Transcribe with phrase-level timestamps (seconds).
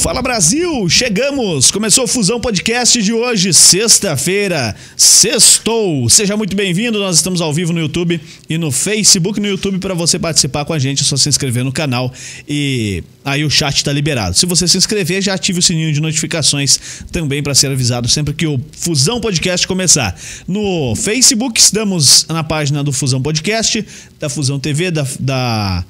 [0.00, 1.70] Fala Brasil, chegamos!
[1.70, 6.08] Começou o Fusão Podcast de hoje, sexta-feira, sextou.
[6.08, 8.18] Seja muito bem-vindo, nós estamos ao vivo no YouTube
[8.48, 9.38] e no Facebook.
[9.38, 12.10] No YouTube, para você participar com a gente, é só se inscrever no canal
[12.48, 14.34] e aí o chat está liberado.
[14.34, 16.80] Se você se inscrever, já ative o sininho de notificações
[17.12, 20.18] também para ser avisado sempre que o Fusão Podcast começar.
[20.48, 23.84] No Facebook, estamos na página do Fusão Podcast,
[24.18, 25.84] da Fusão TV, da, da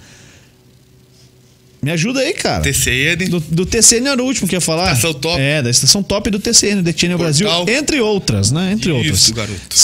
[1.82, 2.62] me ajuda aí, cara.
[2.62, 3.28] TCN.
[3.28, 4.92] Do, do TCN era o último que ia falar.
[4.92, 5.40] Estação Top.
[5.40, 7.48] É, da estação top do TCN, do Brasil.
[7.68, 8.72] Entre outras, né?
[8.72, 9.30] Entre Isso, outras.
[9.30, 9.76] garoto.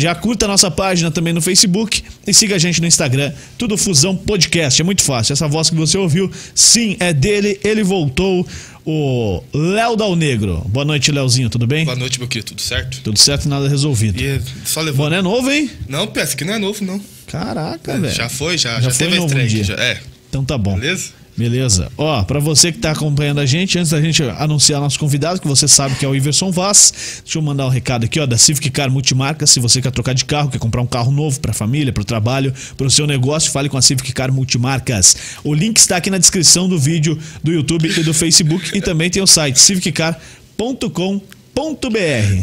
[0.00, 3.32] Já curta a nossa página também no Facebook e siga a gente no Instagram.
[3.58, 4.80] Tudo Fusão Podcast.
[4.80, 5.34] É muito fácil.
[5.34, 7.60] Essa voz que você ouviu, sim, é dele.
[7.62, 8.46] Ele voltou.
[8.84, 10.60] O Léo Dal Negro.
[10.66, 11.48] Boa noite, Léozinho.
[11.48, 11.84] Tudo bem?
[11.84, 12.48] Boa noite, meu querido.
[12.48, 13.00] Tudo certo?
[13.04, 14.20] Tudo certo, nada resolvido.
[14.20, 15.04] E só levou.
[15.06, 15.70] Boné novo, hein?
[15.88, 17.00] Não, peça que não é novo, não.
[17.28, 18.12] Caraca, velho.
[18.12, 20.00] Já foi, já, Já já, foi teve a novo um já- é.
[20.28, 20.74] Então tá bom.
[20.78, 21.10] Beleza?
[21.36, 21.90] Beleza.
[21.96, 25.48] Ó, pra você que tá acompanhando a gente, antes da gente anunciar nosso convidado, que
[25.48, 28.36] você sabe que é o Iverson Vaz, deixa eu mandar um recado aqui, ó, da
[28.36, 29.46] Civic Car Multimarca.
[29.46, 32.52] Se você quer trocar de carro, quer comprar um carro novo pra família, pro trabalho,
[32.76, 35.16] pro seu negócio, fale com a Civic Car Multimarcas.
[35.42, 39.08] O link está aqui na descrição do vídeo do YouTube e do Facebook e também
[39.08, 40.20] tem o site civiccar.com.br.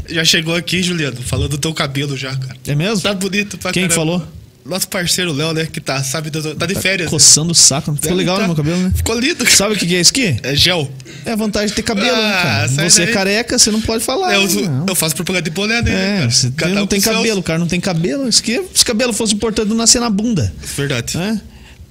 [0.10, 2.56] Já chegou aqui, Juliano, falando do teu cabelo já, cara.
[2.68, 3.02] É mesmo?
[3.02, 4.18] Tá bonito pra Quem que caramba.
[4.20, 4.39] falou?
[4.70, 5.66] Nosso parceiro Léo, né?
[5.72, 7.08] Que tá, sabe, do- tá de férias.
[7.08, 7.12] né?
[7.12, 7.94] Coçando o saco.
[8.00, 8.92] Ficou legal tá- no meu cabelo, né?
[8.96, 9.50] Ficou lindo.
[9.50, 10.38] Sabe o que é isso aqui?
[10.44, 10.90] É gel.
[11.26, 12.68] É a vantagem de ter cabelo, né, Ah, cara?
[12.90, 13.14] Você é daí.
[13.14, 14.34] careca, você não pode falar.
[14.36, 14.86] eu, uso- não.
[14.88, 16.32] eu faço propaganda de boné dele, né, É, cara?
[16.72, 18.28] você não tem cabelo, o cara não tem cabelo.
[18.30, 20.54] Isso que, se cabelo fosse importante, nascer na bunda.
[20.78, 21.18] Verdade.
[21.18, 21.42] né?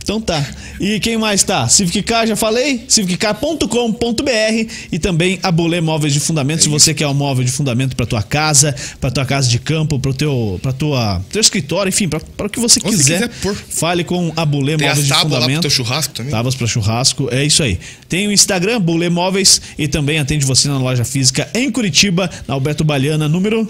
[0.09, 0.43] Então tá.
[0.81, 1.69] E quem mais tá?
[1.69, 2.83] Civic Car, já falei?
[2.89, 6.63] civiccar.com.br e também a Bolê Móveis de Fundamento.
[6.63, 9.99] Se você quer um móvel de fundamento para tua casa, para tua casa de campo,
[9.99, 13.55] para teu, para tua, teu escritório, enfim, para o que você Onde quiser, quiser pôr.
[13.55, 15.61] fale com a Bolê Tem Móveis as de tábuas lá pro Fundamento.
[15.61, 16.33] teu churrasco também.
[16.33, 17.79] Tábuas para churrasco, é isso aí.
[18.09, 22.55] Tem o Instagram, Bolê Móveis, e também atende você na loja física em Curitiba, na
[22.55, 23.69] Alberto Baliana, número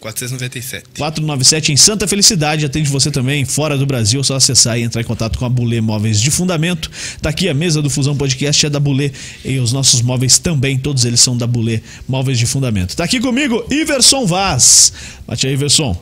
[0.00, 0.84] 497.
[0.96, 2.64] 497 em Santa Felicidade.
[2.64, 4.20] Atende você também fora do Brasil.
[4.20, 6.90] É só acessar e entrar em contato com a Bulê Móveis de Fundamento.
[7.20, 9.10] Tá aqui a mesa do Fusão Podcast, é da Bulê.
[9.44, 12.96] E os nossos móveis também, todos eles são da Bulê Móveis de Fundamento.
[12.96, 14.92] Tá aqui comigo, Iverson Vaz.
[15.26, 16.00] Bate aí, Iverson.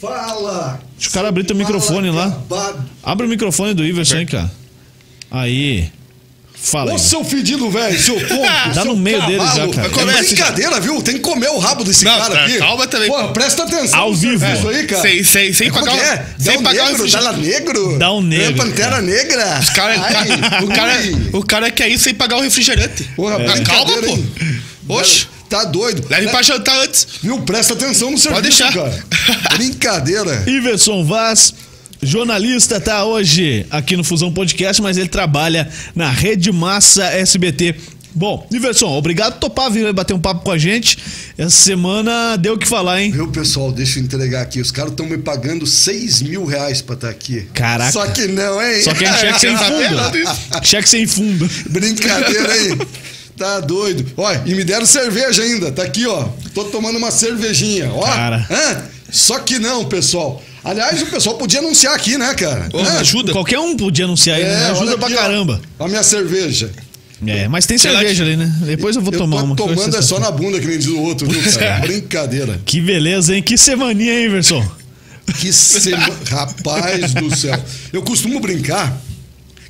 [0.00, 0.80] Fala!
[0.96, 2.42] Deixa o cara abrir teu microfone lá.
[3.02, 4.50] Abre o microfone do Iverson aí, cara.
[5.30, 5.90] Aí.
[6.62, 7.00] Fala Ô, aí.
[7.00, 8.74] seu fedido, velho, seu tonto.
[8.74, 9.74] Dá no meio dele já, cavalo.
[9.74, 9.86] cara.
[9.86, 11.00] É Começa, brincadeira, viu?
[11.02, 12.58] Tem que comer o rabo desse Não, cara aqui.
[12.58, 13.32] calma também, Porra, pô.
[13.32, 13.98] presta atenção.
[13.98, 14.38] Ao vivo.
[14.38, 15.02] serviço aí, cara.
[15.02, 16.26] Sem, sem, sem É, pagar é?
[16.38, 17.98] Sem Dá um pagar o negro, dá negro.
[17.98, 19.02] Dá um negro, É Pantera cara.
[19.02, 19.58] negra.
[19.60, 20.28] Os cara, Ai,
[20.62, 20.92] o, cara,
[21.38, 23.04] o cara quer isso sem pagar o refrigerante.
[23.16, 24.06] Porra, Ah, Calma, pô.
[24.06, 24.30] hein?
[24.88, 25.26] Oxe.
[25.48, 26.06] Tá doido.
[26.08, 27.04] Leve pra jantar antes.
[27.20, 27.40] Viu?
[27.42, 28.72] Presta atenção no serviço, deixar.
[28.72, 29.04] cara.
[29.56, 30.44] Brincadeira.
[30.46, 31.52] Iverson Vaz,
[32.02, 37.74] jornalista, tá hoje aqui no Fusão Podcast, mas ele trabalha na Rede Massa SBT.
[38.12, 40.98] Bom, Iverson, obrigado por topar vir bater um papo com a gente.
[41.38, 43.12] Essa semana deu o que falar, hein?
[43.12, 43.70] Viu, pessoal?
[43.70, 44.60] Deixa eu entregar aqui.
[44.60, 47.46] Os caras estão me pagando 6 mil reais pra estar aqui.
[47.54, 47.92] Caraca.
[47.92, 48.82] Só que não, hein?
[48.82, 50.64] Só que é cheque sem Tá fundo.
[50.64, 51.48] Cheque sem fundo.
[51.68, 52.78] Brincadeira aí.
[53.36, 54.04] Tá doido.
[54.16, 55.70] Olha, e me deram cerveja ainda.
[55.70, 56.28] Tá aqui, ó.
[56.52, 57.90] Tô tomando uma cervejinha.
[57.92, 58.02] Ó.
[58.04, 58.44] Cara.
[58.50, 58.82] Hã?
[59.10, 60.42] Só que não, pessoal.
[60.62, 62.68] Aliás, o pessoal podia anunciar aqui, né, cara?
[62.72, 62.98] Ô, Hã?
[63.00, 63.32] ajuda.
[63.32, 64.50] Qualquer um podia anunciar aí, né?
[64.50, 65.60] É, Ajuda olha pra caramba.
[65.78, 66.70] A minha cerveja.
[67.26, 68.50] É, mas tem Sei lá, cerveja ali, né?
[68.62, 69.56] Depois eu vou Eu tomar tô uma.
[69.56, 71.80] tomando é só na bunda, que nem diz o outro, viu, cara?
[71.80, 72.60] Brincadeira.
[72.64, 73.42] Que beleza, hein?
[73.42, 74.66] Que semaninha, hein, Iverson?
[75.38, 76.14] Que semana.
[76.30, 77.62] Rapaz do céu.
[77.92, 78.98] Eu costumo brincar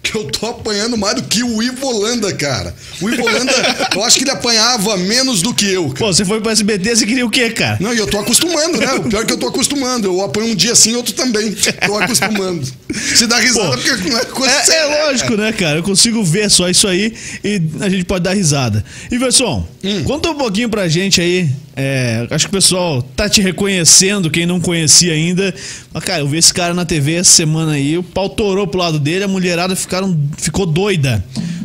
[0.03, 2.75] que eu tô apanhando mais do que o Ivo Holanda, cara.
[3.01, 3.53] O Ivo Holanda,
[3.95, 5.99] eu acho que ele apanhava menos do que eu, cara.
[5.99, 7.77] Pô, você foi pro SBT, você queria o quê, cara?
[7.81, 8.93] Não, e eu tô acostumando, né?
[8.95, 10.09] O pior é que eu tô acostumando.
[10.09, 11.53] Eu apanho um dia assim, outro também.
[11.87, 12.67] Tô acostumando.
[13.15, 14.95] Se dá risada, Pô, porque não é coisa É, séria.
[14.95, 15.79] é lógico, né, cara?
[15.79, 18.85] Eu consigo ver só isso aí e a gente pode dar risada.
[19.13, 20.05] Iverson, Hum.
[20.05, 21.49] conta um pouquinho pra gente aí.
[21.77, 25.55] é, acho que o pessoal tá te reconhecendo, quem não conhecia ainda.
[25.95, 28.79] Mas, cara, eu vi esse cara na TV essa semana aí, o pau torou pro
[28.81, 31.23] lado dele, a mulherada ficaram, ficou doida.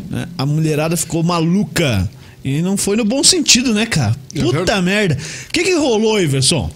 [0.09, 0.27] né?
[0.35, 2.09] A mulherada ficou maluca.
[2.43, 4.15] E não foi no bom sentido, né, cara?
[4.33, 5.15] É Puta merda.
[5.47, 6.69] O que que rolou, Iverson?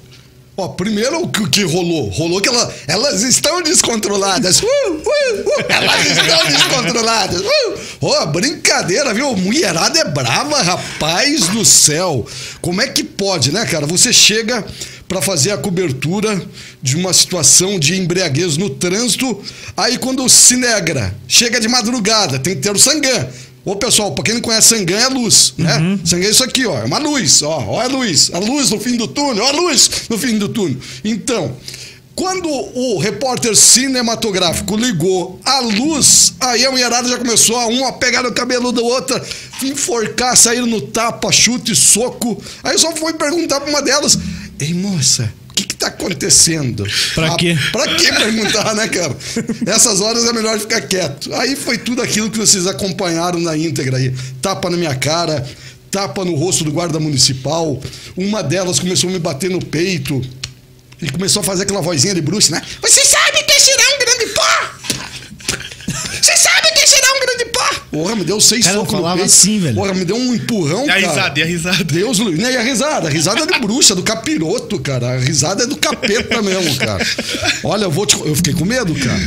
[0.57, 2.09] Ó, primeiro o que, que rolou?
[2.09, 4.61] Rolou que ela- elas estão descontroladas.
[4.89, 7.41] Uh, uh, uh, elas estão descontroladas.
[7.41, 7.73] Uh.
[8.01, 9.35] Ó, brincadeira, viu?
[9.37, 12.25] Mulherada é brava, rapaz do céu.
[12.61, 13.85] Como é que pode, né, cara?
[13.87, 14.65] Você chega
[15.09, 16.41] pra fazer a cobertura
[16.81, 19.41] de uma situação de embriaguez no trânsito,
[19.75, 23.27] aí quando se negra, chega de madrugada, tem que ter o sangã.
[23.65, 25.99] Ô, pessoal, pra quem não conhece Sangã é luz, né?
[26.05, 26.79] Sangã é isso aqui, ó.
[26.79, 27.65] É uma luz, ó.
[27.67, 28.31] Ó a luz.
[28.33, 29.43] A luz no fim do túnel.
[29.43, 30.77] Ó a luz no fim do túnel.
[31.03, 31.55] Então,
[32.19, 37.93] Quando o repórter cinematográfico ligou a luz, aí a mulherada já começou a um a
[37.93, 39.21] pegar no cabelo do outro,
[39.63, 42.43] enforcar, sair no tapa, chute, soco.
[42.61, 44.19] Aí eu só fui perguntar pra uma delas:
[44.59, 46.85] Ei, moça, o que que tá acontecendo?
[47.15, 47.57] Pra Ah, quê?
[47.71, 49.15] Pra que perguntar, né, cara?
[49.65, 51.33] Nessas horas é melhor ficar quieto.
[51.35, 54.13] Aí foi tudo aquilo que vocês acompanharam na íntegra aí.
[54.41, 55.47] Tapa na minha cara,
[55.89, 57.81] tapa no rosto do guarda municipal.
[58.17, 60.21] Uma delas começou a me bater no peito
[61.01, 62.61] e começou a fazer aquela vozinha de bruxa, né?
[62.81, 63.88] Você sabe que será
[67.91, 69.31] Porra, me deu seis Cara, socos no falava peito.
[69.31, 69.75] assim, velho.
[69.75, 71.07] Porra, me deu um empurrão, E a cara.
[71.07, 71.83] risada, e a risada.
[71.83, 73.07] Deus, Lu- né, e a risada?
[73.07, 75.13] A risada é de bruxa, do capiroto, cara.
[75.15, 77.05] A risada é do capeta mesmo, cara.
[77.63, 78.15] Olha, eu vou te...
[78.19, 79.19] Eu fiquei com medo, cara.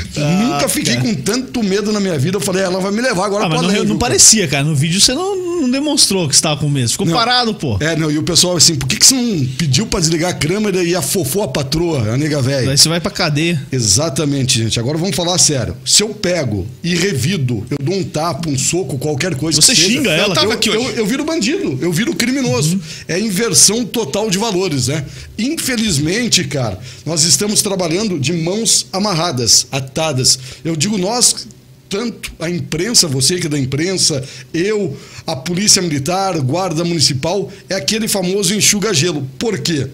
[0.44, 2.36] Nunca fiquei com tanto medo na minha vida.
[2.36, 4.10] Eu falei, ela vai me levar agora Ah, mas pra não, além, não cara?
[4.10, 4.64] parecia, cara.
[4.64, 6.88] No vídeo você não, não demonstrou que você tava com medo.
[6.90, 7.14] Ficou Não.
[7.14, 7.76] parado, pô.
[7.80, 10.34] É, não, e o pessoal assim, por que, que você não pediu pra desligar a
[10.34, 12.70] câmera e afofou a patroa, a nega velha?
[12.70, 13.60] Aí você vai pra cadeia.
[13.72, 14.78] Exatamente, gente.
[14.78, 15.76] Agora vamos falar sério.
[15.84, 19.60] Se eu pego e revido, eu dou um tapa, um soco, qualquer coisa.
[19.60, 20.28] Você que seja, xinga ela.
[20.28, 20.98] Eu, tava eu, aqui eu, hoje.
[20.98, 22.80] eu viro bandido, eu viro criminoso.
[23.08, 25.04] É inversão total de valores, né?
[25.38, 30.38] Infelizmente, cara, nós estamos trabalhando de mãos amarradas, atadas.
[30.64, 31.46] Eu digo nós.
[31.88, 34.96] Tanto a imprensa, você que é da imprensa, eu,
[35.26, 39.28] a polícia militar, guarda municipal, é aquele famoso enxuga-gelo.
[39.38, 39.86] Por quê?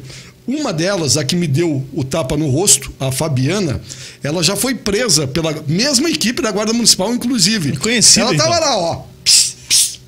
[0.49, 3.83] Uma delas, a que me deu o tapa no rosto, a Fabiana,
[4.23, 7.77] ela já foi presa pela mesma equipe da Guarda Municipal, inclusive.
[7.77, 8.61] Conhecida, Ela tava então.
[8.67, 8.95] lá, ó.
[9.23, 9.56] pss,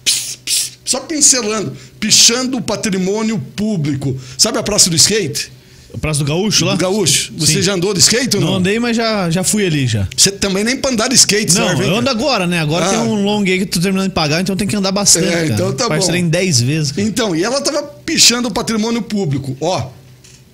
[0.02, 4.16] pss, pss, Só pincelando, pichando o patrimônio público.
[4.38, 5.52] Sabe a Praça do Skate?
[5.92, 6.72] O Praça do Gaúcho lá?
[6.74, 7.32] Do Gaúcho.
[7.36, 7.62] Você Sim.
[7.62, 8.56] já andou de skate ou Não não?
[8.58, 10.06] andei, mas já, já fui ali já.
[10.16, 12.10] Você também nem pra andar de skate Não, serve, eu ando cara?
[12.18, 12.60] agora, né?
[12.60, 12.90] Agora Ah.
[12.90, 15.26] tem um long aí que eu tô terminando de pagar, então tem que andar bastante.
[15.26, 15.46] É, cara.
[15.48, 16.28] então tá Parcelei bom.
[16.28, 16.94] em 10 vezes.
[16.96, 19.56] Então, e ela tava pichando o patrimônio público.
[19.60, 19.88] Ó,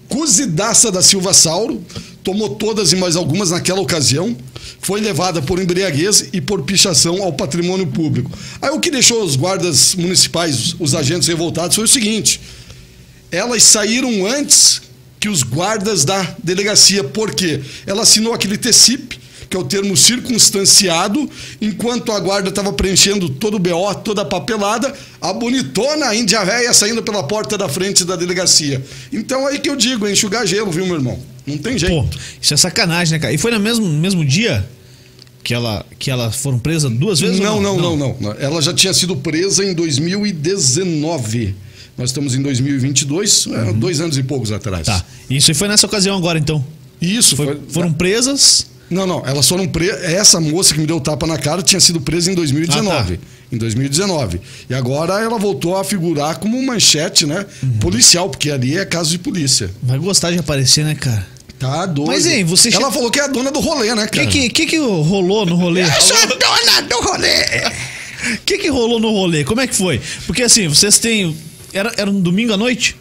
[0.08, 1.84] cozidaça da Silva Sauro,
[2.22, 4.36] tomou todas e mais algumas naquela ocasião,
[4.80, 8.30] foi levada por embriaguez e por pichação ao patrimônio público.
[8.60, 12.40] Aí o que deixou os guardas municipais, os agentes revoltados, foi o seguinte:
[13.30, 14.82] elas saíram antes
[15.18, 17.02] que os guardas da delegacia.
[17.02, 17.60] Por quê?
[17.86, 19.18] Ela assinou aquele TCIP,
[19.56, 21.28] que é o termo circunstanciado,
[21.60, 26.72] enquanto a guarda estava preenchendo todo o BO, toda a papelada, a bonitona, índia véia,
[26.74, 28.84] saindo pela porta da frente da delegacia.
[29.12, 31.18] Então aí que eu digo, é enxugar gelo, viu, meu irmão?
[31.46, 31.94] Não tem jeito.
[31.94, 32.04] Pô,
[32.40, 33.32] isso é sacanagem, né, cara?
[33.32, 34.68] E foi no mesmo, mesmo dia
[35.42, 37.38] que ela que elas foram presas duas vezes?
[37.40, 38.32] Não, não, não, não, não.
[38.38, 41.54] Ela já tinha sido presa em 2019.
[41.96, 44.86] Nós estamos em 2022, é, dois anos e poucos atrás.
[44.86, 45.02] Tá.
[45.30, 46.62] Isso foi nessa ocasião agora, então.
[47.00, 48.66] Isso, Foi- foi, foram presas.
[48.88, 50.02] Não, não, elas foram presas.
[50.04, 53.14] Essa moça que me deu tapa na cara tinha sido presa em 2019.
[53.14, 53.22] Ah, tá.
[53.52, 54.40] Em 2019.
[54.70, 57.44] E agora ela voltou a figurar como manchete, né?
[57.62, 57.78] Uhum.
[57.78, 59.70] Policial, porque ali é caso de polícia.
[59.82, 61.26] Vai gostar de aparecer, né, cara?
[61.58, 62.08] Tá doido.
[62.08, 64.26] Mas, hein, você Ela che- falou que é a dona do rolê, né, O cara?
[64.26, 65.82] que, que que rolou no rolê?
[65.82, 67.28] Eu sou a dona do rolê!
[68.34, 69.42] O que que rolou no rolê?
[69.44, 70.00] Como é que foi?
[70.26, 71.36] Porque assim, vocês têm...
[71.72, 72.96] Era, era um domingo à noite?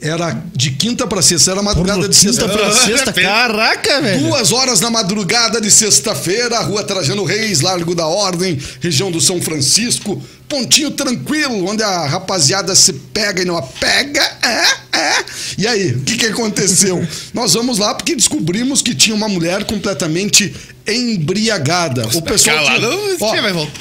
[0.00, 3.12] Era de quinta pra sexta, era madrugada Porra, de quinta sexta pra sexta?
[3.12, 4.28] Caraca, velho.
[4.28, 9.40] Duas horas na madrugada de sexta-feira, Rua Trajano Reis, Largo da Ordem, região do São
[9.42, 14.22] Francisco, pontinho tranquilo, onde a rapaziada se pega e não a pega.
[14.42, 15.24] É, é.
[15.58, 17.06] E aí, o que, que aconteceu?
[17.34, 20.54] Nós vamos lá porque descobrimos que tinha uma mulher completamente
[20.86, 22.06] embriagada.
[22.14, 23.80] O pessoal Calado, tinha, ó, vai voltar.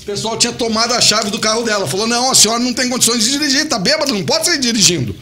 [0.00, 1.86] o pessoal tinha tomado a chave do carro dela.
[1.86, 5.14] Falou: não, a senhora não tem condições de dirigir, tá bêbado, não pode sair dirigindo.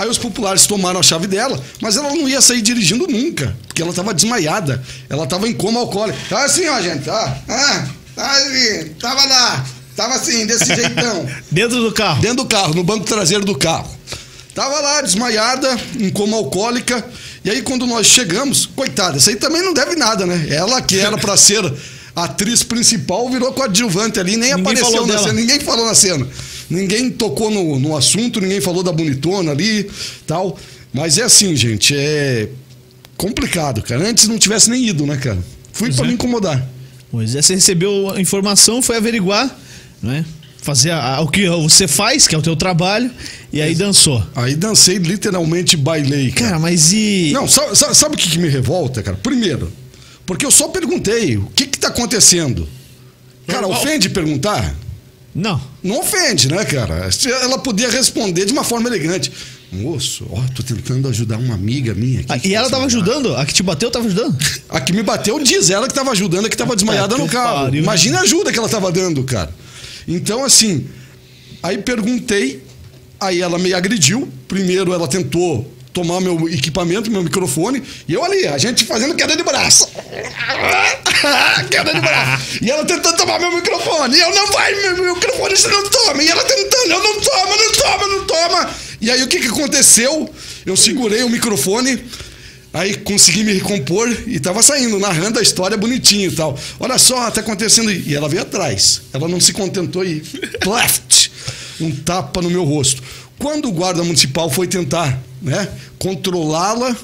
[0.00, 3.82] Aí os populares tomaram a chave dela, mas ela não ia sair dirigindo nunca, porque
[3.82, 4.82] ela estava desmaiada.
[5.10, 6.18] Ela estava em coma alcoólico.
[6.26, 7.28] Tava assim, ó, gente, ó.
[7.46, 9.66] Ah, tava assim, tava lá.
[9.94, 11.28] Tava assim, desse jeitão.
[11.50, 12.22] Dentro do carro.
[12.22, 13.94] Dentro do carro, no banco traseiro do carro.
[14.54, 17.04] Tava lá, desmaiada, em coma alcoólica.
[17.44, 20.46] E aí, quando nós chegamos, coitada, essa aí também não deve nada, né?
[20.48, 21.62] Ela que era pra ser
[22.16, 25.26] a atriz principal virou coadjuvante ali, nem Ninguém apareceu na dela.
[25.26, 26.26] cena, ninguém falou na cena.
[26.70, 29.90] Ninguém tocou no, no assunto, ninguém falou da bonitona ali
[30.26, 30.56] tal.
[30.92, 32.48] Mas é assim, gente, é
[33.16, 34.08] complicado, cara.
[34.08, 35.38] Antes não tivesse nem ido, né, cara?
[35.72, 36.08] Fui Pois pra é.
[36.08, 36.68] me incomodar.
[37.10, 39.54] Pois é, você recebeu a informação, foi averiguar,
[40.02, 40.24] né?
[40.62, 43.10] Fazer a- a- o que você faz, que é o teu trabalho,
[43.52, 44.24] e aí dançou.
[44.34, 46.50] Aí dancei, literalmente bailei, cara.
[46.50, 47.30] Cara, mas e.
[47.32, 49.16] Não, sa- sa- sabe, o que, me revolta, cara?
[49.16, 49.72] Primeiro,
[50.26, 52.68] porque eu só perguntei o que que tá acontecendo.
[53.46, 54.74] Cara, ofende perguntar?
[55.34, 55.60] Não.
[55.82, 57.08] Não ofende, né, cara?
[57.42, 59.30] Ela podia responder de uma forma elegante.
[59.72, 62.28] Moço, ó, tô tentando ajudar uma amiga minha aqui.
[62.28, 63.36] Ah, e ela tava desmaiada." ajudando?
[63.36, 64.36] A que te bateu tava ajudando?
[64.68, 67.28] A que me bateu diz ela que tava ajudando, a que tava desmaiada que no
[67.28, 67.64] carro.
[67.66, 67.82] pariu.
[67.82, 69.52] Imagina a ajuda que ela tava dando, cara.
[70.08, 70.86] Então, assim,
[71.62, 72.62] aí perguntei,
[73.20, 74.28] aí ela me agrediu.
[74.48, 79.36] Primeiro ela tentou tomar meu equipamento, meu microfone, e eu ali, a gente fazendo queda
[79.36, 79.86] de braço.
[81.70, 82.58] queda de braço.
[82.62, 84.16] E ela tentando tomar meu microfone.
[84.16, 86.22] E eu, não vai, meu microfone, você não toma.
[86.22, 88.70] E ela tentando, eu não toma, não toma, não toma.
[89.00, 90.32] E aí o que, que aconteceu?
[90.64, 92.02] Eu segurei o microfone.
[92.72, 96.56] Aí consegui me recompor e tava saindo, narrando a história bonitinho e tal.
[96.78, 97.90] Olha só, tá acontecendo.
[97.90, 99.02] E ela veio atrás.
[99.12, 100.20] Ela não se contentou e.
[100.62, 101.32] Pleft!
[101.80, 103.02] Um tapa no meu rosto.
[103.38, 105.68] Quando o guarda municipal foi tentar né,
[106.00, 106.96] controlá-la,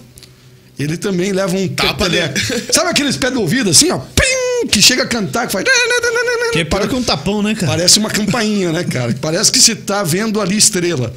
[0.78, 2.38] ele também leva um Tapa, peteleco.
[2.72, 3.98] Sabe aqueles pés do ouvido assim, ó?
[3.98, 4.66] Pim!
[4.68, 5.64] Que chega a cantar, que faz.
[6.52, 7.66] Que para com um tapão, né, cara?
[7.66, 9.14] Parece uma campainha, né, cara?
[9.20, 11.14] Parece que você tá vendo ali estrela.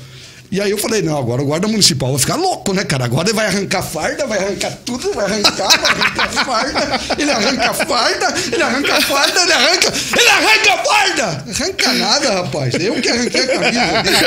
[0.52, 3.06] E aí eu falei, não, agora o guarda municipal vai ficar louco, né, cara?
[3.06, 7.74] Agora ele vai arrancar farda, vai arrancar tudo, vai arrancar, vai arrancar farda, ele arranca
[7.74, 11.46] farda, ele arranca farda, ele arranca, ele arranca farda!
[11.50, 12.74] Arranca nada, rapaz.
[12.80, 14.18] Eu que arranquei a camisa dele.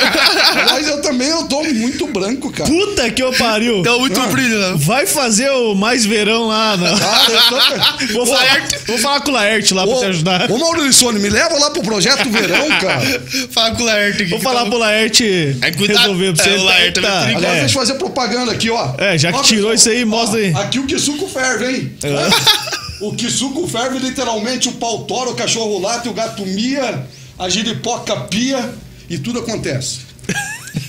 [0.70, 2.70] Mas eu também eu tô muito branco, cara.
[2.70, 3.82] Puta que eu pariu.
[3.82, 4.74] Deu muito brilho, né?
[4.76, 6.76] Vai fazer o mais verão lá.
[6.76, 6.98] Não.
[6.98, 8.12] Cara, eu tô...
[8.12, 10.50] Vou, falar, vou falar com o Laerte lá pra te ajudar.
[10.50, 13.22] Ô, ô Maurício, me leva lá pro Projeto Verão, cara.
[13.50, 14.30] Fala com o Laerte aqui.
[14.30, 16.11] Vou falar tá- pro Laerte É, cuidado.
[16.16, 16.50] Pra você.
[16.50, 17.34] É, o Laerte Tá, é.
[17.34, 17.60] Agora é.
[17.60, 18.94] deixa eu fazer propaganda aqui, ó.
[18.98, 20.52] É, já que Ó, tirou pessoal, isso aí, mostra aí.
[20.54, 21.92] Aqui o que suco ferve, hein?
[22.02, 23.04] É.
[23.04, 27.04] o que suco ferve, literalmente, o pau tora, o cachorro late, o gato mia,
[27.38, 28.70] a giripoca pia
[29.08, 30.00] e tudo acontece.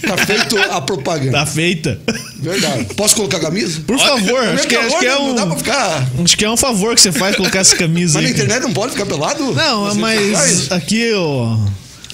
[0.06, 1.40] Tá feito a propaganda.
[1.40, 2.00] Tá feita.
[2.38, 2.86] Verdade.
[2.96, 3.82] Posso colocar a camisa?
[3.88, 5.58] Por favor, acho que, acho que é Não dá pra um.
[5.58, 6.08] ficar...
[6.24, 8.34] Acho que é um favor que você faz colocar essa camisa Mas na aí.
[8.34, 9.54] internet não pode ficar pelado?
[9.54, 11.58] Não, mas aqui ó,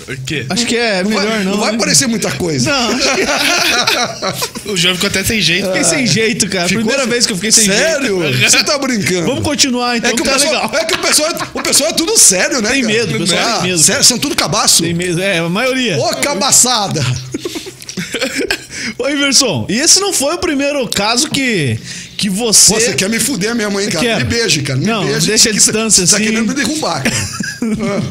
[0.10, 0.44] O quê?
[0.50, 1.52] Acho que é Não melhor vai, não.
[1.52, 1.78] não vai né?
[1.78, 2.72] aparecer muita coisa.
[2.72, 5.68] Não, acho que O João ficou até sem jeito.
[5.68, 6.68] fiquei sem jeito, cara.
[6.68, 7.78] Ficou Primeira assim- vez que eu fiquei sem jeito.
[7.80, 8.18] Sério?
[8.50, 9.28] Você tá brincando?
[9.28, 10.72] Vamos continuar então, É que, o tá pessoal, legal.
[10.74, 12.70] é que o pessoal, o pessoal é tudo sério, né?
[12.72, 12.94] Tem cara?
[12.94, 13.80] medo, o pessoal Ah, tem medo.
[13.80, 14.82] sério, são tudo cabaço.
[14.82, 15.98] Tem mesmo, é, a maioria.
[16.00, 17.06] Ô, cabaçada!
[18.98, 21.78] Ô, Iverson, e esse não foi o primeiro caso que,
[22.20, 22.74] que você.
[22.74, 24.06] Pô, Você quer me fuder mesmo, hein, cara?
[24.06, 24.18] Quero.
[24.20, 24.78] Me beije, cara.
[24.80, 25.28] Me Não, beije.
[25.28, 26.24] deixa a você- distância, você assim.
[26.26, 27.16] tá querendo me derrubar, cara.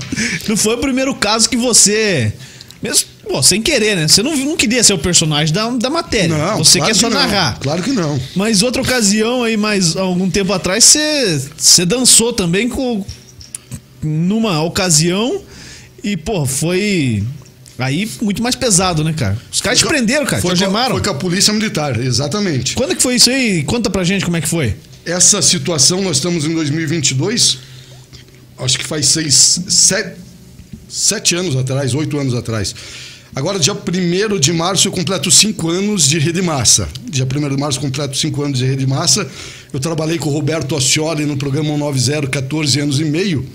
[0.49, 2.33] Não foi o primeiro caso que você.
[2.83, 4.07] Mesmo, pô, sem querer, né?
[4.09, 6.37] Você não, não queria ser o personagem da, da matéria.
[6.37, 7.59] Não, você claro quer só que narrar.
[7.61, 8.21] Claro que não.
[8.37, 13.05] Mas outra ocasião aí, mais algum tempo atrás, você, você dançou também com.
[14.03, 15.43] numa ocasião
[16.05, 17.25] e, pô, foi.
[17.79, 19.39] Aí muito mais pesado, né, cara?
[19.53, 20.95] Os caras te prenderam, cara, te foi com, a- algemaram.
[20.97, 22.75] foi com a polícia militar, exatamente.
[22.75, 23.63] Quando que foi isso aí?
[23.63, 24.75] Conta pra gente como é que foi.
[25.07, 27.59] Essa situação, nós estamos em 2022,
[28.59, 30.17] acho que faz seis, sete,
[30.89, 32.75] sete anos atrás, oito anos atrás.
[33.35, 36.89] Agora, dia 1 de março, eu completo cinco anos de Rede Massa.
[37.09, 39.29] Dia 1 de março, eu completo cinco anos de Rede Massa.
[39.73, 43.47] Eu trabalhei com o Roberto Oscioli no programa 190, 14 anos e meio.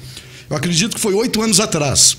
[0.50, 2.16] Eu acredito que foi oito anos atrás.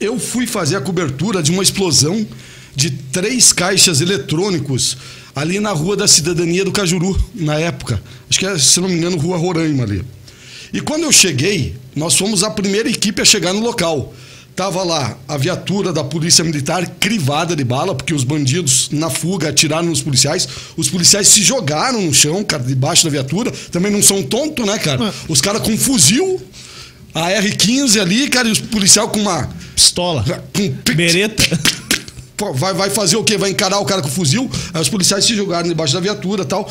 [0.00, 2.26] Eu fui fazer a cobertura de uma explosão
[2.74, 4.96] de três caixas eletrônicos
[5.36, 8.02] ali na Rua da Cidadania do Cajuru, na época.
[8.28, 10.02] Acho que é, se não me engano, Rua Roraima ali.
[10.72, 14.14] E quando eu cheguei, nós fomos a primeira equipe a chegar no local.
[14.56, 19.50] Tava lá a viatura da Polícia Militar crivada de bala, porque os bandidos na fuga
[19.50, 20.48] atiraram nos policiais.
[20.76, 23.50] Os policiais se jogaram no chão, cara, debaixo da viatura.
[23.70, 25.12] Também não são tontos, né, cara?
[25.28, 26.40] Os caras com fuzil,
[27.14, 29.48] a R-15 ali, cara, e os policiais com uma.
[29.74, 30.24] Pistola.
[30.52, 31.42] Com Bereta.
[32.54, 33.36] Vai, vai fazer o quê?
[33.36, 34.50] Vai encarar o cara com fuzil?
[34.72, 36.70] Aí os policiais se jogaram debaixo da viatura e tal.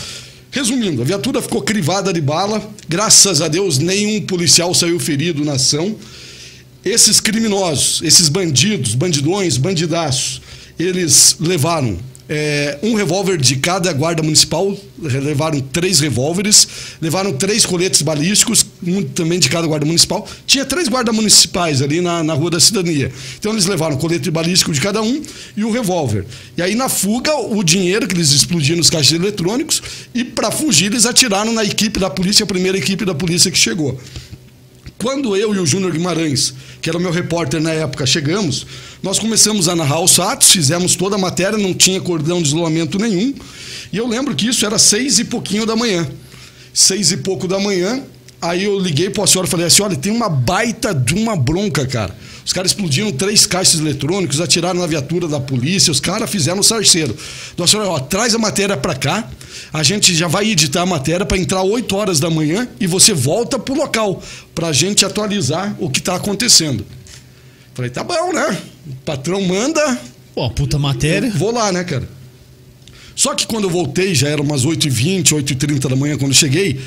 [0.51, 2.67] Resumindo, a viatura ficou crivada de bala.
[2.88, 5.96] Graças a Deus, nenhum policial saiu ferido na ação.
[6.84, 10.41] Esses criminosos, esses bandidos, bandidões, bandidaços,
[10.79, 16.67] eles levaram é, um revólver de cada guarda municipal, levaram três revólveres,
[17.01, 20.27] levaram três coletes balísticos, um também de cada guarda municipal.
[20.45, 23.12] Tinha três guardas municipais ali na, na Rua da Cidadania.
[23.39, 25.21] Então eles levaram o colete balístico de cada um
[25.57, 26.24] e o revólver.
[26.55, 29.81] E aí na fuga, o dinheiro que eles explodiram nos caixas eletrônicos
[30.13, 33.57] e para fugir eles atiraram na equipe da polícia, a primeira equipe da polícia que
[33.57, 34.00] chegou.
[35.01, 38.67] Quando eu e o Júnior Guimarães, que era o meu repórter na época, chegamos,
[39.01, 42.99] nós começamos a narrar os fatos, fizemos toda a matéria, não tinha cordão de isolamento
[42.99, 43.33] nenhum.
[43.93, 46.05] E eu lembro que isso era seis e pouquinho da manhã.
[46.73, 48.03] Seis e pouco da manhã,
[48.41, 51.36] aí eu liguei para a senhora e falei assim: olha, tem uma baita de uma
[51.36, 52.15] bronca, cara.
[52.46, 56.63] Os caras explodiram três caixas eletrônicos, atiraram na viatura da polícia, os caras fizeram o
[56.63, 57.15] sarceiro.
[57.53, 59.29] Então a senhora, ó, traz a matéria para cá,
[59.72, 63.13] a gente já vai editar a matéria para entrar 8 horas da manhã e você
[63.13, 64.24] volta pro local
[64.55, 66.84] pra gente atualizar o que tá acontecendo.
[67.75, 68.58] Falei, tá bom, né?
[68.88, 70.00] O patrão manda,
[70.34, 71.29] Pô, puta matéria.
[71.36, 72.10] vou lá, né, cara?
[73.15, 76.79] Só que quando eu voltei, já era umas 8h20, 8h30 da manhã quando eu cheguei,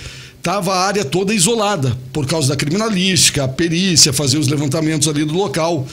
[0.43, 5.25] tava a área toda isolada, por causa da criminalística, a perícia, fazer os levantamentos ali
[5.25, 5.87] do local.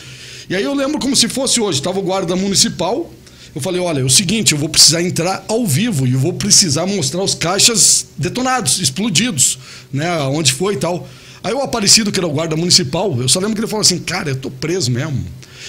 [0.49, 3.13] E aí eu lembro como se fosse hoje, tava o guarda municipal
[3.53, 6.33] Eu falei, olha, é o seguinte, eu vou precisar entrar ao vivo e eu vou
[6.33, 9.57] precisar mostrar os caixas detonados, explodidos,
[9.91, 10.11] né?
[10.23, 11.07] Onde foi e tal.
[11.43, 13.99] Aí o Aparecido, que era o guarda municipal, eu só lembro que ele falou assim,
[13.99, 15.25] cara, eu tô preso mesmo.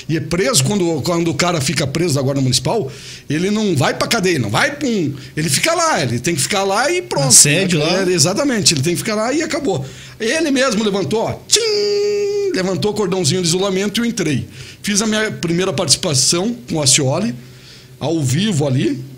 [0.09, 2.91] E é preso, quando, quando o cara fica preso da guarda municipal,
[3.29, 5.15] ele não vai pra cadeia, não vai pra um...
[5.37, 7.29] Ele fica lá, ele tem que ficar lá e pronto.
[7.29, 7.85] Assédio né?
[7.85, 8.03] lá.
[8.03, 9.85] É, exatamente, ele tem que ficar lá e acabou.
[10.19, 14.47] Ele mesmo levantou, ó, tchim, levantou o cordãozinho de isolamento e eu entrei.
[14.83, 17.35] Fiz a minha primeira participação com o Acioli,
[17.99, 19.10] ao vivo ali.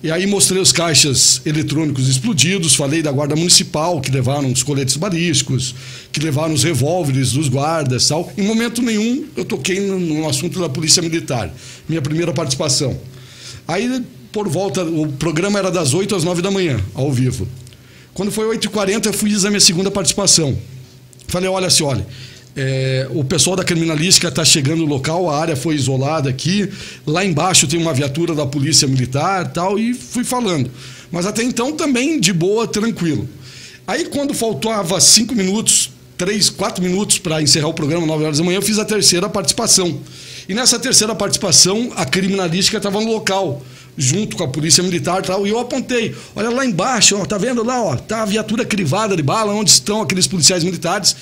[0.00, 4.96] E aí mostrei os caixas eletrônicos explodidos, falei da guarda municipal, que levaram os coletes
[4.96, 5.74] balísticos,
[6.12, 8.32] que levaram os revólveres dos guardas tal.
[8.38, 11.52] Em momento nenhum eu toquei no, no assunto da polícia militar.
[11.88, 12.96] Minha primeira participação.
[13.66, 17.48] Aí, por volta, o programa era das 8 às 9 da manhã, ao vivo.
[18.14, 20.56] Quando foi 8h40, eu fiz a minha segunda participação.
[21.26, 22.06] Falei, olha, se olha,
[22.60, 26.68] é, o pessoal da criminalística está chegando no local, a área foi isolada aqui.
[27.06, 30.68] Lá embaixo tem uma viatura da polícia militar tal, e fui falando.
[31.12, 33.28] Mas até então também de boa, tranquilo.
[33.86, 38.44] Aí quando faltava cinco minutos, três, quatro minutos para encerrar o programa, 9 horas da
[38.44, 40.00] manhã, eu fiz a terceira participação.
[40.48, 43.62] E nessa terceira participação, a criminalística estava no local,
[43.96, 46.12] junto com a polícia militar e tal, e eu apontei.
[46.34, 49.70] Olha lá embaixo, ó, tá vendo lá, ó, tá a viatura crivada de bala, onde
[49.70, 51.14] estão aqueles policiais militares.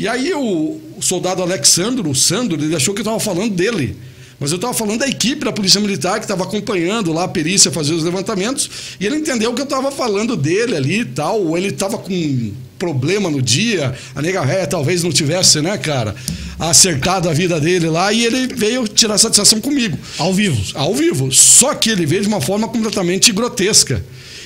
[0.00, 3.94] E aí o, soldado Alexandro, o Sandro, ele achou que eu estava falando dele.
[4.40, 7.70] Mas eu estava falando da equipe da Polícia Militar que estava acompanhando lá a perícia
[7.70, 8.70] fazer os levantamentos.
[8.98, 11.42] E ele entendeu que eu estava falando dele ali e tal.
[11.42, 13.94] Ou ele estava com problema no dia.
[14.14, 16.16] A nega réia talvez não tivesse, né, cara,
[16.58, 18.10] acertado a vida dele lá.
[18.10, 19.98] E ele veio tirar satisfação comigo.
[20.16, 20.58] Ao vivo.
[20.78, 21.30] Ao vivo.
[21.30, 24.02] Só que ele veio de uma forma completamente grotesca.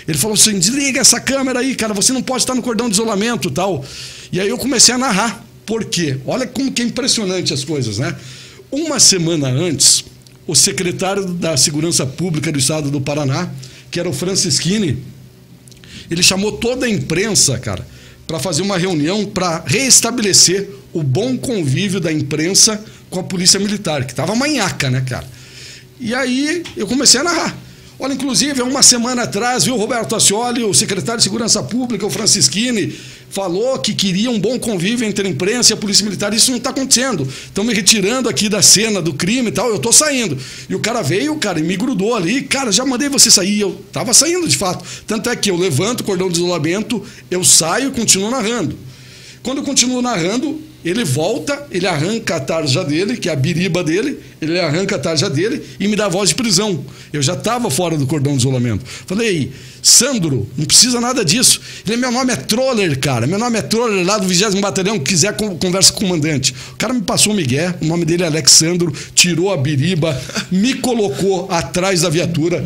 [0.09, 2.95] Ele falou assim: desliga essa câmera aí, cara, você não pode estar no cordão de
[2.95, 3.85] isolamento tal.
[4.33, 5.44] E aí eu comecei a narrar.
[5.67, 6.19] Por quê?
[6.27, 8.15] Olha como que é impressionante as coisas, né?
[8.71, 10.05] Uma semana antes,
[10.47, 13.51] o secretário da Segurança Pública do Estado do Paraná,
[13.91, 14.99] que era o Francisquini,
[16.11, 17.87] ele chamou toda a imprensa, cara,
[18.27, 24.05] para fazer uma reunião para reestabelecer o bom convívio da imprensa com a Polícia Militar,
[24.05, 25.27] que estava manhaca, né, cara?
[26.01, 27.57] E aí eu comecei a narrar.
[27.99, 32.11] Olha, inclusive, há uma semana atrás, viu, Roberto Ascioli, o secretário de Segurança Pública, o
[32.11, 32.93] Francisquini,
[33.35, 36.33] falou que queria um bom convívio entre a imprensa e a Polícia Militar.
[36.33, 37.29] Isso não está acontecendo.
[37.29, 40.39] Estão me retirando aqui da cena do crime e tal, eu estou saindo.
[40.69, 42.43] E o cara veio, cara, e me grudou ali.
[42.43, 43.61] Cara, já mandei você sair.
[43.61, 44.85] Eu estava saindo, de fato.
[45.05, 48.79] Tanto é que eu levanto o cordão de isolamento, eu saio e continuo narrando.
[49.43, 53.83] Quando eu continuo narrando, ele volta, ele arranca a tarja dele, que é a biriba
[53.83, 56.85] dele, ele arranca a tarja dele e me dá voz de prisão.
[57.13, 58.85] Eu já estava fora do cordão de isolamento.
[59.07, 59.51] Falei,
[59.83, 61.61] Sandro, não precisa nada disso.
[61.87, 63.27] Ele, meu nome é Troller, cara.
[63.27, 66.55] Meu nome é Troller, lá do 20 Batalhão, quiser conversa com o comandante.
[66.73, 70.21] O cara me passou o Miguel, o nome dele é Alexandro, tirou a biriba,
[70.51, 72.65] me colocou atrás da viatura.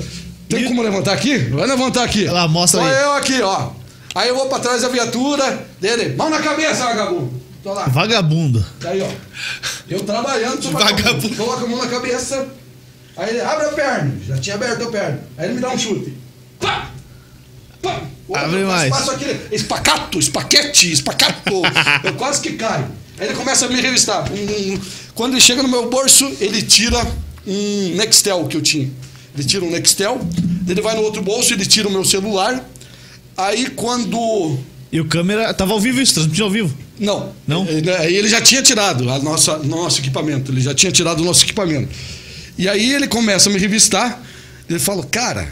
[0.48, 1.38] Tem como levantar aqui?
[1.38, 2.22] Vai levantar aqui.
[2.24, 3.02] Olha lá, mostra Só aí.
[3.02, 3.70] eu aqui, ó.
[4.14, 6.16] Aí eu vou pra trás da viatura dele.
[6.16, 7.47] Mão na cabeça, vagabundo.
[7.68, 7.84] Tô lá.
[7.86, 8.64] Vagabundo.
[8.82, 9.10] Aí, ó.
[9.90, 11.36] Eu trabalhando, tô Vagabundo.
[11.36, 12.48] Coloca a mão na cabeça.
[13.14, 14.18] Aí ele abre a perna.
[14.26, 15.20] Já tinha aberto a perna.
[15.36, 16.14] Aí ele me dá um chute.
[16.58, 16.90] Pá!
[17.82, 18.00] Pá!
[18.26, 18.88] Outro, Abre mais.
[18.90, 21.52] Passo aquele espacato, espaquete, espacato.
[22.04, 22.86] eu quase que caio.
[23.18, 24.24] Aí ele começa a me revistar.
[25.14, 27.06] Quando ele chega no meu bolso, ele tira
[27.46, 28.90] um Nextel que eu tinha.
[29.34, 30.20] Ele tira um Nextel,
[30.66, 32.64] ele vai no outro bolso, ele tira o meu celular.
[33.36, 34.58] Aí quando
[34.90, 35.52] E o câmera.
[35.52, 36.87] Tava ao vivo isso, transmitindo ao vivo.
[36.98, 37.32] Não.
[37.46, 37.66] Não?
[37.66, 40.50] Ele, aí ele já tinha tirado a nossa, nosso equipamento.
[40.52, 41.88] Ele já tinha tirado o nosso equipamento.
[42.56, 44.22] E aí ele começa a me revistar.
[44.68, 45.48] Ele fala, cara,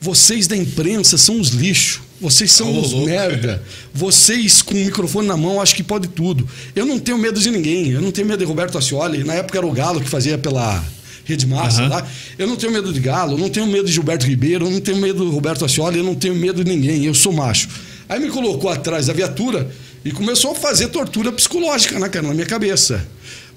[0.00, 2.02] vocês da imprensa são os lixos.
[2.20, 3.06] Vocês são Ô, os louco.
[3.08, 3.62] merda.
[3.92, 6.48] Vocês com o microfone na mão, acho que pode tudo.
[6.74, 7.90] Eu não tenho medo de ninguém.
[7.90, 9.24] Eu não tenho medo de Roberto Ascioli.
[9.24, 10.82] Na época era o Galo que fazia pela
[11.24, 11.88] Rede Massa Aham.
[11.88, 12.06] lá.
[12.38, 14.80] Eu não tenho medo de Galo, eu não tenho medo de Gilberto Ribeiro, eu não
[14.80, 17.04] tenho medo do Roberto Ascioli, eu não tenho medo de ninguém.
[17.04, 17.68] Eu sou macho.
[18.08, 19.70] Aí me colocou atrás da viatura
[20.04, 23.06] e começou a fazer tortura psicológica, né, cara, na minha cabeça.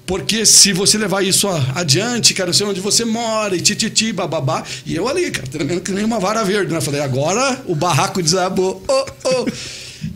[0.06, 4.64] Porque se você levar isso adiante, cara, eu sei onde você mora, e tititi, bababá.
[4.86, 6.80] E eu ali, cara, tremendo que nem uma vara verde, né?
[6.80, 8.82] Falei, agora o barraco desabou.
[8.88, 9.46] Oh, oh.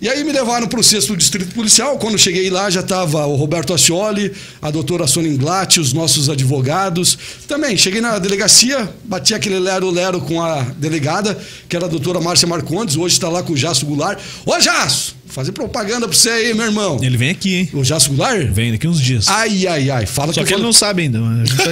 [0.01, 1.99] E aí me levaram para o sexto distrito policial.
[1.99, 7.17] Quando cheguei lá, já estava o Roberto Ascioli, a doutora Sônia Inglatti, os nossos advogados.
[7.47, 12.49] Também, cheguei na delegacia, bati aquele lero-lero com a delegada, que era a doutora Márcia
[12.49, 14.19] Marcondes, hoje está lá com o Jasso Goulart.
[14.45, 15.15] Ô, Jasso!
[15.27, 16.99] Fazer propaganda para você aí, meu irmão.
[17.03, 17.71] Ele vem aqui, hein?
[17.73, 18.49] O Jasso Goulart?
[18.51, 19.29] Vem daqui uns dias.
[19.29, 20.05] Ai, ai, ai.
[20.05, 21.21] Fala Só eu que ele falei- não sabe ainda,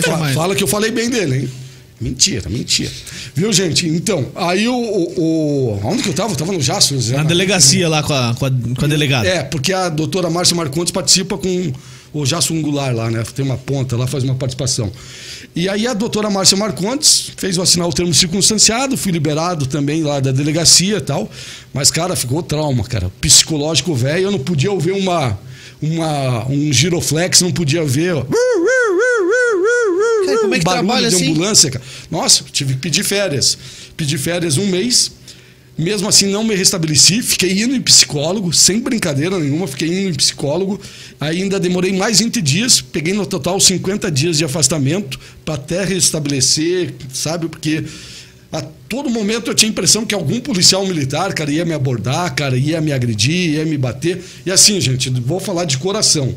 [0.02, 1.50] Fala, fala que eu falei bem dele, hein?
[2.00, 2.90] Mentira, mentira.
[3.34, 3.86] Viu, gente?
[3.86, 4.74] Então, aí o.
[4.74, 6.32] o, o- onde que eu tava?
[6.32, 6.94] Eu tava no Jasso.
[7.12, 9.28] Na delegacia lá com a, com a, com a delegada.
[9.28, 11.72] É, porque a doutora Márcia Marcondes participa com
[12.12, 13.22] o Jasso Angular lá, né?
[13.34, 14.90] Tem uma ponta lá, faz uma participação.
[15.54, 20.02] E aí a doutora Márcia Marcondes fez eu assinar o termo circunstanciado, fui liberado também
[20.02, 21.30] lá da delegacia e tal.
[21.74, 23.10] Mas, cara, ficou trauma, cara.
[23.20, 25.38] Psicológico velho, eu não podia ouvir uma,
[25.82, 28.14] uma, um giroflex, não podia ver.
[28.14, 28.24] Ó.
[30.30, 31.30] Cara, como é que barulho trabalha de assim?
[31.30, 31.84] ambulância, cara.
[32.10, 33.56] Nossa, tive que pedir férias.
[33.96, 35.12] Pedi férias um mês.
[35.76, 37.22] Mesmo assim, não me restabeleci.
[37.22, 39.66] Fiquei indo em psicólogo, sem brincadeira nenhuma.
[39.66, 40.78] Fiquei indo em psicólogo.
[41.18, 42.80] Ainda demorei mais 20 dias.
[42.80, 47.48] Peguei no total 50 dias de afastamento para até restabelecer, sabe?
[47.48, 47.84] Porque
[48.52, 52.34] a todo momento eu tinha a impressão que algum policial militar, cara, ia me abordar,
[52.34, 54.22] cara, ia me agredir, ia me bater.
[54.44, 56.34] E assim, gente, vou falar de coração.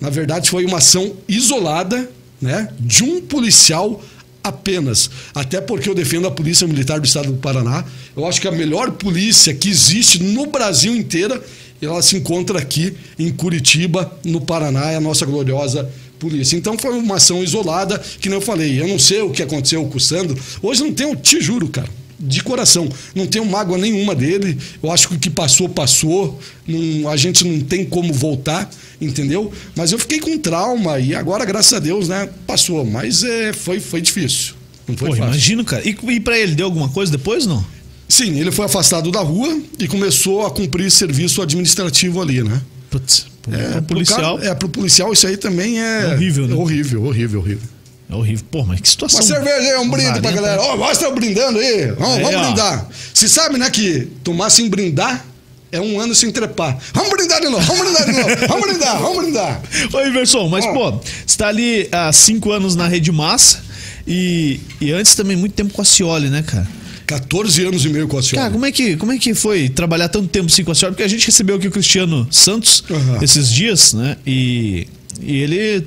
[0.00, 2.10] Na verdade, foi uma ação isolada,
[2.40, 4.02] né, de um policial
[4.42, 5.10] apenas.
[5.34, 7.84] Até porque eu defendo a Polícia Militar do Estado do Paraná.
[8.16, 11.42] Eu acho que a melhor polícia que existe no Brasil inteira,
[11.82, 16.56] ela se encontra aqui em Curitiba, no Paraná, é a nossa gloriosa polícia.
[16.56, 19.84] Então foi uma ação isolada, que nem eu falei, eu não sei o que aconteceu
[19.86, 20.38] com o Sandro.
[20.62, 21.88] Hoje não tenho, te juro, cara.
[22.18, 24.56] De coração, não tenho mágoa nenhuma dele.
[24.82, 26.40] Eu acho que o que passou, passou.
[26.66, 29.52] Não, a gente não tem como voltar, entendeu?
[29.76, 32.84] Mas eu fiquei com trauma e agora, graças a Deus, né, passou.
[32.86, 34.54] Mas é, foi, foi difícil.
[34.88, 35.30] Não foi Pô, fácil.
[35.30, 35.82] imagino, cara.
[35.86, 37.62] E, e pra ele, deu alguma coisa depois, não?
[38.08, 42.62] Sim, ele foi afastado da rua e começou a cumprir serviço administrativo ali, né?
[42.88, 46.02] Putz, É, pro policial cara- é, pro policial isso aí também é.
[46.04, 46.54] É horrível, né?
[46.54, 47.68] Horrível, horrível, horrível.
[48.10, 48.44] É horrível.
[48.50, 49.20] Pô, mas que situação.
[49.20, 50.60] Uma cerveja aí, um brinde pra galera.
[50.62, 51.86] Ó, mostra eu brindando aí.
[51.92, 52.88] Vamos, Aí, vamos brindar.
[53.12, 55.24] Você sabe, né, que tomar sem brindar
[55.72, 56.78] é um ano sem trepar.
[56.94, 58.46] Vamos brindar de novo, vamos brindar de novo.
[58.48, 59.62] Vamos brindar, vamos brindar.
[59.92, 60.72] Ô, Iverson, mas, Ah.
[60.72, 63.58] pô, você tá ali há cinco anos na Rede Massa
[64.06, 66.66] e, e antes também muito tempo com a Cioli, né, cara?
[67.06, 68.42] 14 anos e meio com a senhora.
[68.48, 70.92] Cara, como é, que, como é que foi trabalhar tanto tempo assim com a Cioli?
[70.94, 73.18] Porque a gente recebeu aqui o Cristiano Santos Aham.
[73.22, 74.16] esses dias, né?
[74.26, 74.88] E,
[75.20, 75.86] e ele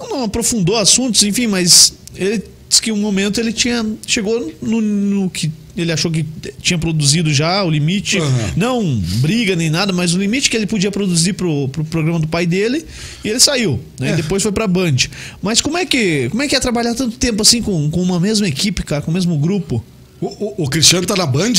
[0.00, 3.84] não, aprofundou assuntos, enfim, mas ele disse que um momento ele tinha.
[4.06, 6.26] chegou no, no que ele achou que
[6.60, 8.18] tinha produzido já, o limite.
[8.18, 8.52] Aham.
[8.56, 12.26] Não briga nem nada, mas o limite que ele podia produzir pro, pro programa do
[12.26, 12.84] pai dele,
[13.24, 14.10] e ele saiu, né?
[14.10, 14.16] É.
[14.16, 14.96] Depois foi pra Band.
[15.40, 18.18] Mas como é que como é que é trabalhar tanto tempo assim com, com uma
[18.18, 19.82] mesma equipe, cara, com o mesmo grupo?
[20.20, 21.52] O, o- o Cristiano tá na Band?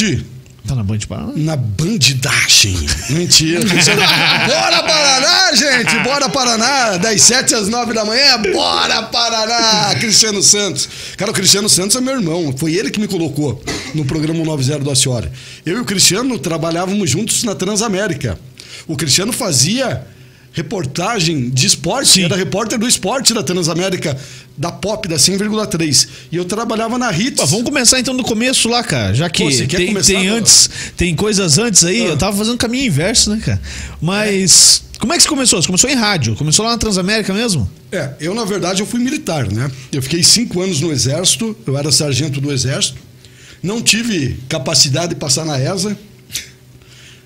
[0.67, 1.31] Tá na Band Paraná?
[1.35, 2.77] Na bandidagem.
[3.09, 3.61] Mentira.
[4.47, 5.99] Bora Paraná, gente!
[6.03, 6.97] Bora Paraná!
[6.97, 9.95] Das 7 às 9 da manhã, bora Paraná!
[9.99, 10.87] Cristiano Santos.
[11.17, 12.53] Cara, o Cristiano Santos é meu irmão.
[12.57, 13.63] Foi ele que me colocou
[13.95, 15.31] no programa 90 do Aciora.
[15.65, 18.37] Eu e o Cristiano trabalhávamos juntos na Transamérica.
[18.87, 20.05] O Cristiano fazia
[20.51, 22.23] reportagem de esporte, Sim.
[22.23, 24.17] era repórter do esporte da Transamérica,
[24.57, 26.07] da Pop, da 100,3.
[26.31, 27.49] E eu trabalhava na Hits.
[27.49, 29.13] Vamos começar então do começo lá, cara.
[29.13, 32.09] Já que Pô, tem, começar tem antes, tem coisas antes aí, Ah.
[32.09, 33.61] eu tava fazendo caminho inverso, né, cara?
[34.01, 35.61] Mas como é que você começou?
[35.61, 36.35] Você começou em rádio?
[36.35, 37.69] Começou lá na Transamérica mesmo?
[37.91, 39.71] É, eu na verdade eu fui militar, né?
[39.91, 42.97] Eu fiquei cinco anos no exército, eu era sargento do exército,
[43.63, 45.97] não tive capacidade de passar na ESA,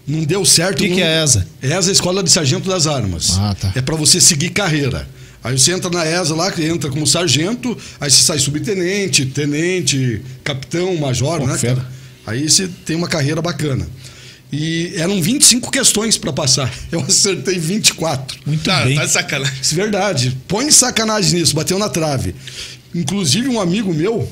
[0.08, 0.76] não deu certo.
[0.80, 0.96] O que não...
[0.98, 1.48] que é a ESA?
[1.62, 3.38] ESA é a Escola de Sargento das Armas.
[3.38, 3.72] Ah, tá.
[3.76, 5.08] É para você seguir carreira.
[5.44, 10.22] Aí você entra na ESA lá, que entra como sargento, aí você sai subtenente, tenente,
[10.42, 11.76] capitão, major, Pô, né, fera.
[11.76, 11.88] cara?
[12.26, 13.86] Aí você tem uma carreira bacana.
[14.50, 16.72] E eram 25 questões para passar.
[16.92, 18.40] Eu acertei 24.
[18.46, 18.96] Muito Tá, bem.
[18.96, 19.58] tá de sacanagem.
[19.62, 20.38] Isso é verdade.
[20.48, 22.34] Põe sacanagem nisso, bateu na trave.
[22.96, 24.32] Inclusive, um amigo meu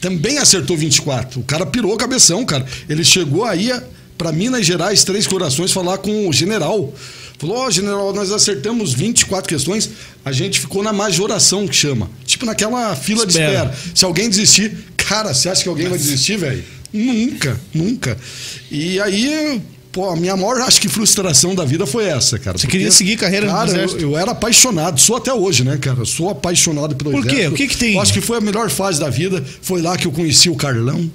[0.00, 1.40] também acertou 24.
[1.40, 2.64] O cara pirou a cabeção, cara.
[2.88, 3.70] Ele chegou aí
[4.16, 6.92] para Minas Gerais, Três Corações, falar com o general.
[7.38, 9.90] Falou: Ó, general, nós acertamos 24 questões.
[10.24, 12.10] A gente ficou na majoração, que chama.
[12.24, 13.52] Tipo naquela fila de Espera.
[13.52, 13.74] espera.
[13.94, 16.64] Se alguém desistir, cara, você acha que alguém vai desistir, velho?
[16.92, 18.16] Nunca, nunca.
[18.70, 19.60] E aí.
[19.92, 22.58] Pô, a minha maior, acho que frustração da vida foi essa, cara.
[22.58, 24.02] Você queria seguir carreira no cara, eu, exército?
[24.02, 26.04] eu era apaixonado, sou até hoje, né, cara?
[26.04, 27.28] Sou apaixonado pelo Por quê?
[27.30, 27.54] exército.
[27.54, 27.94] O que que tem?
[27.94, 29.42] Eu acho que foi a melhor fase da vida.
[29.62, 31.10] Foi lá que eu conheci o Carlão.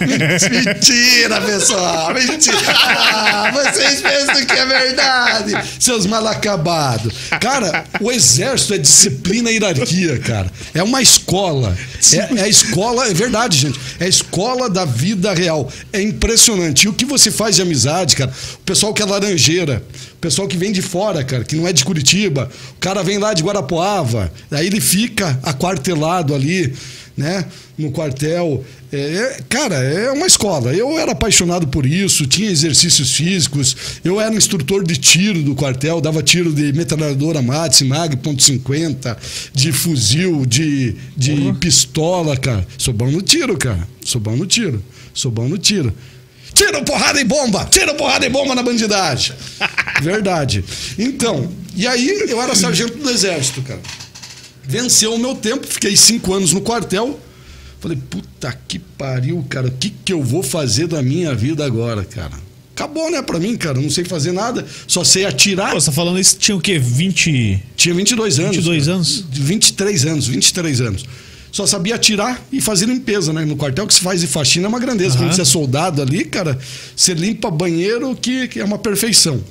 [0.00, 2.14] Mentira, pessoal!
[2.14, 2.56] Mentira!
[2.68, 7.12] Ah, vocês pensam que é verdade, seus mal acabados.
[7.40, 10.50] Cara, o exército é disciplina e hierarquia, cara.
[10.74, 11.76] É uma escola.
[12.12, 13.78] É, é escola, é verdade, gente.
[13.98, 15.70] É a escola da vida real.
[15.92, 16.84] É impressionante.
[16.84, 18.32] E o que você faz de amizade, cara?
[18.70, 19.82] Pessoal que é laranjeira,
[20.20, 23.34] pessoal que vem de fora, cara, que não é de Curitiba, o cara vem lá
[23.34, 26.72] de Guarapuava, aí ele fica aquartelado ali,
[27.16, 27.46] né?
[27.76, 28.64] No quartel.
[28.92, 30.72] É, é- cara, é uma escola.
[30.72, 33.76] Eu era apaixonado por isso, tinha exercícios físicos.
[34.04, 39.16] Eu era instrutor de tiro do quartel, dava tiro de metralhadora Matz, Mag, ponto .50,
[39.52, 42.64] de fuzil, de, de pistola, cara.
[42.78, 43.84] Sou bom no tiro, cara.
[44.04, 44.80] Sou bom no tiro.
[45.12, 45.92] Sou bom no tiro.
[46.60, 47.64] Tira porrada e bomba!
[47.64, 49.34] Tira porrada e bomba na bandidagem!
[50.02, 50.62] Verdade.
[50.98, 53.80] Então, e aí eu era sargento do exército, cara.
[54.62, 57.18] Venceu o meu tempo, fiquei cinco anos no quartel.
[57.80, 62.04] Falei, puta que pariu, cara, o que, que eu vou fazer da minha vida agora,
[62.04, 62.34] cara?
[62.74, 65.72] Acabou, né, pra mim, cara, não sei fazer nada, só sei atirar.
[65.72, 66.78] Pô, você tá falando isso, tinha o quê?
[66.78, 67.62] 20.
[67.74, 68.56] Tinha 22 anos.
[68.56, 68.96] 22 cara.
[68.96, 69.24] anos?
[69.30, 71.04] 23 anos, 23 anos.
[71.52, 73.44] Só sabia atirar e fazer limpeza, né?
[73.44, 75.16] No quartel que se faz de faxina é uma grandeza.
[75.16, 75.24] Aham.
[75.24, 76.58] Quando você é soldado ali, cara,
[76.94, 79.42] você limpa banheiro que, que é uma perfeição.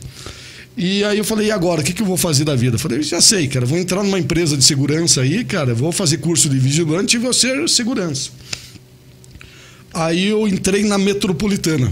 [0.77, 1.81] E aí eu falei, e agora?
[1.81, 2.75] O que, que eu vou fazer da vida?
[2.75, 6.17] Eu falei, já sei, cara, vou entrar numa empresa de segurança aí, cara, vou fazer
[6.17, 8.29] curso de vigilante e vou ser segurança.
[9.93, 11.91] Aí eu entrei na metropolitana.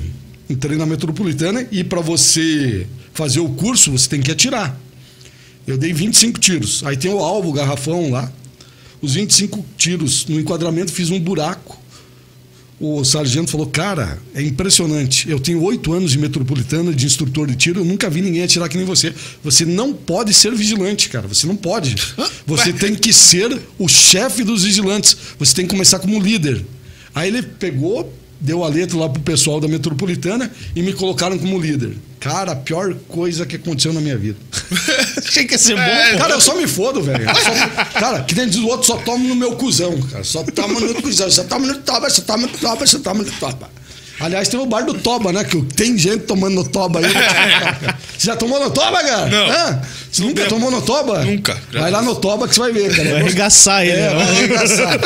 [0.50, 4.80] Entrei na metropolitana e para você fazer o curso, você tem que atirar.
[5.65, 6.82] Eu dei 25 tiros.
[6.86, 8.32] Aí tem o alvo, o garrafão lá.
[9.02, 11.78] Os 25 tiros no enquadramento, fiz um buraco.
[12.80, 15.30] O sargento falou: Cara, é impressionante.
[15.30, 17.80] Eu tenho oito anos de metropolitana, de instrutor de tiro.
[17.80, 19.14] Eu nunca vi ninguém atirar que nem você.
[19.44, 21.28] Você não pode ser vigilante, cara.
[21.28, 21.96] Você não pode.
[22.46, 25.18] Você tem que ser o chefe dos vigilantes.
[25.40, 26.64] Você tem que começar como líder.
[27.16, 31.60] Aí ele pegou, deu a letra lá pro pessoal da metropolitana e me colocaram como
[31.60, 31.97] líder.
[32.19, 34.38] Cara, a pior coisa que aconteceu na minha vida.
[35.17, 35.82] Achei que ser bom.
[35.82, 36.17] É.
[36.17, 37.26] Cara, eu só me fodo, velho.
[37.93, 40.23] Cara, que nem diz o outro, só tomo no meu cuzão, cara.
[40.23, 43.32] Só tomo no cuzão, só tomo no toba, só tomo no toba, só tomo no
[43.34, 43.69] toba.
[44.19, 45.43] Aliás, tem o bar do Toba, né?
[45.43, 47.13] Que tem gente tomando no Toba aí.
[47.13, 48.00] cara.
[48.17, 49.28] Você já tomou no Toba, cara?
[49.28, 49.47] Não.
[49.52, 49.82] Hã?
[50.18, 50.50] Você nunca bebo.
[50.50, 51.24] tomou no Toba?
[51.24, 51.62] Nunca.
[51.72, 53.10] Vai lá no Toba que você vai ver, cara.
[53.10, 53.92] Vai arregaçar ele.
[53.92, 54.16] É, né?
[54.16, 55.00] vai arregaçar.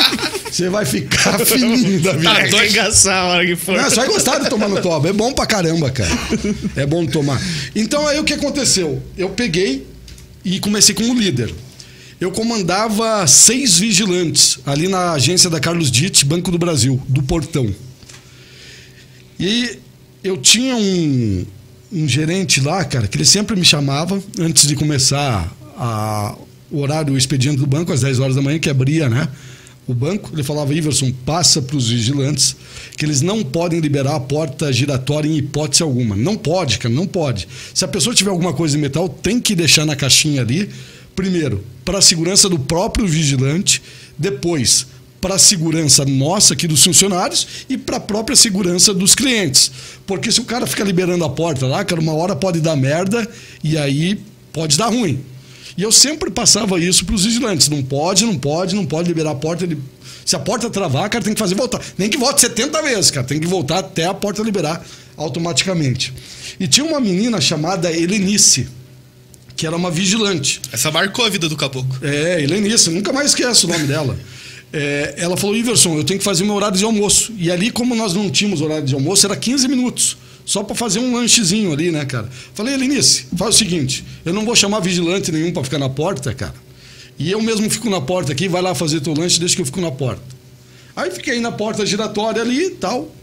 [0.50, 2.34] Você vai ficar fininho da vida.
[2.34, 3.76] Vai arregaçar a hora que for.
[3.76, 5.10] Não, você vai gostar de tomar no toba.
[5.10, 6.10] É bom pra caramba, cara.
[6.76, 7.41] É bom tomar.
[7.76, 9.02] Então aí o que aconteceu?
[9.17, 9.86] Eu peguei
[10.45, 11.54] e comecei como líder.
[12.19, 17.74] Eu comandava seis vigilantes ali na agência da Carlos Ditt, Banco do Brasil, do Portão.
[19.39, 19.80] E
[20.24, 21.45] eu tinha um,
[21.91, 26.36] um gerente lá, cara, que ele sempre me chamava antes de começar a-
[26.69, 29.27] o horário, o expediente do banco, às 10 horas da manhã, que abria, né?
[29.88, 32.56] O banco, ele falava, Iverson, passa para os vigilantes
[32.95, 36.15] que eles não podem liberar a porta giratória em hipótese alguma.
[36.15, 37.47] Não pode, cara, não pode.
[37.73, 40.69] Se a pessoa tiver alguma coisa de metal, tem que deixar na caixinha ali,
[41.13, 43.82] primeiro, para a segurança do próprio vigilante,
[44.17, 44.86] depois,
[45.21, 49.71] para a segurança nossa aqui dos funcionários e para a própria segurança dos clientes.
[50.07, 53.29] Porque se o cara fica liberando a porta lá, cara, uma hora pode dar merda
[53.63, 54.19] e aí
[54.51, 55.23] pode dar ruim.
[55.77, 57.69] E eu sempre passava isso para os vigilantes.
[57.69, 59.63] Não pode, não pode, não pode liberar a porta.
[59.63, 59.77] Ele...
[60.25, 61.79] Se a porta travar, cara, tem que fazer voltar.
[61.97, 63.25] Nem que volte 70 vezes, cara.
[63.25, 64.84] Tem que voltar até a porta liberar
[65.15, 66.13] automaticamente.
[66.60, 68.67] E tinha uma menina chamada Helenice,
[69.55, 70.62] que era uma vigilante.
[70.71, 71.97] Essa marcou a vida do caboclo.
[72.01, 74.17] É, Helenice, nunca mais esqueço o nome dela.
[74.73, 77.34] É, ela falou, Iverson, eu tenho que fazer meu horário de almoço.
[77.38, 80.17] E ali, como nós não tínhamos horário de almoço, era 15 minutos.
[80.45, 82.29] Só para fazer um lanchezinho ali, né, cara?
[82.53, 86.34] Falei, Helenice, faz o seguinte, eu não vou chamar vigilante nenhum para ficar na porta,
[86.34, 86.55] cara.
[87.19, 89.65] E eu mesmo fico na porta aqui, vai lá fazer teu lanche, deixa que eu
[89.65, 90.23] fico na porta.
[90.95, 93.13] Aí fiquei na porta giratória ali e tal.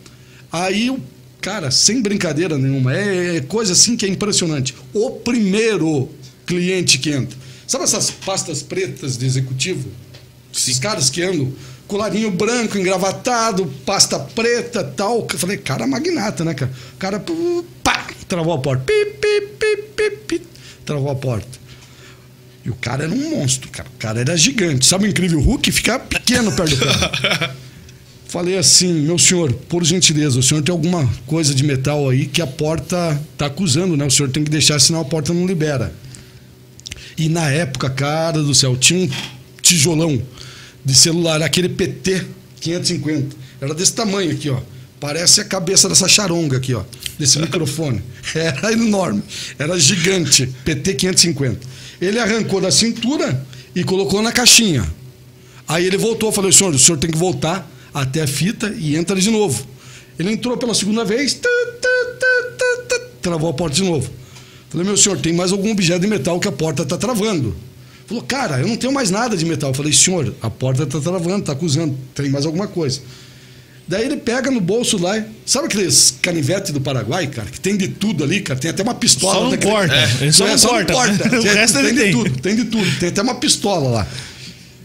[0.52, 0.96] Aí,
[1.40, 4.74] cara, sem brincadeira nenhuma, é, é coisa assim que é impressionante.
[4.94, 6.08] O primeiro
[6.46, 7.36] cliente que entra.
[7.66, 9.90] Sabe essas pastas pretas de executivo?
[10.58, 11.52] Esses caras que andam,
[11.86, 15.26] colarinho branco, engravatado, pasta preta tal.
[15.32, 16.72] Eu falei, cara magnata, né, cara?
[16.94, 17.24] O cara,
[17.82, 18.84] pá, travou a porta.
[18.84, 20.42] Pi, pi, pi, pi, pi,
[20.84, 21.58] travou a porta.
[22.64, 23.88] E o cara era um monstro, cara.
[23.88, 24.84] O cara era gigante.
[24.84, 25.70] Sabe o incrível Hulk?
[25.70, 27.56] Ficar pequeno perto do cara.
[28.26, 32.42] Falei assim, meu senhor, por gentileza, o senhor tem alguma coisa de metal aí que
[32.42, 34.04] a porta tá acusando, né?
[34.04, 35.94] O senhor tem que deixar, senão a porta não libera.
[37.16, 39.10] E na época, cara do céu, tinha um
[39.62, 40.20] tijolão
[40.88, 42.24] de celular, aquele PT
[42.62, 43.36] 550.
[43.60, 44.58] Era desse tamanho aqui, ó.
[44.98, 46.82] Parece a cabeça dessa charonga aqui, ó.
[47.18, 48.02] Desse microfone.
[48.34, 49.22] Era enorme.
[49.58, 50.46] Era gigante.
[50.64, 51.60] PT 550.
[52.00, 54.90] Ele arrancou da cintura e colocou na caixinha.
[55.68, 59.14] Aí ele voltou, falei, senhor, o senhor tem que voltar até a fita e entra
[59.14, 59.66] de novo.
[60.18, 61.48] Ele entrou pela segunda vez, tu,
[61.82, 61.88] tu,
[62.88, 64.10] tu, travou a porta de novo.
[64.70, 67.54] Falei, meu senhor, tem mais algum objeto de metal que a porta está travando?
[68.08, 69.72] Falou, cara, eu não tenho mais nada de metal.
[69.74, 73.00] Falei, senhor, a porta está travando, está acusando, tem mais alguma coisa.
[73.86, 77.88] Daí ele pega no bolso lá, sabe aqueles canivete do Paraguai, cara, que tem de
[77.88, 79.34] tudo ali, cara, tem até uma pistola.
[79.34, 79.94] Só não daquele- corta.
[80.20, 81.28] Ele só É, não corta.
[81.38, 82.06] O Tem- resto tem tem.
[82.06, 84.06] de tudo, tem de tudo, tem até uma pistola lá.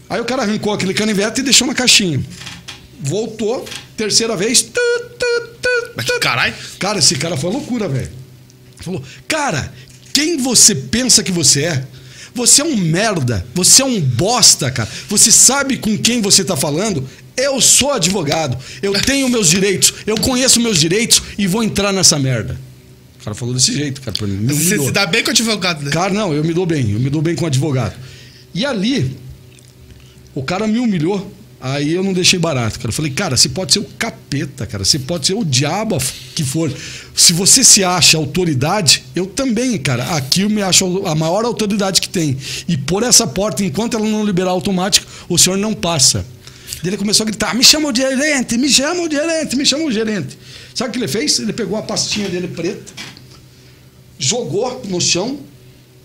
[0.08, 2.22] Aí o cara arrancou aquele canivete e deixou na caixinha.
[3.00, 3.64] Voltou,
[3.96, 4.62] terceira vez.
[4.62, 4.80] tu,
[5.18, 6.54] tu, tu, caralho.
[6.78, 8.10] Cara, esse cara foi loucura, velho.
[8.80, 9.72] Falou, cara,
[10.12, 11.84] quem você pensa que você é?
[12.34, 14.88] Você é um merda, você é um bosta, cara.
[15.08, 17.08] Você sabe com quem você tá falando?
[17.36, 22.18] Eu sou advogado, eu tenho meus direitos, eu conheço meus direitos e vou entrar nessa
[22.18, 22.58] merda.
[23.20, 24.36] O cara falou desse jeito, cara, pra mim.
[24.36, 25.90] Me Você se dá bem com o advogado, né?
[25.90, 27.94] Cara, não, eu me dou bem, eu me dou bem com o advogado.
[28.54, 29.16] E ali,
[30.34, 31.32] o cara me humilhou,
[31.64, 32.90] aí eu não deixei barato, cara.
[32.90, 35.96] Eu falei, cara, você pode ser o capeta, cara, você pode ser o diabo
[36.34, 36.70] que for.
[37.16, 40.04] Se você se acha autoridade, eu também, cara.
[40.14, 42.36] Aqui eu me acho a maior autoridade que tem.
[42.68, 46.26] E por essa porta, enquanto ela não liberar automático, o senhor não passa.
[46.82, 49.84] Daí Ele começou a gritar: me chama o gerente, me chama o gerente, me chama
[49.84, 50.36] o gerente.
[50.74, 51.38] Sabe o que ele fez?
[51.38, 52.92] Ele pegou a pastinha dele preta,
[54.18, 55.38] jogou no chão,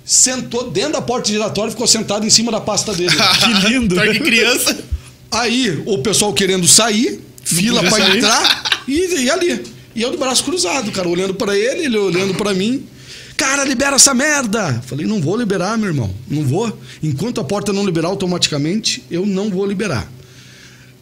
[0.06, 3.12] sentou dentro da porta giratória e ficou sentado em cima da pasta dele.
[3.40, 3.96] Que lindo.
[3.96, 4.99] Pior que criança.
[5.32, 8.18] Aí o pessoal querendo sair, fila sair.
[8.18, 9.64] entrar e, e ali.
[9.96, 12.86] E eu de braço cruzado, cara, olhando pra ele, ele olhando pra mim.
[13.36, 14.82] Cara, libera essa merda!
[14.86, 16.14] Falei, não vou liberar, meu irmão.
[16.28, 16.78] Não vou.
[17.02, 20.12] Enquanto a porta não liberar automaticamente, eu não vou liberar.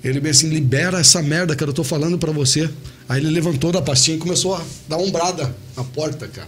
[0.04, 2.70] Ele bem assim, libera essa merda, cara, eu tô falando pra você.
[3.10, 6.48] Aí ele levantou da pastinha e começou a dar ombrada na porta, cara.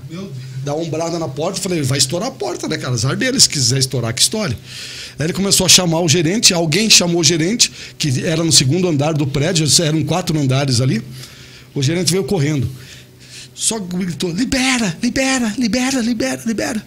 [0.70, 1.60] Dar ombrada na porta.
[1.60, 2.94] Falei, vai estourar a porta, né, cara?
[2.94, 4.56] Azar dele, se quiser estourar, que estoure.
[5.18, 8.88] Aí ele começou a chamar o gerente, alguém chamou o gerente, que era no segundo
[8.88, 11.02] andar do prédio, eram quatro andares ali.
[11.74, 12.70] O gerente veio correndo.
[13.56, 16.86] Só gritou: libera, libera, libera, libera, libera.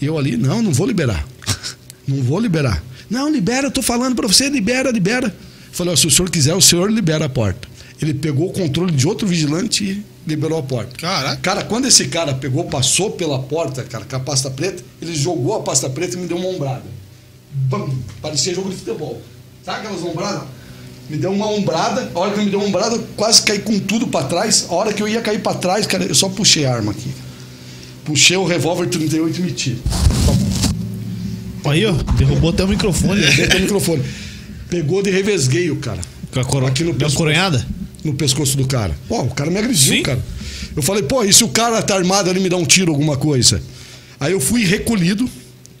[0.00, 1.24] Eu ali, não, não vou liberar.
[2.04, 2.82] Não vou liberar.
[3.08, 5.32] Não, libera, eu tô falando pra você, libera, libera.
[5.70, 7.68] Falei, se o senhor quiser, o senhor libera a porta.
[8.00, 10.92] Ele pegou o controle de outro vigilante e liberou a porta.
[10.96, 11.36] Caraca.
[11.42, 15.54] Cara, quando esse cara pegou, passou pela porta, cara, com a pasta preta, ele jogou
[15.56, 16.84] a pasta preta e me deu uma ombrada.
[17.52, 17.90] Bam!
[18.20, 19.20] Parecia jogo de futebol.
[19.64, 20.42] Sabe aquelas ombradas?
[21.10, 23.58] Me deu uma ombrada, a hora que ele me deu uma ombrada, eu quase caí
[23.58, 24.66] com tudo pra trás.
[24.70, 27.10] A hora que eu ia cair pra trás, cara, eu só puxei a arma aqui.
[28.04, 29.78] Puxei o revólver 38 e meti.
[31.64, 33.20] Aí, ó, derrubou até o microfone.
[33.36, 34.02] Dentro do microfone.
[34.68, 36.00] Pegou de revesgueio, cara.
[36.32, 36.66] Com a coro...
[36.66, 37.16] Aqui no Deu uma pescoço.
[37.18, 37.66] coronhada?
[38.04, 38.96] No pescoço do cara.
[39.08, 40.02] Pô, o cara me agrediu, Sim.
[40.02, 40.22] cara.
[40.74, 43.16] Eu falei, pô, e se o cara tá armado ali me dá um tiro, alguma
[43.16, 43.62] coisa?
[44.18, 45.28] Aí eu fui recolhido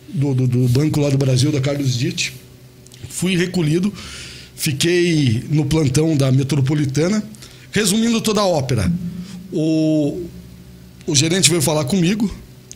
[0.08, 2.34] do, do, do banco lá do Brasil, da Carlos Ditt.
[3.08, 3.92] Fui recolhido,
[4.54, 7.22] fiquei no plantão da metropolitana.
[7.70, 8.92] Resumindo toda a ópera,
[9.50, 10.26] o,
[11.06, 12.30] o gerente veio falar comigo.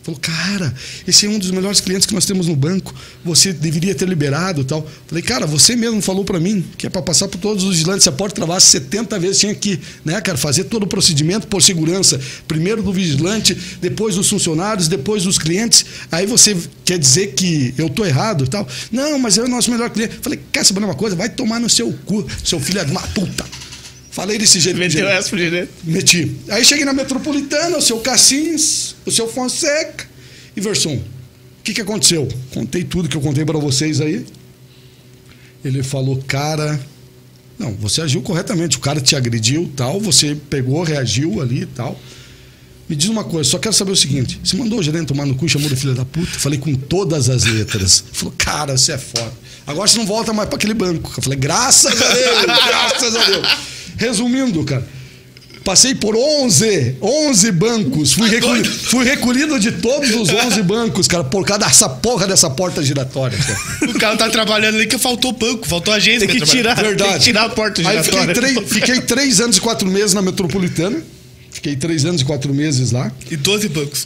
[0.07, 0.73] Falou, cara,
[1.05, 2.95] esse é um dos melhores clientes que nós temos no banco.
[3.25, 4.87] Você deveria ter liberado tal.
[5.05, 8.03] Falei, cara, você mesmo falou pra mim que é pra passar por todos os vigilantes.
[8.03, 11.61] Se a porta travasse 70 vezes, tinha que, né, cara, fazer todo o procedimento por
[11.61, 12.17] segurança.
[12.47, 15.85] Primeiro do vigilante, depois dos funcionários, depois dos clientes.
[16.09, 18.65] Aí você quer dizer que eu tô errado e tal.
[18.89, 20.19] Não, mas é o nosso melhor cliente.
[20.21, 21.17] Falei, quer saber uma coisa?
[21.17, 23.45] Vai tomar no seu cu, seu filho de uma puta.
[24.17, 24.79] Falei desse jeito.
[24.79, 25.69] Meteu essa pro direito.
[25.83, 26.35] Meti.
[26.49, 30.07] Aí cheguei na Metropolitana, o seu Cassins, o seu Fonseca
[30.55, 30.95] e Verson.
[30.95, 31.03] O
[31.63, 32.27] que, que aconteceu?
[32.51, 34.25] Contei tudo que eu contei para vocês aí.
[35.63, 36.79] Ele falou, cara.
[37.59, 38.77] Não, você agiu corretamente.
[38.77, 41.95] O cara te agrediu tal, você pegou, reagiu ali e tal.
[42.89, 45.35] Me diz uma coisa, só quero saber o seguinte: você mandou o gerente tomar no
[45.35, 46.39] cu chamou de filha da puta?
[46.39, 48.03] Falei com todas as letras.
[48.11, 49.33] Falou, cara, você é foda.
[49.67, 51.13] Agora você não volta mais para aquele banco.
[51.15, 53.76] Eu falei, graças a Deus, graças a Deus.
[53.97, 54.87] Resumindo, cara,
[55.63, 58.13] passei por 11, 11 bancos.
[58.13, 62.49] Fui, recolhi- fui recolhido de todos os 11 bancos, cara, por causa dessa porra dessa
[62.49, 63.37] porta giratória.
[63.37, 63.91] Cara.
[63.91, 66.27] O cara tá trabalhando ali que faltou banco, faltou agência.
[66.27, 67.09] Tem que tirar, Verdade.
[67.09, 68.33] tem que tirar a porta Aí fiquei giratória.
[68.53, 71.01] três, fiquei três anos e quatro meses na metropolitana.
[71.51, 73.11] Fiquei três anos e quatro meses lá.
[73.31, 74.05] E 12 bancos.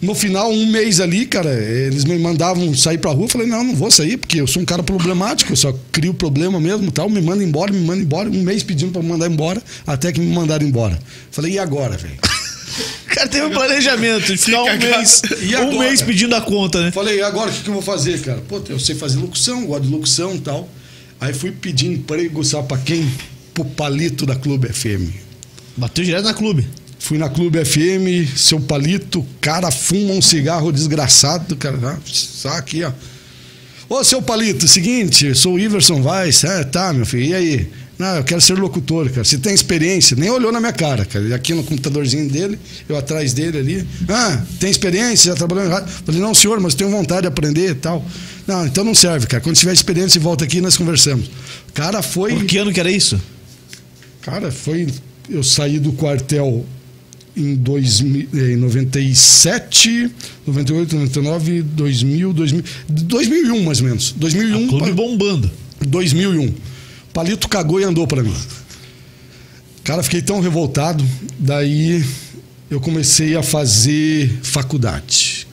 [0.00, 3.24] No final, um mês ali, cara, eles me mandavam sair pra rua.
[3.24, 6.14] Eu falei, não, não vou sair, porque eu sou um cara problemático, eu só crio
[6.14, 7.10] problema mesmo tal.
[7.10, 8.30] Me manda embora, me manda embora.
[8.30, 10.96] Um mês pedindo pra me mandar embora, até que me mandaram embora.
[11.32, 12.14] Falei, e agora, velho?
[12.14, 15.22] O cara teve um planejamento de ficar um mês,
[15.60, 16.92] um mês pedindo a conta, né?
[16.92, 18.40] Falei, e agora o que, que eu vou fazer, cara?
[18.48, 20.68] Pô, eu sei fazer locução, gosto de locução e tal.
[21.20, 23.10] Aí fui pedir emprego, sabe pra quem?
[23.52, 25.10] Pro Palito da Clube FM.
[25.76, 26.64] Bateu direto na clube.
[26.98, 31.78] Fui na Clube FM, seu palito, cara fuma um cigarro desgraçado, cara.
[31.84, 32.92] ah, Só aqui, ó.
[33.88, 36.44] Ô, seu palito, seguinte, sou o Iverson Weiss.
[36.44, 37.68] É, tá, meu filho, e aí?
[37.98, 39.24] Não, eu quero ser locutor, cara.
[39.24, 40.16] Você tem experiência?
[40.16, 41.34] Nem olhou na minha cara, cara.
[41.34, 42.58] Aqui no computadorzinho dele,
[42.88, 43.88] eu atrás dele ali.
[44.08, 45.32] Ah, tem experiência?
[45.32, 45.88] Já trabalhou em rádio?
[46.04, 48.04] Falei, não, senhor, mas tenho vontade de aprender e tal.
[48.46, 49.42] Não, então não serve, cara.
[49.42, 51.28] Quando tiver experiência, volta aqui e nós conversamos.
[51.74, 52.34] Cara, foi.
[52.34, 53.20] Por que ano que era isso?
[54.20, 54.86] Cara, foi.
[55.28, 56.64] Eu saí do quartel
[57.38, 60.10] em, 2000, eh, em 97,
[60.46, 64.12] 98, 99, 2000, 2000, 2001 mais ou menos.
[64.16, 65.50] 2001, Clube pa- bombando.
[65.86, 66.52] 2001.
[67.12, 68.34] Palito cagou e andou pra mim.
[69.84, 71.04] Cara, fiquei tão revoltado.
[71.38, 72.04] Daí
[72.70, 75.46] eu comecei a fazer faculdade.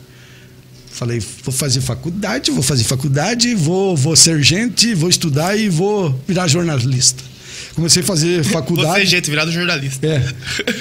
[0.91, 6.17] Falei, vou fazer faculdade, vou fazer faculdade, vou, vou ser gente, vou estudar e vou
[6.27, 7.21] virar jornalista.
[7.75, 9.05] Comecei a fazer Você, faculdade.
[9.05, 10.07] gente, virado jornalista.
[10.07, 10.23] É.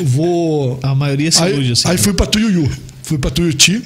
[0.03, 0.79] Vou.
[0.83, 1.89] A maioria se Aí, ilude assim.
[1.89, 2.71] aí fui pra Tuiuiu.
[3.03, 3.83] Fui pra Tuiuti.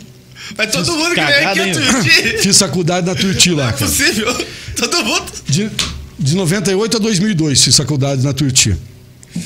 [0.57, 2.39] Mas todo mundo que vem aqui é Tuiuti.
[2.43, 3.87] Fiz faculdade na Tuiuti Não lá, é cara.
[3.87, 4.47] possível.
[4.77, 5.25] Todo mundo.
[5.47, 5.71] De,
[6.19, 8.77] de 98 a 2002 fiz faculdade na Tuiuti.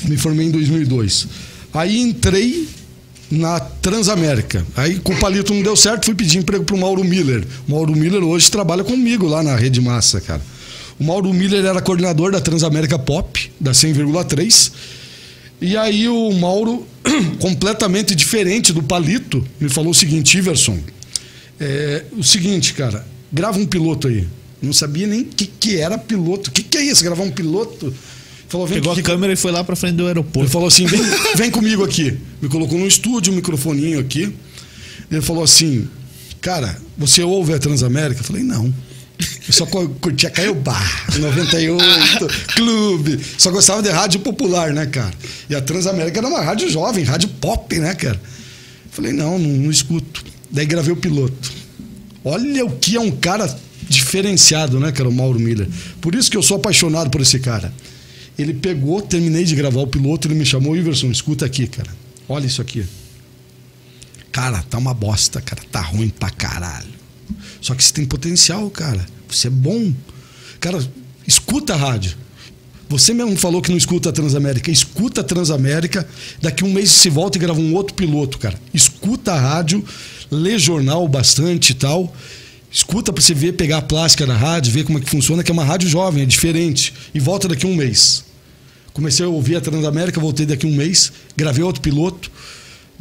[0.05, 1.27] Me formei em 2002.
[1.73, 2.67] Aí entrei
[3.31, 4.65] na Transamérica.
[4.75, 7.43] Aí com o palito não deu certo, fui pedir emprego pro Mauro Miller.
[7.67, 10.41] O Mauro Miller hoje trabalha comigo lá na Rede Massa, cara.
[10.99, 14.71] O Mauro Miller era coordenador da Transamérica Pop, da 100,3.
[15.61, 16.85] E aí o Mauro,
[17.39, 20.79] completamente diferente do palito, me falou o seguinte, Iverson,
[21.59, 24.27] é, o seguinte, cara, grava um piloto aí.
[24.61, 26.49] Não sabia nem o que, que era piloto.
[26.49, 27.93] O que, que é isso, gravar um piloto?
[28.47, 30.49] Falou, vem Pegou aqui a câmera e foi lá pra frente do ele aeroporto.
[30.49, 31.01] falou assim: vem,
[31.35, 32.17] vem comigo aqui.
[32.41, 34.31] Me colocou num estúdio, um microfoninho aqui.
[35.11, 35.87] Ele falou assim:
[36.39, 38.21] Cara, você ouve a Transamérica?
[38.21, 38.71] Eu falei: Não.
[39.47, 40.81] Eu só cu- curtia Caiobá,
[41.19, 43.19] 98, clube.
[43.37, 45.13] Só gostava de rádio popular, né, cara?
[45.49, 48.19] E a Transamérica era uma rádio jovem, rádio pop, né, cara?
[48.91, 50.23] Falei: Não, não, não escuto.
[50.49, 51.51] Daí gravei o piloto.
[52.23, 53.53] Olha o que é um cara
[53.89, 55.67] diferenciado, né, cara, o Mauro Miller.
[55.99, 57.73] Por isso que eu sou apaixonado por esse cara.
[58.37, 61.89] Ele pegou, terminei de gravar o piloto, ele me chamou, Iverson, escuta aqui, cara.
[62.29, 62.85] Olha isso aqui.
[64.31, 65.61] Cara, tá uma bosta, cara.
[65.71, 66.92] Tá ruim pra caralho.
[67.61, 69.05] Só que você tem potencial, cara.
[69.29, 69.93] Você é bom.
[70.59, 70.79] Cara,
[71.27, 72.17] escuta a rádio.
[72.89, 74.69] Você mesmo falou que não escuta a Transamérica.
[74.69, 76.07] Escuta a Transamérica.
[76.41, 78.59] Daqui um mês se volta e grava um outro piloto, cara.
[78.73, 79.83] Escuta a rádio,
[80.29, 82.13] lê jornal bastante e tal.
[82.71, 85.51] Escuta pra você ver, pegar a plástica da rádio, ver como é que funciona, que
[85.51, 86.93] é uma rádio jovem, é diferente.
[87.13, 88.23] E volta daqui um mês.
[88.93, 92.31] Comecei a ouvir a Transamérica, voltei daqui um mês, gravei outro piloto.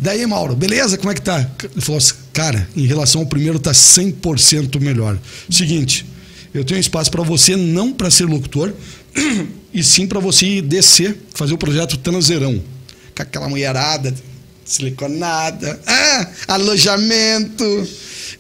[0.03, 0.99] Daí, Mauro, beleza?
[0.99, 1.49] Como é que tá?
[1.63, 5.17] Ele falou assim, cara, em relação ao primeiro tá 100% melhor.
[5.49, 6.05] Seguinte,
[6.53, 8.73] eu tenho espaço para você não para ser locutor,
[9.73, 12.61] e sim para você descer, fazer o projeto Transeirão.
[13.17, 14.13] Com aquela mulherada
[14.65, 17.89] siliconada, ah, alojamento,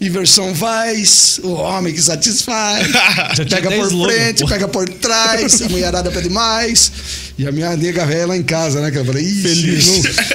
[0.00, 2.88] Iversão Vaz, o homem que satisfaz.
[3.48, 4.48] Pega por slogan, frente, pô.
[4.48, 6.90] pega por trás, a mulherada pede mais.
[7.38, 8.90] E a minha nega velha lá em casa, né?
[8.90, 9.86] Que eu falei, "Ixi, Feliz.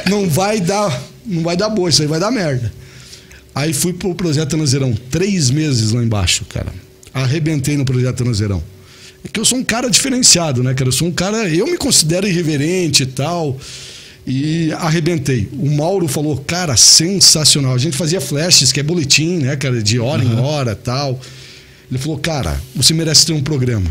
[0.10, 0.90] Não, não vai dar,
[1.28, 2.72] não vai dar boa, isso aí vai dar merda.
[3.54, 6.72] Aí fui pro projeto Transeirão, três meses lá embaixo, cara.
[7.14, 8.64] Arrebentei no projeto Transeirão.
[9.24, 10.90] É que eu sou um cara diferenciado, né, cara?
[10.90, 13.58] Eu sou um cara, eu me considero irreverente e tal.
[14.26, 15.50] E arrebentei.
[15.54, 17.74] O Mauro falou, cara, sensacional.
[17.74, 21.20] A gente fazia flashes, que é boletim, né, cara, de hora em hora tal.
[21.90, 23.90] Ele falou, cara, você merece ter um programa.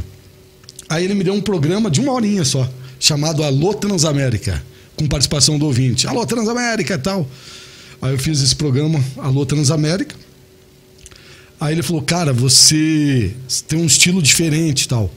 [0.88, 2.70] Aí ele me deu um programa de uma horinha só,
[3.00, 4.62] chamado Alô Transamérica,
[4.96, 6.06] com participação do ouvinte.
[6.06, 7.28] Alô Transamérica e tal.
[8.00, 10.14] Aí eu fiz esse programa, Alô Transamérica.
[11.60, 13.34] Aí ele falou, cara, você
[13.66, 15.10] tem um estilo diferente e tal.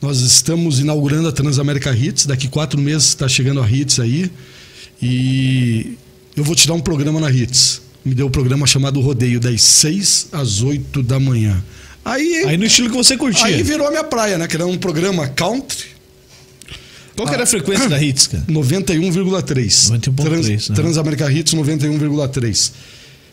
[0.00, 4.30] Nós estamos inaugurando a Transamérica Hits, daqui quatro meses está chegando a Hits aí.
[5.02, 5.96] E
[6.36, 7.82] eu vou te dar um programa na Hits.
[8.04, 11.62] Me deu um programa chamado Rodeio, das 6 às 8 da manhã.
[12.04, 13.44] Aí, Aí no estilo que você curtia.
[13.46, 14.46] aí virou a minha praia, né?
[14.48, 15.88] Que era um programa country,
[17.20, 18.44] Qual que era a frequência da Hits, cara?
[18.48, 19.90] 91,3.
[19.90, 20.74] 91,3, Trans, né?
[20.74, 22.72] Transamérica Hits 91,3.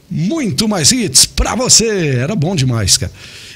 [0.10, 2.16] Muito mais hits pra você.
[2.18, 3.12] Era bom demais, cara.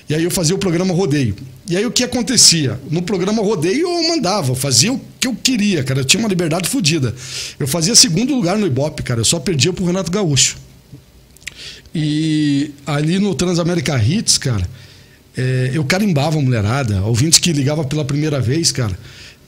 [0.09, 1.35] E aí eu fazia o programa Rodeio.
[1.69, 2.79] E aí o que acontecia?
[2.89, 6.01] No programa Rodeio eu mandava, eu fazia o que eu queria, cara.
[6.01, 7.13] Eu tinha uma liberdade fodida.
[7.59, 9.19] Eu fazia segundo lugar no Ibope, cara.
[9.19, 10.57] Eu só perdia pro Renato Gaúcho.
[11.93, 14.67] E ali no Transamérica Hits, cara,
[15.37, 17.01] é, eu carimbava a mulherada.
[17.03, 18.97] Ouvintes que ligava pela primeira vez, cara,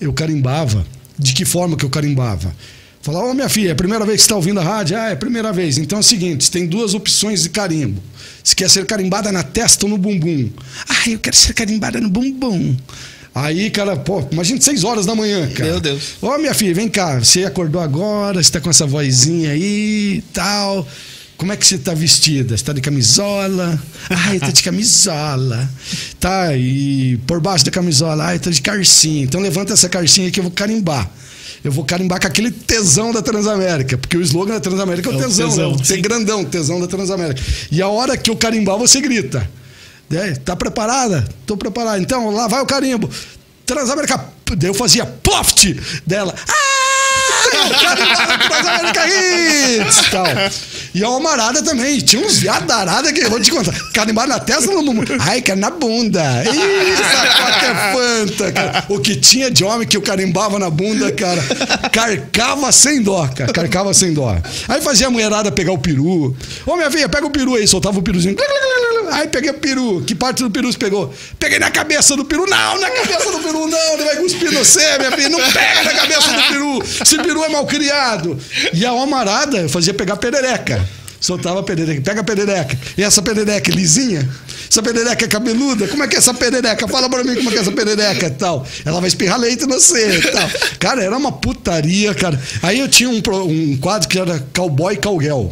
[0.04, 0.86] eu carimbava.
[1.18, 2.54] De que forma que eu carimbava?
[3.02, 4.98] Falava, ô minha filha, é a primeira vez que você está ouvindo a rádio?
[4.98, 5.78] Ah, é a primeira vez.
[5.78, 8.02] Então é o seguinte: tem duas opções de carimbo.
[8.42, 10.50] Se quer ser carimbada na testa ou no bumbum?
[10.88, 12.76] Ah, eu quero ser carimbada no bumbum.
[13.36, 15.72] Aí, cara, pô, imagina seis horas da manhã, cara.
[15.72, 16.14] Meu Deus.
[16.22, 17.20] Ô, minha filha, vem cá.
[17.20, 20.88] Você acordou agora, você tá com essa vozinha aí e tal.
[21.38, 22.56] Como é que você tá vestida?
[22.56, 23.82] Você tá de camisola?
[24.10, 25.70] Ai, eu tô de camisola.
[26.20, 28.26] Tá, e por baixo da camisola?
[28.26, 29.24] Ai, eu tô de carcinha.
[29.24, 31.10] Então levanta essa carcinha aí que eu vou carimbar.
[31.64, 35.16] Eu vou carimbar com aquele tesão da Transamérica, porque o slogan da Transamérica é o
[35.16, 35.84] É o tesão, tesão, né?
[35.84, 36.02] Sim.
[36.02, 37.42] grandão, tesão da Transamérica.
[37.72, 39.50] E a hora que eu carimbar, você grita.
[40.12, 41.26] É, tá preparada?
[41.46, 42.00] Tô preparada.
[42.00, 43.10] Então, lá vai o carimbo.
[43.66, 44.26] Transamérica.
[44.58, 45.74] Daí eu fazia ploft
[46.06, 46.36] dela.
[46.48, 46.73] Ah!
[47.82, 50.10] Carimbava Transamérica Hits!
[50.12, 50.26] Tal.
[50.94, 52.00] E a Almarada também.
[52.00, 53.74] Tinha uns viados da arada que eu vou te contar.
[53.94, 55.16] Carimbar na testa no mundo.
[55.20, 56.22] Ai, cara, na bunda.
[56.22, 58.86] Sapato é fanta, cara.
[58.90, 61.44] O que tinha de homem que eu carimbava na bunda, cara,
[61.92, 63.52] carcava sem dó, cara.
[63.52, 64.38] Carcava sem dó.
[64.68, 66.36] Aí fazia a mulherada pegar o peru.
[66.66, 67.68] Ô, minha filha, pega o peru aí.
[67.68, 68.36] Soltava o peruzinho.
[69.12, 70.04] Aí peguei o peru.
[70.06, 71.14] Que parte do peru você pegou?
[71.38, 72.46] Peguei na cabeça do peru.
[72.48, 73.94] Não, na cabeça do peru não.
[73.94, 75.30] Ele vai cuspir no você, minha filha.
[75.30, 76.84] Não pega na cabeça do peru.
[77.02, 78.38] Esse peru é mal criado.
[78.74, 80.88] E a almarada fazia pegar perereca.
[81.24, 82.02] Soltava a perereca.
[82.02, 82.78] Pega a perereca.
[82.98, 84.30] E essa perereca é lisinha?
[84.70, 85.88] Essa perereca é cabeluda?
[85.88, 86.86] Como é que é essa perereca?
[86.86, 88.68] Fala pra mim como é que é essa perereca e tal.
[88.84, 90.50] Ela vai espirrar leite no você tal.
[90.80, 92.38] Cara, era uma putaria, cara.
[92.62, 95.48] Aí eu tinha um, um quadro que era Cowboy Cowgirl.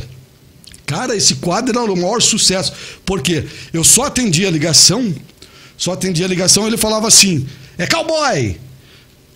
[0.86, 2.74] Cara, esse quadro era o maior sucesso.
[3.06, 5.16] Porque eu só atendia a ligação,
[5.78, 8.60] só atendia a ligação, ele falava assim: é cowboy,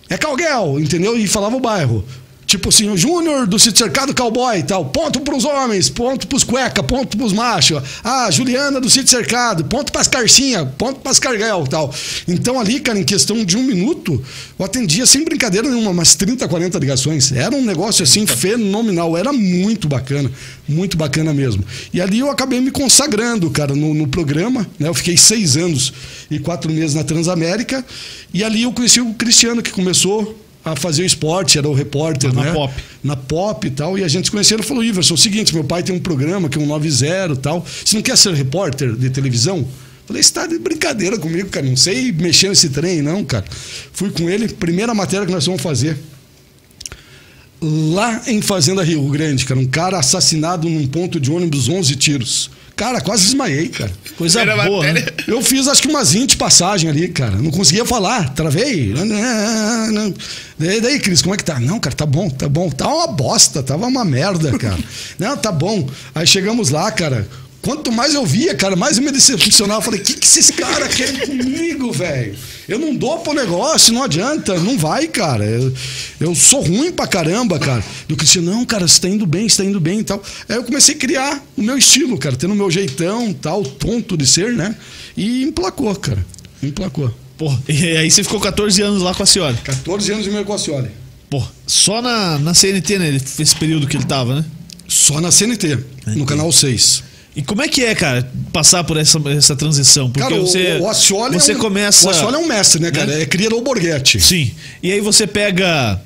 [0.09, 1.17] é cowgirl, entendeu?
[1.17, 2.05] E falava o bairro.
[2.45, 4.85] Tipo assim, o Júnior do Sítio Cercado Cowboy e tal.
[4.85, 7.81] Ponto pros homens, ponto pros cueca, ponto pros machos.
[8.03, 11.93] Ah, Juliana do Sítio Cercado, ponto pras carcinha, ponto pras carguel e tal.
[12.27, 14.23] Então ali, cara, em questão de um minuto,
[14.59, 17.31] eu atendia sem brincadeira nenhuma, umas 30, 40 ligações.
[17.31, 20.31] Era um negócio assim fenomenal, era muito bacana,
[20.67, 21.63] muito bacana mesmo.
[21.91, 24.87] E ali eu acabei me consagrando, cara, no, no programa, né?
[24.87, 25.91] Eu fiquei seis anos
[26.29, 27.83] e quatro meses na Transamérica.
[28.31, 32.33] E ali eu conheci o Cristiano, que começou a fazer o esporte, era o repórter,
[32.33, 32.51] Na né?
[32.51, 32.73] Pop.
[33.03, 33.97] Na pop e tal.
[33.99, 35.99] E a gente se conheceu, ele falou, Iverson, é o seguinte, meu pai tem um
[35.99, 37.63] programa que é um 90 e tal.
[37.63, 39.65] Você não quer ser repórter de televisão?
[40.07, 41.65] Falei, você tá de brincadeira comigo, cara.
[41.65, 43.45] Não sei mexer nesse trem, não, cara.
[43.93, 45.97] Fui com ele, primeira matéria que nós vamos fazer.
[47.61, 52.51] Lá em Fazenda Rio Grande, cara, um cara assassinado num ponto de ônibus, 11 tiros.
[52.75, 53.91] Cara, quase desmaiei, cara.
[54.17, 55.03] Coisa Era boa, né?
[55.27, 57.35] Eu fiz acho que umas 20 passagens ali, cara.
[57.37, 58.93] Não conseguia falar, travei.
[60.59, 61.59] E daí, Cris, como é que tá?
[61.59, 62.69] Não, cara, tá bom, tá bom.
[62.69, 64.77] Tá uma bosta, tava uma merda, cara.
[65.19, 65.87] Não, tá bom.
[66.13, 67.27] Aí chegamos lá, cara.
[67.65, 69.79] Quanto mais eu via, cara, mais eu me decepcionava.
[69.79, 72.35] Eu falei, o que, que esses caras querem comigo, velho?
[72.69, 75.43] Eu não dou pro negócio, não adianta, não vai, cara.
[75.43, 75.73] Eu,
[76.19, 77.83] eu sou ruim pra caramba, cara.
[78.07, 80.21] E o Cristiano, não, cara, você tá indo bem, você tá indo bem e tal.
[80.47, 84.15] Aí eu comecei a criar o meu estilo, cara, tendo o meu jeitão, tal, tonto
[84.15, 84.75] de ser, né?
[85.17, 86.23] E emplacou, cara.
[86.61, 87.11] Emplacou.
[87.35, 89.57] Pô, e aí você ficou 14 anos lá com a senhora.
[89.63, 90.91] 14 anos e meio com a Cioli.
[91.31, 93.15] Pô, só na, na CNT, né?
[93.15, 94.45] Esse período que ele tava, né?
[94.87, 95.79] Só na CNT,
[96.15, 97.14] no canal 6.
[97.35, 100.09] E como é que é, cara, passar por essa, essa transição?
[100.09, 102.07] Porque Cara, você, o, o Ascioli você é um, começa.
[102.07, 103.07] O Ascioli é um mestre, né, cara?
[103.07, 103.21] né?
[103.23, 104.19] É cria do Borghetti.
[104.21, 104.51] Sim.
[104.81, 105.99] E aí você pega.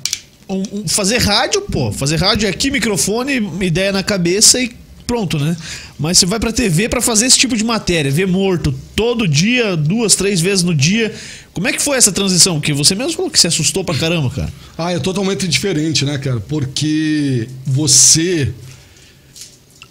[0.48, 1.92] um- um- fazer rádio, pô.
[1.92, 4.72] Fazer rádio é aqui, microfone, ideia na cabeça e
[5.06, 5.56] pronto, né?
[5.98, 9.76] Mas você vai pra TV pra fazer esse tipo de matéria, ver morto todo dia,
[9.76, 11.14] duas, três vezes no dia.
[11.52, 12.58] Como é que foi essa transição?
[12.58, 14.52] Porque você mesmo falou que se assustou pra caramba, cara.
[14.78, 16.40] Ah, é totalmente diferente, né, cara?
[16.40, 18.52] Porque você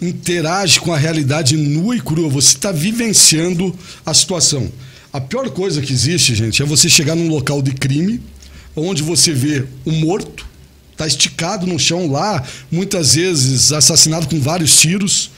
[0.00, 3.74] interage com a realidade nua e crua, você está vivenciando
[4.04, 4.70] a situação.
[5.12, 8.20] A pior coisa que existe, gente, é você chegar num local de crime,
[8.74, 10.46] onde você vê o morto,
[10.96, 15.30] tá esticado no chão lá, muitas vezes assassinado com vários tiros.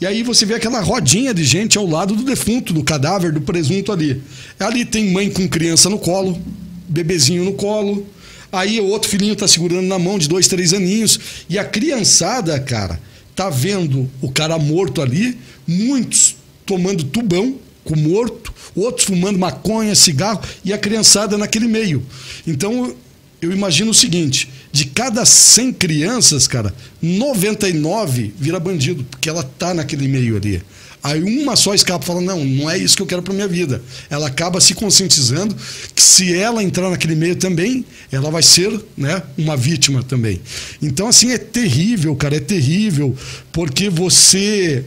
[0.00, 3.40] E aí você vê aquela rodinha de gente ao lado do defunto, do cadáver, do
[3.40, 4.22] presunto ali.
[4.60, 6.40] Ali tem mãe com criança no colo,
[6.88, 8.06] bebezinho no colo.
[8.52, 11.18] Aí o outro filhinho tá segurando na mão de dois, três aninhos.
[11.48, 13.00] E a criançada, cara,
[13.36, 20.40] tá vendo o cara morto ali, muitos tomando tubão com morto, outros fumando maconha, cigarro,
[20.64, 22.02] e a criançada naquele meio.
[22.46, 22.96] Então
[23.40, 29.74] eu imagino o seguinte: de cada 100 crianças, cara, 99 vira bandido, porque ela tá
[29.74, 30.62] naquele meio ali.
[31.06, 33.46] Aí uma só escapa e fala: Não, não é isso que eu quero para minha
[33.46, 33.80] vida.
[34.10, 35.54] Ela acaba se conscientizando
[35.94, 40.40] que se ela entrar naquele meio também, ela vai ser né, uma vítima também.
[40.82, 43.14] Então, assim, é terrível, cara, é terrível,
[43.52, 44.84] porque você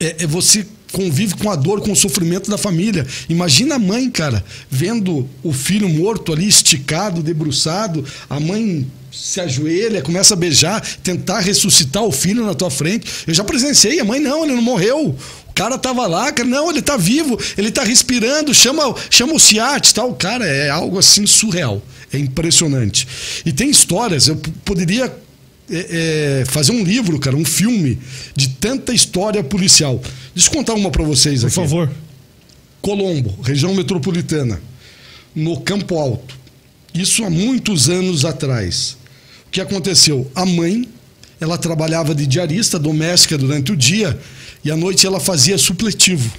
[0.00, 3.06] é, é você convive com a dor, com o sofrimento da família.
[3.28, 10.00] Imagina a mãe, cara, vendo o filho morto ali, esticado, debruçado, a mãe se ajoelha,
[10.00, 13.06] começa a beijar, tentar ressuscitar o filho na tua frente.
[13.26, 15.14] Eu já presenciei, a mãe não, ele não morreu.
[15.48, 19.38] O cara tava lá, cara, não, ele tá vivo, ele tá respirando, chama, chama o
[19.38, 20.14] SIAT, tal.
[20.14, 21.82] Cara, é algo assim surreal.
[22.10, 23.06] É impressionante.
[23.44, 25.14] E tem histórias, eu poderia
[25.70, 27.98] é, é, fazer um livro, cara, um filme
[28.34, 30.00] de tanta história policial.
[30.34, 31.56] Deixa eu contar uma para vocês Por aqui.
[31.56, 31.90] favor.
[32.80, 34.60] Colombo, região metropolitana,
[35.34, 36.36] no Campo Alto.
[36.94, 38.96] Isso há muitos anos atrás.
[39.52, 40.28] Que aconteceu?
[40.34, 40.88] A mãe,
[41.38, 44.18] ela trabalhava de diarista doméstica durante o dia
[44.64, 46.32] e à noite ela fazia supletivo.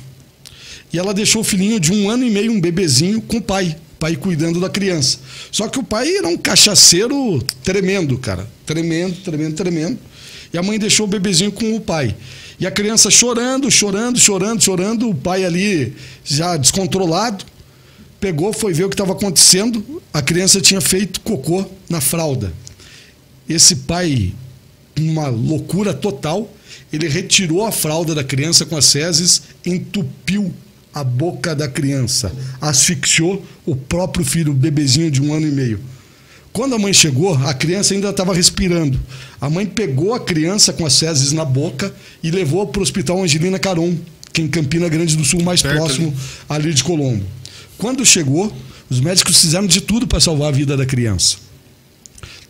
[0.91, 3.78] E ela deixou o filhinho de um ano e meio, um bebezinho, com o pai.
[3.93, 5.20] O pai cuidando da criança.
[5.51, 8.47] Só que o pai era um cachaceiro tremendo, cara.
[8.66, 9.99] Tremendo, tremendo, tremendo.
[10.51, 12.16] E a mãe deixou o bebezinho com o pai.
[12.59, 15.93] E a criança chorando, chorando, chorando, chorando, o pai ali
[16.24, 17.45] já descontrolado,
[18.20, 20.01] pegou, foi ver o que estava acontecendo.
[20.11, 22.51] A criança tinha feito cocô na fralda.
[23.48, 24.34] Esse pai,
[24.98, 26.52] uma loucura total,
[26.91, 30.54] ele retirou a fralda da criança com as fezes, entupiu
[30.94, 32.32] a boca da criança,
[32.62, 35.80] asfixiou o próprio filho, o bebezinho de um ano e meio.
[36.54, 39.00] Quando a mãe chegou, a criança ainda estava respirando.
[39.41, 41.91] A mãe pegou a criança com as fezes na boca
[42.22, 43.98] e levou para o Hospital Angelina Caron,
[44.32, 46.14] que é em Campina Grande do Sul, mais Perto próximo
[46.48, 47.26] ali de Colombo.
[47.76, 48.56] Quando chegou,
[48.88, 51.38] os médicos fizeram de tudo para salvar a vida da criança.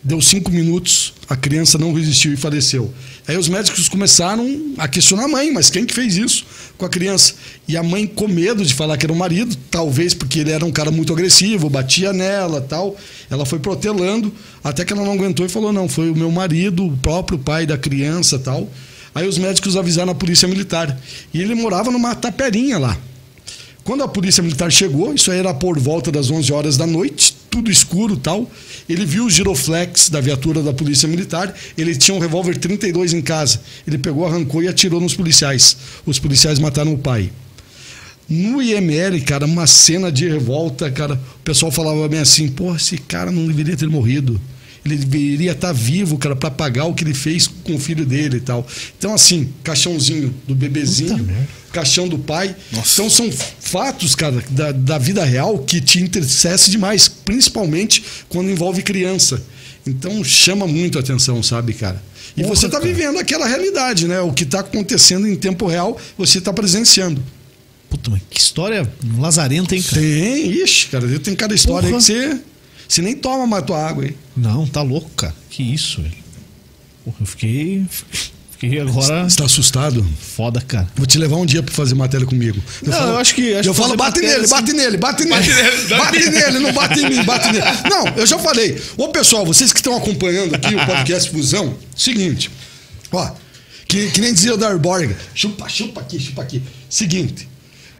[0.06, 2.92] Deu cinco minutos, a criança não resistiu e faleceu.
[3.26, 6.44] Aí os médicos começaram a questionar a mãe, mas quem que fez isso
[6.76, 7.32] com a criança?
[7.66, 10.62] E a mãe, com medo de falar que era o marido, talvez porque ele era
[10.62, 12.94] um cara muito agressivo, batia nela tal,
[13.30, 14.30] ela foi protelando,
[14.62, 17.64] até que ela não aguentou e falou: não, foi o meu marido, o próprio pai
[17.64, 18.70] da criança tal.
[19.14, 21.00] Aí os médicos avisaram a polícia militar.
[21.32, 22.98] E ele morava numa taperinha lá.
[23.84, 27.33] Quando a polícia militar chegou, isso aí era por volta das 11 horas da noite,
[27.54, 28.50] tudo escuro tal.
[28.88, 31.54] Ele viu o giroflex da viatura da polícia militar.
[31.78, 33.60] Ele tinha um revólver 32 em casa.
[33.86, 35.76] Ele pegou, arrancou e atirou nos policiais.
[36.04, 37.30] Os policiais mataram o pai.
[38.28, 41.14] No IML, cara, uma cena de revolta, cara.
[41.14, 44.40] O pessoal falava bem assim: pô, esse cara não deveria ter morrido.
[44.84, 48.36] Ele deveria estar vivo, cara, para pagar o que ele fez com o filho dele
[48.36, 48.66] e tal.
[48.98, 51.26] Então, assim, caixãozinho do bebezinho,
[51.72, 52.54] caixão do pai.
[52.70, 52.92] Nossa.
[52.92, 58.82] Então, são fatos, cara, da, da vida real que te entristece demais, principalmente quando envolve
[58.82, 59.42] criança.
[59.86, 62.02] Então, chama muito a atenção, sabe, cara?
[62.36, 62.92] E Porra, você tá cara.
[62.92, 64.20] vivendo aquela realidade, né?
[64.20, 67.22] O que tá acontecendo em tempo real, você tá presenciando.
[67.88, 70.00] Puta, mas que história lazarenta, hein, cara?
[70.00, 72.00] Tem, ixi, cara, tem cada história Porra.
[72.00, 72.40] aí que você,
[72.94, 74.16] você nem toma mais tua água aí.
[74.36, 75.34] Não, tá louco, cara.
[75.50, 76.14] Que isso, velho.
[77.04, 77.84] Porra, eu fiquei.
[78.58, 80.06] Fiquei agora Você tá assustado?
[80.20, 80.88] foda, cara.
[80.96, 82.62] Vou te levar um dia pra fazer matéria comigo.
[82.82, 85.24] Eu Não, eu acho que- acho eu que falo, bate nele, assim- bate nele, bate
[85.24, 85.34] nele.
[85.36, 87.64] Bate nele, dá- Bate nele, não bate em mim, bate nele.
[87.90, 88.80] Não, eu já falei.
[88.96, 92.50] Ô, pessoal, vocês que estão acompanhando aqui o podcast Fusão, seguinte.
[93.12, 93.30] Ó,
[93.86, 95.14] que, que nem dizia o Darborg.
[95.34, 96.62] Chupa, chupa aqui, chupa aqui.
[96.88, 97.48] Seguinte.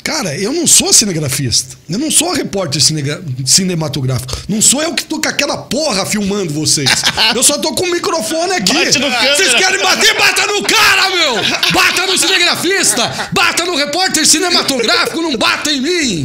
[0.05, 1.76] Cara, eu não sou cinegrafista.
[1.88, 4.36] Eu não sou repórter cinegra- cinematográfico.
[4.46, 6.90] Não sou eu que tô com aquela porra filmando vocês.
[7.34, 8.74] Eu só tô com o microfone aqui.
[8.74, 10.14] Vocês querem bater?
[10.18, 11.34] Bata no cara, meu!
[11.72, 13.30] Bata no cinegrafista!
[13.32, 16.24] Bata no repórter cinematográfico, não bata em mim!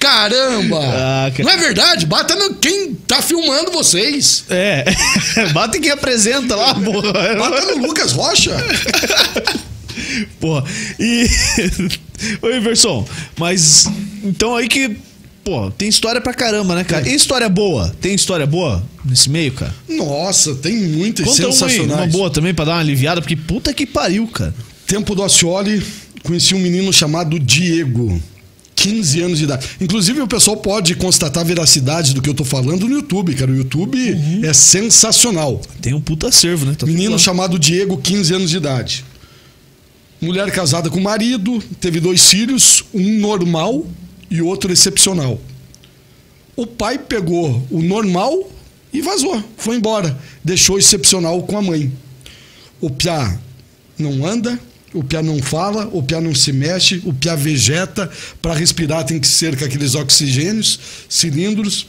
[0.00, 0.78] Caramba!
[0.80, 1.42] Ah, cara.
[1.44, 2.06] Não é verdade?
[2.06, 4.44] Bata no quem tá filmando vocês.
[4.48, 4.84] É.
[5.52, 7.12] Bata quem apresenta lá, porra.
[7.36, 8.56] Bata no Lucas Rocha.
[10.40, 10.64] Porra.
[10.98, 11.28] E.
[12.42, 13.06] Ô, Iverson,
[13.38, 13.86] mas.
[14.24, 14.96] Então aí que.
[15.44, 17.08] Pô, tem história pra caramba, né, cara?
[17.08, 17.94] E história boa?
[18.02, 19.74] Tem história boa nesse meio, cara?
[19.88, 22.00] Nossa, tem muitas Conta uma, aí, sensacionais.
[22.00, 24.54] uma boa também pra dar uma aliviada, porque puta que pariu, cara.
[24.86, 25.82] Tempo do Ascioli,
[26.22, 28.20] conheci um menino chamado Diego.
[28.74, 29.66] 15 anos de idade.
[29.80, 33.50] Inclusive, o pessoal pode constatar a veracidade do que eu tô falando no YouTube, cara.
[33.50, 33.98] O YouTube
[34.44, 35.60] é sensacional.
[35.80, 36.72] Tem um puta servo, né?
[36.72, 37.18] Tá tudo Menino lá.
[37.18, 39.04] chamado Diego, 15 anos de idade.
[40.20, 43.86] Mulher casada com marido, teve dois filhos, um normal
[44.28, 45.40] e outro excepcional.
[46.56, 48.50] O pai pegou o normal
[48.92, 50.18] e vazou, foi embora.
[50.42, 51.92] Deixou o excepcional com a mãe.
[52.80, 53.38] O Piá
[53.96, 54.58] não anda,
[54.92, 58.10] o Piá não fala, o Piá não se mexe, o Piá vegeta.
[58.42, 61.86] Para respirar tem que ser com aqueles oxigênios, cilindros.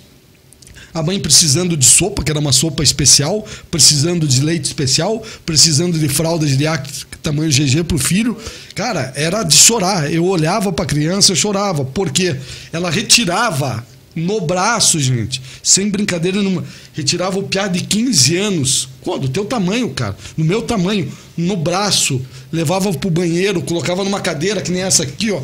[0.93, 5.97] A mãe precisando de sopa, que era uma sopa especial, precisando de leite especial, precisando
[5.97, 8.35] de fralda geriátrica tamanho GG pro filho.
[8.75, 10.11] Cara, era de chorar.
[10.11, 12.35] Eu olhava pra criança, eu chorava, porque
[12.71, 13.85] ela retirava
[14.15, 19.45] no braço, gente, sem brincadeira nenhuma, retirava o piá de 15 anos, Pô, do teu
[19.45, 22.21] tamanho, cara, no meu tamanho, no braço,
[22.51, 25.39] levava pro banheiro, colocava numa cadeira que nem essa aqui, ó,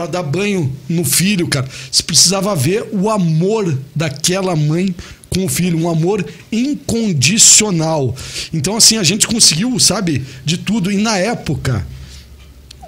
[0.00, 1.68] para dar banho no filho, cara.
[1.92, 4.94] Você precisava ver o amor daquela mãe
[5.28, 8.16] com o filho, um amor incondicional.
[8.52, 10.90] Então, assim, a gente conseguiu, sabe, de tudo.
[10.90, 11.86] E na época,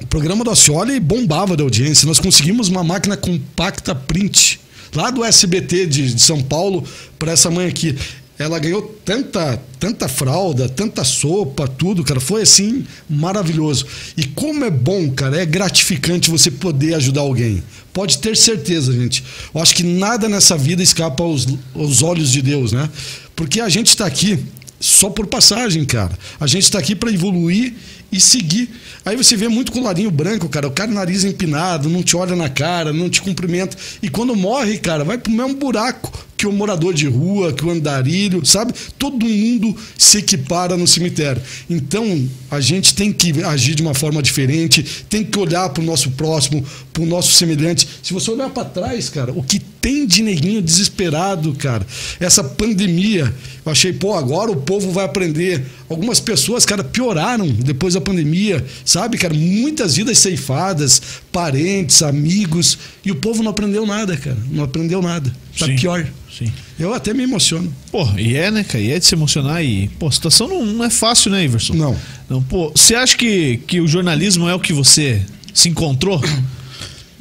[0.00, 2.06] o programa do Ascioli bombava da audiência.
[2.06, 4.58] Nós conseguimos uma máquina compacta print
[4.94, 6.82] lá do SBT de, de São Paulo
[7.18, 7.94] para essa mãe aqui.
[8.43, 12.20] Ela ganhou tanta, tanta fralda, tanta sopa, tudo, cara.
[12.20, 13.86] Foi assim maravilhoso.
[14.16, 17.62] E como é bom, cara, é gratificante você poder ajudar alguém.
[17.93, 19.22] Pode ter certeza, gente.
[19.55, 22.88] Eu acho que nada nessa vida escapa aos, aos olhos de Deus, né?
[23.36, 24.38] Porque a gente está aqui
[24.80, 26.18] só por passagem, cara.
[26.40, 27.74] A gente está aqui para evoluir
[28.11, 28.68] e seguir.
[29.05, 30.66] Aí você vê muito colarinho branco, cara.
[30.66, 33.76] O cara nariz empinado, não te olha na cara, não te cumprimenta.
[34.03, 36.12] E quando morre, cara, vai pro mesmo buraco
[36.43, 38.74] que o morador de rua, que o andarilho, sabe?
[38.99, 41.40] Todo mundo se equipara no cemitério.
[41.70, 45.86] Então, a gente tem que agir de uma forma diferente, tem que olhar para o
[45.86, 47.86] nosso próximo, para o nosso semelhante.
[48.03, 51.86] Se você olhar para trás, cara, o que tem de neguinho desesperado, cara,
[52.18, 53.32] essa pandemia,
[53.64, 55.64] eu achei, pô, agora o povo vai aprender.
[55.88, 59.32] Algumas pessoas, cara, pioraram depois da pandemia, sabe, cara?
[59.34, 64.38] Muitas vidas ceifadas, parentes, amigos, e o povo não aprendeu nada, cara.
[64.51, 65.32] Não aprendeu nada.
[65.59, 66.07] Tá Sim, pior.
[66.36, 66.53] Sim.
[66.78, 67.72] Eu até me emociono.
[67.90, 68.82] Pô, e é, né, cara?
[68.82, 71.74] E é de se emocionar e, pô, a situação não, não é fácil, né, Iverson?
[71.74, 71.96] Não.
[72.28, 75.22] Não, pô, você acha que, que o jornalismo é o que você
[75.53, 76.20] se encontrou?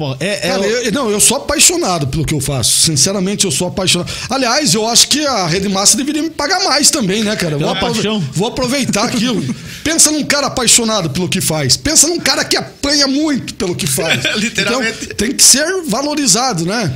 [0.01, 2.87] Pô, é, é Cara, eu, não, eu sou apaixonado pelo que eu faço.
[2.87, 4.11] Sinceramente, eu sou apaixonado.
[4.31, 7.55] Aliás, eu acho que a Rede Massa deveria me pagar mais também, né, cara?
[7.55, 8.01] Vou aprove-.
[8.33, 9.43] Vou aproveitar aquilo.
[9.83, 11.77] Pensa num cara apaixonado pelo que faz.
[11.77, 14.23] Pensa num cara que apanha muito pelo que faz.
[14.37, 15.03] Literalmente.
[15.03, 16.91] Então, tem que ser valorizado, né?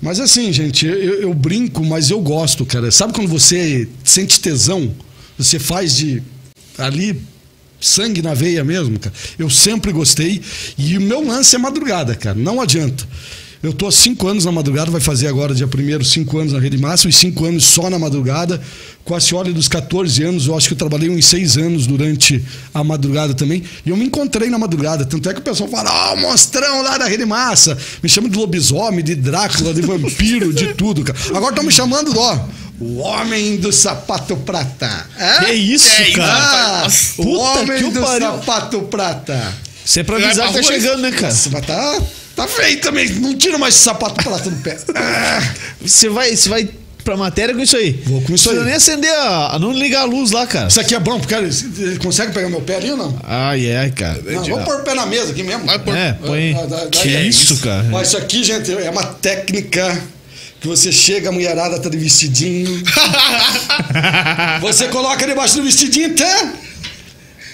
[0.00, 2.90] Mas assim, gente, eu, eu brinco, mas eu gosto, cara.
[2.90, 4.94] Sabe quando você sente tesão?
[5.36, 6.22] Você faz de
[6.78, 7.20] ali
[7.80, 9.14] sangue na veia mesmo, cara.
[9.38, 10.40] Eu sempre gostei.
[10.76, 12.36] E o meu lance é madrugada, cara.
[12.36, 13.06] Não adianta.
[13.62, 16.58] Eu tô há cinco anos na madrugada, vai fazer agora, dia primeiro, cinco anos na
[16.58, 18.58] Rede Máxima e cinco anos só na madrugada.
[19.04, 22.42] Com a Cioli dos 14 anos, eu acho que eu trabalhei uns seis anos durante
[22.72, 23.62] a madrugada também.
[23.84, 25.04] E eu me encontrei na madrugada.
[25.04, 27.76] Tanto é que o pessoal fala, ó, o monstrão lá da Rede Massa.
[28.02, 31.18] Me chama de lobisomem, de Drácula, de vampiro, de tudo, cara.
[31.34, 32.38] Agora estão me chamando, ó,
[32.80, 35.06] o homem do sapato prata.
[35.18, 35.44] É?
[35.44, 36.32] Que isso, Que cara?
[36.32, 37.20] Ah, Nossa.
[37.20, 38.26] o Puta homem que do pariu.
[38.26, 39.54] sapato prata.
[39.84, 41.34] Você é pra avisar que tá chegando, né, cara?
[41.52, 42.02] Mas tá,
[42.36, 43.08] tá feio também.
[43.14, 44.78] Não tira mais sapato prata no pé.
[44.94, 45.42] Ah,
[45.80, 46.68] Você vai, você vai
[47.04, 47.92] pra matéria com isso aí?
[48.06, 48.56] Vou com isso Você aí.
[48.56, 50.68] não nem acender a, a não ligar a luz lá, cara.
[50.68, 53.18] Isso aqui é bom, porque ele ele consegue pegar meu pé ali ou não?
[53.24, 54.20] Ai, ai, cara.
[54.22, 55.64] Não, vamos pôr o pé na mesa aqui mesmo.
[55.64, 55.96] Vai pôr.
[55.96, 56.54] É, põe.
[56.54, 57.86] Ah, Que é isso, cara?
[57.92, 60.00] Ó, isso aqui, gente, é uma técnica
[60.60, 62.82] que você chega, a mulherada tá de vestidinho.
[64.60, 66.52] você coloca debaixo do vestidinho, tá?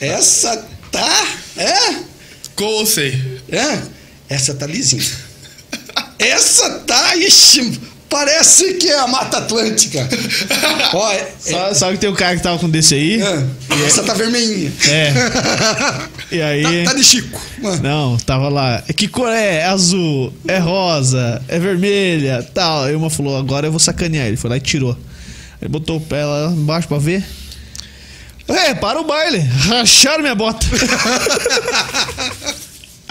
[0.00, 1.26] Essa tá?
[1.56, 1.94] É?
[2.54, 3.12] Com ou sem?
[3.48, 3.78] É?
[4.28, 5.02] Essa tá lisinha.
[6.18, 10.08] Essa tá, ixi, parece que é a Mata Atlântica.
[10.94, 13.22] Ó, é, Sabe, sabe que tem um cara que tava com desse aí?
[13.22, 13.46] é,
[13.86, 14.72] essa tá vermelhinha.
[14.88, 15.12] É.
[16.28, 16.84] E aí.
[16.84, 17.40] Tá, tá de Chico.
[17.62, 17.76] Ah.
[17.76, 18.82] Não, tava lá.
[18.96, 19.58] Que cor é?
[19.58, 22.82] É azul, é rosa, é vermelha, tal.
[22.82, 24.26] Aí uma falou, agora eu vou sacanear.
[24.26, 24.98] Ele foi lá e tirou.
[25.62, 27.24] Ele botou o pé lá embaixo pra ver.
[28.48, 29.38] É, para o baile.
[29.38, 30.66] Racharam minha bota.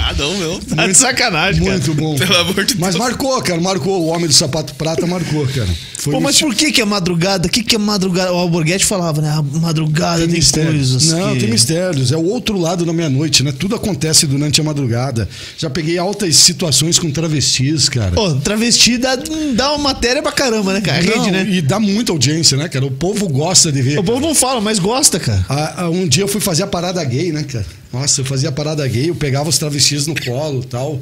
[0.07, 0.59] Ah, não, meu.
[0.59, 1.77] Tá de sacanagem, cara.
[1.79, 2.15] Muito bom.
[2.15, 3.03] Pelo amor de Mas Deus.
[3.03, 3.59] marcou, cara.
[3.59, 4.03] Marcou.
[4.03, 5.67] O homem do sapato prata marcou, cara.
[5.97, 7.47] Foi Pô, mas por que que é madrugada?
[7.47, 8.31] O que que é madrugada?
[8.31, 9.29] O Alborguete falava, né?
[9.31, 11.39] A madrugada tem, coisas Não, que...
[11.39, 12.11] tem mistérios.
[12.11, 13.51] É o outro lado da meia-noite, né?
[13.51, 15.27] Tudo acontece durante a madrugada.
[15.57, 18.11] Já peguei altas situações com travestis, cara.
[18.11, 19.15] Pô, travesti dá,
[19.55, 21.01] dá uma matéria pra caramba, né, cara?
[21.01, 21.47] Não, Rede, né?
[21.49, 22.85] E dá muita audiência, né, cara?
[22.85, 23.97] O povo gosta de ver.
[23.97, 25.43] O povo não fala, mas gosta, cara.
[25.49, 27.65] Ah, ah, um dia eu fui fazer a parada gay, né, cara?
[27.95, 31.01] Nossa, eu fazia parada gay, eu pegava os travestis no colo tal.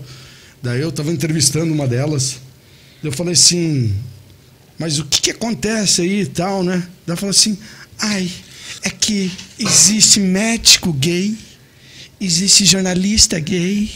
[0.62, 2.36] Daí eu tava entrevistando uma delas.
[3.04, 3.92] Eu falei assim,
[4.78, 6.88] mas o que que acontece aí e tal, né?
[7.08, 7.58] Daí falou assim,
[7.98, 8.30] ai,
[8.84, 11.36] é que existe médico gay,
[12.22, 13.90] existe jornalista gay,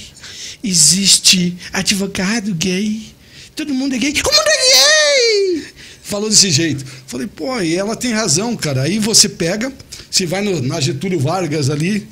[0.63, 3.13] existe advogado gay,
[3.55, 5.67] todo mundo é gay, o mundo é gay!
[6.01, 6.83] Falou desse jeito.
[7.05, 8.81] Falei, pô, e ela tem razão, cara.
[8.81, 9.71] Aí você pega,
[10.09, 12.07] você vai no, na Getúlio Vargas ali,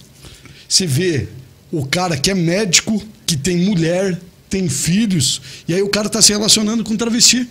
[0.68, 1.28] você vê
[1.72, 6.22] o cara que é médico, que tem mulher, tem filhos, e aí o cara tá
[6.22, 7.47] se relacionando com travesti.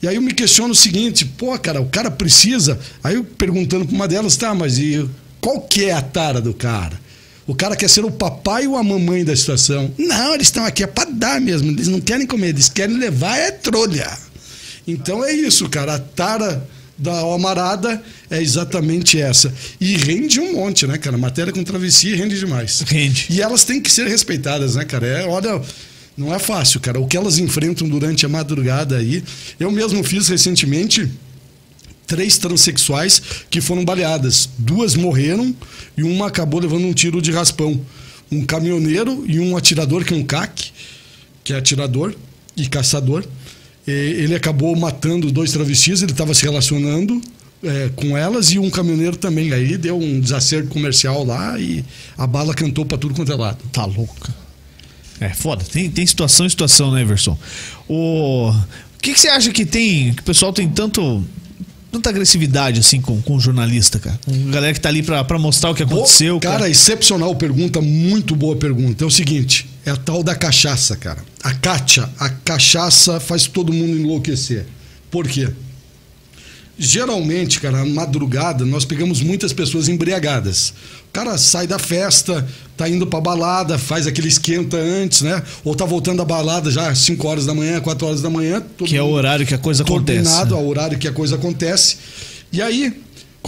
[0.00, 2.78] E aí eu me questiono o seguinte, pô, cara, o cara precisa.
[3.02, 5.08] Aí eu perguntando pra uma delas, tá, mas e
[5.40, 6.98] qual que é a tara do cara?
[7.46, 9.92] O cara quer ser o papai ou a mamãe da situação?
[9.96, 11.70] Não, eles estão aqui é pra dar mesmo.
[11.70, 14.06] Eles não querem comer, eles querem levar é trolha.
[14.86, 15.94] Então é isso, cara.
[15.94, 16.68] A tara
[16.98, 19.54] da Almarada é exatamente essa.
[19.80, 21.16] E rende um monte, né, cara?
[21.16, 22.80] Matéria com travessia rende demais.
[22.80, 23.26] Rende.
[23.30, 25.06] E elas têm que ser respeitadas, né, cara?
[25.06, 25.62] É, olha,
[26.16, 26.98] não é fácil, cara.
[26.98, 29.22] O que elas enfrentam durante a madrugada aí.
[29.60, 31.08] Eu mesmo fiz recentemente
[32.08, 34.48] três transexuais que foram baleadas.
[34.58, 35.54] Duas morreram
[35.96, 37.80] e uma acabou levando um tiro de raspão.
[38.32, 40.72] Um caminhoneiro e um atirador, que é um CAC,
[41.44, 42.14] que é atirador
[42.56, 43.24] e caçador.
[43.90, 47.20] Ele acabou matando dois travestis, ele estava se relacionando
[47.62, 49.52] é, com elas e um caminhoneiro também.
[49.52, 51.84] Aí deu um desacerto comercial lá e
[52.16, 53.58] a bala cantou para tudo quanto é lado.
[53.72, 54.34] Tá louca.
[55.20, 55.64] É foda.
[55.64, 57.36] Tem, tem situação e situação, né, Everson?
[57.88, 58.52] O,
[59.00, 60.12] que, que você acha que tem.
[60.12, 61.24] Que o pessoal tem tanto.
[61.90, 64.20] Tanta agressividade assim com, com o jornalista, cara?
[64.22, 66.38] Com a galera que tá ali pra, pra mostrar o que aconteceu.
[66.38, 66.70] cara, cara.
[66.70, 69.04] excepcional pergunta, muito boa pergunta.
[69.04, 71.22] É o seguinte, é a tal da cachaça, cara.
[71.42, 74.66] A cacha, a cachaça faz todo mundo enlouquecer.
[75.10, 75.48] Por quê?
[76.80, 80.72] Geralmente, cara, na madrugada, nós pegamos muitas pessoas embriagadas.
[81.08, 85.42] O cara sai da festa, tá indo pra balada, faz aquele esquenta antes, né?
[85.64, 88.60] Ou tá voltando da balada já às 5 horas da manhã, 4 horas da manhã.
[88.76, 90.22] todo Que é o horário que a coisa acontece.
[90.22, 91.96] Combinado, ao horário que a coisa acontece.
[92.52, 92.94] E aí,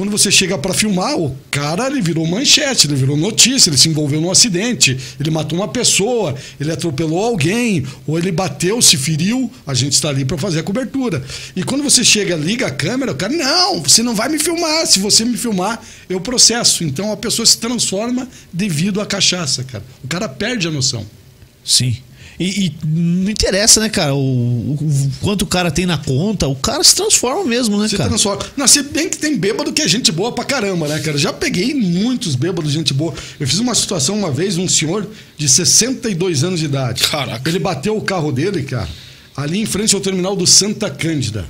[0.00, 3.86] quando você chega pra filmar, o cara ele virou manchete, ele virou notícia, ele se
[3.86, 9.52] envolveu num acidente, ele matou uma pessoa, ele atropelou alguém, ou ele bateu, se feriu,
[9.66, 11.22] a gente está ali pra fazer a cobertura.
[11.54, 14.86] E quando você chega, liga a câmera, o cara, não, você não vai me filmar,
[14.86, 15.78] se você me filmar,
[16.08, 16.82] eu processo.
[16.82, 19.84] Então a pessoa se transforma devido à cachaça, cara.
[20.02, 21.04] O cara perde a noção.
[21.62, 21.98] Sim.
[22.40, 26.48] E, e não interessa, né, cara, o, o- o quanto o cara tem na conta,
[26.48, 28.08] o cara se transforma mesmo, né, Se cara?
[28.08, 28.42] transforma.
[28.56, 31.18] Não, se bem que tem bêbado que é gente boa pra caramba, né, cara?
[31.18, 33.12] Já peguei muitos bêbados de gente boa.
[33.38, 37.02] Eu fiz uma situação uma vez, um senhor de 62 anos de idade.
[37.08, 37.46] Caraca.
[37.50, 38.88] Ele bateu o carro dele, cara,
[39.36, 41.46] ali em frente ao terminal do Santa Cândida.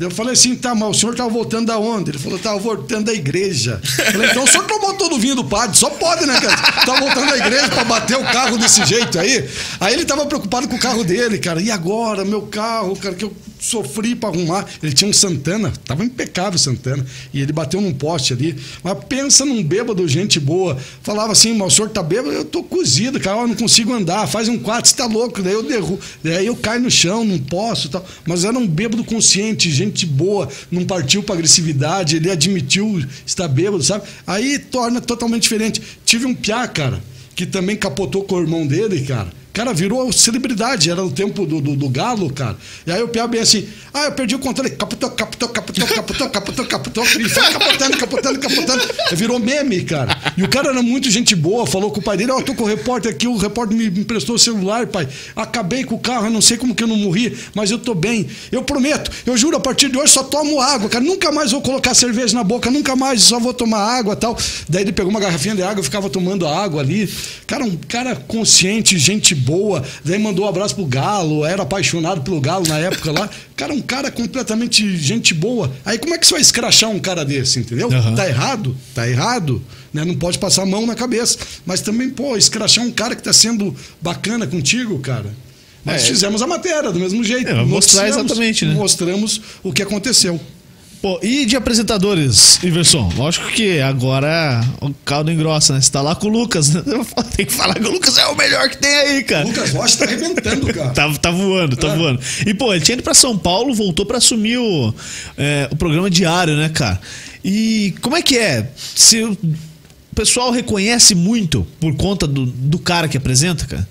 [0.00, 2.10] Eu falei assim, tá, mas o senhor tava voltando da onde?
[2.10, 3.80] Ele falou, tava voltando da igreja.
[3.98, 6.56] Eu falei, então o senhor tomou todo o vinho do padre, só pode, né, cara?
[6.84, 9.48] Tá voltando da igreja pra bater o carro desse jeito aí.
[9.80, 11.60] Aí ele tava preocupado com o carro dele, cara.
[11.60, 14.66] E agora, meu carro, cara, que eu sofri pra arrumar.
[14.82, 17.04] Ele tinha um Santana, tava impecável o Santana.
[17.32, 18.56] E ele bateu num poste ali.
[18.82, 20.76] Mas pensa num bêbado, gente boa.
[21.02, 22.32] Falava assim, mas o senhor tá bêbado?
[22.32, 24.26] Eu tô cozido, cara, eu não consigo andar.
[24.26, 25.42] Faz um quatro, você tá louco.
[25.42, 26.00] Daí eu derrubo.
[26.22, 28.06] Daí eu caio no chão, não posso tal.
[28.26, 33.82] Mas era um bêbado consciente, gente boa, não partiu pra agressividade, ele admitiu estar bêbado,
[33.82, 34.06] sabe?
[34.26, 35.82] Aí torna totalmente diferente.
[36.04, 37.02] Tive um piá, cara,
[37.34, 39.28] que também capotou com o irmão dele, cara.
[39.56, 42.58] Cara, virou celebridade, era o tempo do, do, do galo, cara.
[42.86, 46.28] E aí o Piá bem assim, ah, eu perdi o controle, capotou, capotou, capotou, capotou,
[46.28, 48.82] capotou, capotou, e foi capotando, capotando, capotando.
[49.12, 50.14] Virou meme, cara.
[50.36, 52.64] E o cara era muito gente boa, falou com o pai dele, ó, tô com
[52.64, 55.08] o repórter aqui, o repórter me emprestou o celular, pai.
[55.34, 57.94] Acabei com o carro, eu não sei como que eu não morri, mas eu tô
[57.94, 58.26] bem.
[58.52, 61.02] Eu prometo, eu juro, a partir de hoje só tomo água, cara.
[61.02, 64.36] Nunca mais vou colocar cerveja na boca, nunca mais, só vou tomar água e tal.
[64.68, 67.10] Daí ele pegou uma garrafinha de água, eu ficava tomando água ali.
[67.46, 69.45] Cara, um cara consciente, gente boa.
[70.04, 73.30] Daí mandou um abraço pro Galo, era apaixonado pelo Galo na época lá.
[73.54, 75.72] Cara, um cara completamente gente boa.
[75.84, 77.88] Aí como é que você vai escrachar um cara desse, entendeu?
[77.92, 78.14] Aham.
[78.14, 78.76] Tá errado?
[78.94, 79.62] Tá errado.
[79.92, 80.04] Né?
[80.04, 81.38] Não pode passar a mão na cabeça.
[81.64, 85.32] Mas também, pô, escrachar um cara que tá sendo bacana contigo, cara.
[85.84, 86.06] Nós É.
[86.06, 87.48] fizemos a matéria do mesmo jeito.
[87.48, 88.74] É, mostrar exatamente, né?
[88.74, 90.40] Mostramos o que aconteceu.
[91.02, 93.12] Pô, e de apresentadores, Iverson?
[93.16, 95.80] Lógico que agora o caldo engrossa, né?
[95.80, 96.82] Você tá lá com o Lucas, né?
[97.36, 99.44] Tem que falar que o Lucas é o melhor que tem aí, cara.
[99.44, 100.90] Lucas Rocha tá arrebentando, cara.
[100.94, 101.96] Tá, tá voando, tá É.
[101.96, 102.20] voando.
[102.46, 104.92] E, pô, ele tinha ido pra São Paulo, voltou pra assumir o,
[105.36, 106.98] é, o programa diário, né, cara?
[107.44, 108.68] E como é que é?
[108.76, 109.36] Se o
[110.14, 113.86] pessoal reconhece muito por conta do, do cara que apresenta, cara?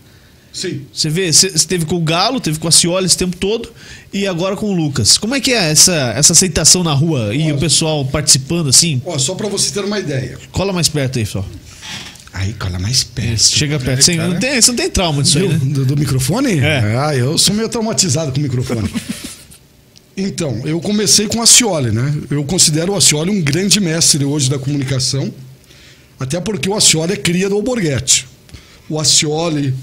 [0.56, 0.84] Sim.
[0.94, 3.70] Você vê, você você teve com o Galo, teve com a Cioli esse tempo todo
[4.14, 5.18] e agora com o Lucas.
[5.18, 9.02] Como é que é essa, essa aceitação na rua e o pessoal participando assim?
[9.06, 10.38] Ó, só pra você ter uma ideia.
[10.54, 11.46] Cola mais perto aí, pessoal.
[12.32, 13.42] Aí, cola mais perto.
[13.50, 14.06] Chega perto.
[14.16, 14.28] Cara.
[14.30, 15.74] não tem, você não tem trauma disso aí, Do, né?
[15.74, 16.60] do- do microfone?
[16.60, 16.96] É.
[17.00, 18.90] Ah, eu sou meio traumatizado com o microfone.
[20.18, 22.16] Então, eu comecei com a Cioli, né?
[22.30, 25.34] Eu considero o Acioli um grande mestre hoje da comunicação,
[26.18, 28.26] até porque o Acioli é cria do Alborguete.
[28.88, 29.74] O Acioli,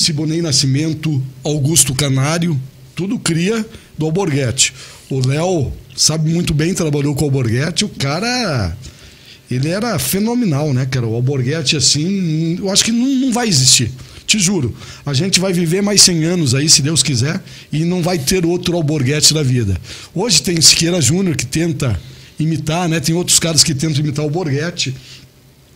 [0.00, 2.58] Siboney Nascimento, Augusto Canário,
[2.94, 3.66] tudo cria
[3.98, 4.72] do Alborguete.
[5.10, 8.74] O Léo sabe muito bem, trabalhou com o Alborguete, o cara
[9.50, 11.06] ele era fenomenal, né, cara?
[11.06, 13.90] O Alborguete, assim, eu acho que não, não vai existir.
[14.26, 14.74] Te juro.
[15.04, 17.38] A gente vai viver mais 100 anos aí, se Deus quiser,
[17.70, 19.78] e não vai ter outro Alborguete da vida.
[20.14, 22.00] Hoje tem Siqueira Júnior que tenta
[22.38, 23.00] imitar, né?
[23.00, 24.94] Tem outros caras que tentam imitar o Alborguete.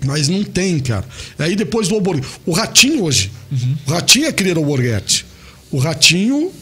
[0.04, 1.04] Mas não tem, cara.
[1.38, 2.28] Aí depois do Alborguete.
[2.46, 3.30] O Ratinho hoje.
[3.86, 5.26] O Ratinho é do Alborguete.
[5.70, 6.52] O Ratinho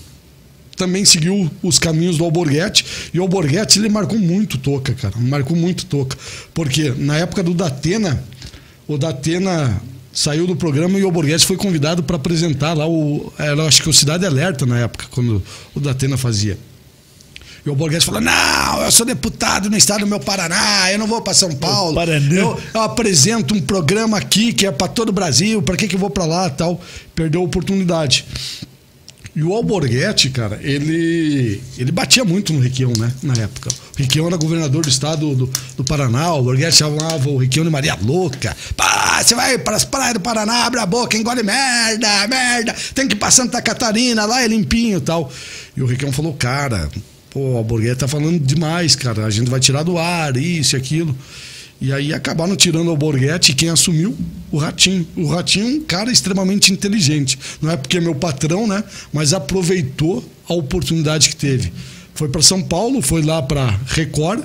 [0.77, 2.85] também seguiu os caminhos do Alborguete.
[3.13, 5.15] E o Alborguete, ele marcou muito toca, cara.
[5.19, 6.17] Marcou muito toca.
[6.55, 8.23] Porque na época do Datena,
[8.87, 9.81] o Datena
[10.13, 13.33] saiu do programa e o Alborguete foi convidado para apresentar lá o.
[13.39, 15.43] Era, acho que o Cidade Alerta na época, quando
[15.75, 16.59] o Datena fazia.
[17.65, 21.07] E o Alborguete falou: Não, eu sou deputado no estado do meu Paraná, eu não
[21.07, 21.95] vou para São Paulo.
[21.95, 22.35] Paraná.
[22.35, 25.95] Eu, eu apresento um programa aqui que é para todo o Brasil, para que, que
[25.95, 26.81] eu vou para lá tal.
[27.15, 28.27] Perdeu a oportunidade.
[29.35, 33.11] E o Alborguete, cara, ele ele batia muito no Requião, né?
[33.23, 33.71] Na época.
[33.71, 37.71] O Requião era governador do estado do, do Paraná, o Alborguete chamava o Requião de
[37.71, 38.55] Maria Louca.
[38.77, 42.75] Pá, você vai para as praias do Paraná, abre a boca, engole merda, merda.
[42.95, 45.33] Tem que ir pra Santa Catarina, lá é limpinho e tal.
[45.75, 46.91] E o Requião falou, cara,
[47.33, 49.25] pô, o Alborguete tá falando demais, cara.
[49.25, 51.17] A gente vai tirar do ar, isso e aquilo.
[51.81, 54.17] E aí acabaram tirando o Alborguete e quem assumiu?
[54.53, 55.07] O Ratinho.
[55.17, 57.39] O Ratinho é um cara extremamente inteligente.
[57.61, 58.85] Não é porque é meu patrão, né?
[59.13, 61.73] Mas aproveitou a oportunidade que teve.
[62.15, 64.45] Foi para São Paulo, foi lá para Record,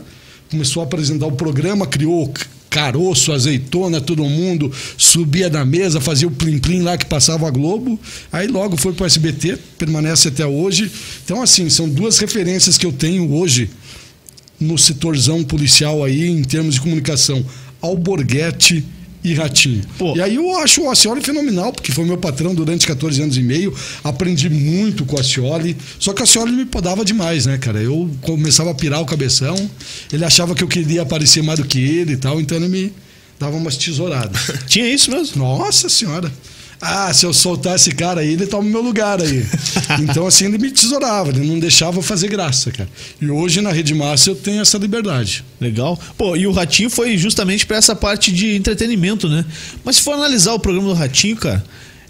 [0.50, 2.34] começou a apresentar o programa, criou
[2.70, 8.00] caroço, azeitona, todo mundo subia na mesa, fazia o plim-plim lá que passava a Globo.
[8.32, 10.92] Aí logo foi para o SBT, permanece até hoje.
[11.24, 13.70] Então, assim, são duas referências que eu tenho hoje
[14.60, 17.46] no setorzão policial aí, em termos de comunicação.
[17.82, 18.84] Alborguete
[19.32, 19.82] e Ratinho.
[19.98, 20.16] Pô.
[20.16, 23.42] E aí eu acho o Acioli fenomenal, porque foi meu patrão durante 14 anos e
[23.42, 23.74] meio.
[24.04, 25.76] Aprendi muito com o Acioli.
[26.00, 27.82] Só que o Acioli me podava demais, né, cara?
[27.82, 29.70] Eu começava a pirar o cabeção.
[30.12, 32.94] Ele achava que eu queria aparecer mais do que ele e tal, então ele me
[33.40, 34.52] dava umas tesouradas.
[34.68, 35.44] Tinha isso mesmo?
[35.44, 36.32] Nossa senhora.
[36.80, 39.46] Ah, se eu soltar esse cara aí, ele toma o meu lugar aí.
[40.02, 42.90] Então, assim, ele me tesourava, ele não deixava eu fazer graça, cara.
[43.22, 45.46] E hoje na Rede Massa eu tenho essa liberdade.
[45.62, 45.98] Legal.
[46.18, 49.46] Pô, e o Ratinho foi justamente pra essa parte de entretenimento, né?
[49.86, 51.64] Mas se for analisar o programa do Ratinho, cara,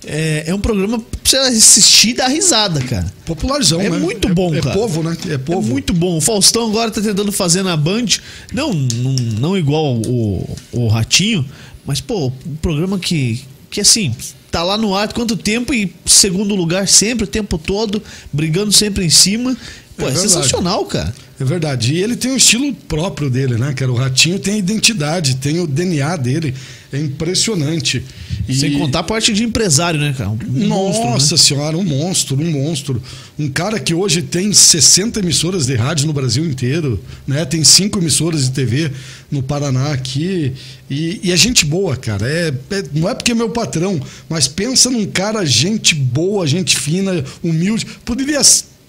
[0.05, 3.05] é, é um programa pra você assistir e dar risada, cara.
[3.25, 3.97] Popularzão, É né?
[3.97, 4.75] muito bom, é, cara.
[4.75, 5.17] É povo, né?
[5.29, 5.67] É povo.
[5.67, 6.17] É muito bom.
[6.17, 8.05] O Faustão agora tá tentando fazer na Band.
[8.51, 11.45] Não, não, não igual o, o Ratinho,
[11.85, 14.15] mas, pô, um programa que, que assim,
[14.51, 19.05] tá lá no ar quanto tempo e segundo lugar sempre, o tempo todo, brigando sempre
[19.05, 19.55] em cima.
[19.97, 21.13] Pô, é, É sensacional, cara.
[21.39, 21.93] É verdade.
[21.93, 23.91] E ele tem um estilo próprio dele, né, cara?
[23.91, 26.53] O Ratinho tem a identidade, tem o DNA dele.
[26.91, 28.03] É impressionante.
[28.47, 28.55] E...
[28.55, 30.29] Sem contar a parte de empresário, né, cara?
[30.29, 31.11] Um monstro, né?
[31.11, 33.01] Nossa senhora, um monstro, um monstro.
[33.37, 37.43] Um cara que hoje tem 60 emissoras de rádio no Brasil inteiro, né?
[37.45, 38.91] Tem cinco emissoras de TV
[39.29, 40.53] no Paraná aqui.
[40.89, 42.27] E, e é gente boa, cara.
[42.27, 46.77] É, é- não é porque é meu patrão, mas pensa num cara, gente boa, gente
[46.79, 47.85] fina, humilde.
[48.05, 48.41] Poderia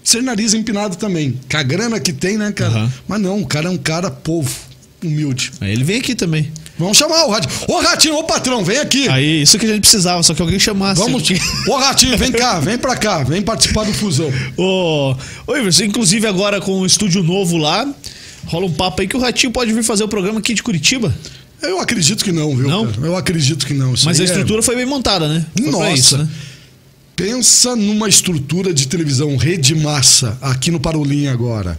[0.03, 1.39] ser nariz empinado também.
[1.49, 2.71] Com a grana que tem, né, cara?
[2.71, 2.93] Aham.
[3.07, 4.49] Mas não, o cara é um cara povo,
[5.03, 5.51] humilde.
[5.61, 6.51] Aí Ele vem aqui também.
[6.77, 7.53] Vamos chamar o Ratinho.
[7.67, 9.09] Ô, Ratinho, ô, patrão, vem aqui.
[9.09, 11.01] Aí, isso que a gente precisava, só que alguém chamasse.
[11.01, 11.29] Vamos.
[11.67, 14.31] Ô, Ratinho, vem cá, vem pra cá, vem participar do Fusão.
[14.55, 15.13] Ô,
[15.45, 17.85] ô Iverson, inclusive agora com o estúdio novo lá,
[18.45, 21.13] rola um papo aí que o Ratinho pode vir fazer o programa aqui de Curitiba.
[21.61, 22.69] Eu acredito que não, viu?
[22.69, 22.87] Não?
[22.89, 23.05] cara?
[23.07, 23.93] Eu acredito que não.
[23.93, 25.45] Isso Mas a é- estrutura foi bem montada, né?
[25.61, 25.91] Foi Nossa.
[25.91, 26.29] isso, né?
[27.19, 31.77] Pensa numa estrutura de televisão rede massa aqui no Parolim agora.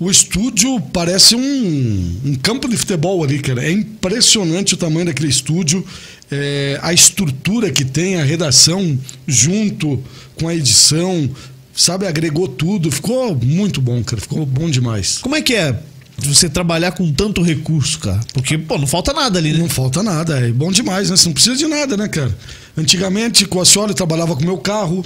[0.00, 3.64] O estúdio parece um, um campo de futebol ali, cara.
[3.64, 5.86] É impressionante o tamanho daquele estúdio,
[6.28, 8.98] é, a estrutura que tem, a redação
[9.28, 10.02] junto
[10.34, 11.30] com a edição,
[11.72, 12.08] sabe?
[12.08, 12.90] Agregou tudo.
[12.90, 14.20] Ficou muito bom, cara.
[14.20, 15.18] Ficou bom demais.
[15.18, 15.80] Como é que é
[16.26, 18.20] você trabalhar com tanto recurso, cara?
[18.32, 19.60] Porque, pô, não falta nada ali, né?
[19.60, 21.16] Não falta nada, é bom demais, né?
[21.16, 22.36] Você não precisa de nada, né, cara?
[22.76, 25.04] Antigamente, com a senhora, eu trabalhava com o meu carro.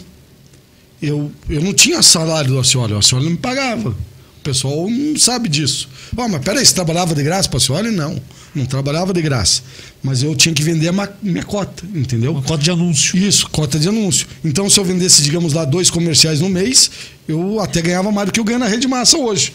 [1.00, 3.90] Eu, eu não tinha salário do Acioli, o Acioli não me pagava.
[3.90, 5.88] O pessoal não sabe disso.
[6.16, 7.90] Ó, mas peraí, você trabalhava de graça para o Acioli?
[7.90, 8.20] Não,
[8.54, 9.62] não trabalhava de graça.
[10.02, 12.32] Mas eu tinha que vender a minha cota, entendeu?
[12.32, 13.16] Uma cota de anúncio.
[13.16, 14.26] Isso, cota de anúncio.
[14.44, 16.90] Então, se eu vendesse, digamos lá, dois comerciais no mês,
[17.28, 19.52] eu até ganhava mais do que eu ganho na rede massa hoje.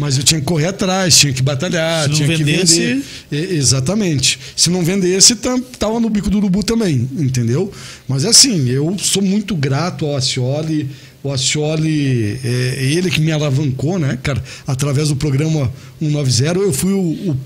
[0.00, 3.52] Mas eu tinha que correr atrás, tinha que batalhar, tinha vendesse- que vender.
[3.52, 4.38] E- exatamente.
[4.56, 7.70] Se não vendesse, tam- tava no bico do urubu também, entendeu?
[8.08, 10.88] Mas assim, eu sou muito grato ao Acioli.
[11.22, 14.42] O Acioli, é ele que me alavancou, né, cara?
[14.66, 15.70] Através do programa
[16.00, 17.36] 190, eu fui o, o-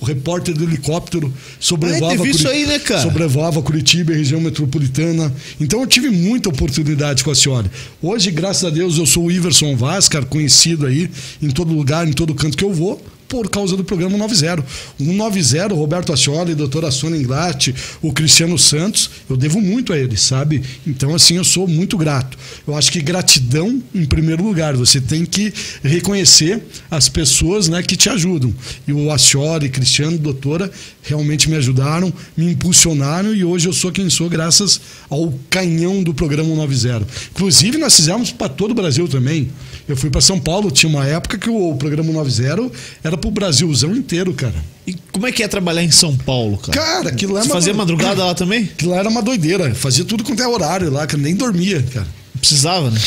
[0.00, 3.02] o repórter do helicóptero, sobrevoava, Ah, aí, né, cara?
[3.02, 5.32] sobrevoava Curitiba, e região metropolitana.
[5.60, 7.70] Então eu tive muita oportunidade com a senhora.
[8.02, 11.10] Hoje, graças a Deus, eu sou o Iverson Vaz, cara, conhecido aí
[11.42, 13.02] em todo lugar, em todo canto que eu vou.
[13.28, 14.62] Por causa do programa 90.
[15.00, 19.92] O 190, o Roberto Ascioli, a doutora Sônia Inglatti, o Cristiano Santos, eu devo muito
[19.92, 20.62] a eles, sabe?
[20.86, 22.38] Então, assim, eu sou muito grato.
[22.66, 25.52] Eu acho que gratidão, em primeiro lugar, você tem que
[25.82, 28.54] reconhecer as pessoas né, que te ajudam.
[28.86, 30.70] E o Ascioli, Cristiano, doutora,
[31.02, 36.12] realmente me ajudaram, me impulsionaram e hoje eu sou quem sou graças ao canhão do
[36.12, 37.06] programa 190.
[37.30, 39.50] Inclusive, nós fizemos para todo o Brasil também.
[39.88, 42.72] Eu fui para São Paulo, tinha uma época que o programa 190
[43.04, 44.54] era para o Brasilzão inteiro, cara.
[44.86, 46.78] E como é que é trabalhar em São Paulo, cara?
[46.78, 48.64] Cara, aquilo lá é Você fazia do- madrugada lá também?
[48.64, 49.74] Aquilo lá era uma doideira.
[49.74, 52.06] Fazia tudo quanto é horário lá, que nem dormia, cara.
[52.38, 53.00] Precisava, né?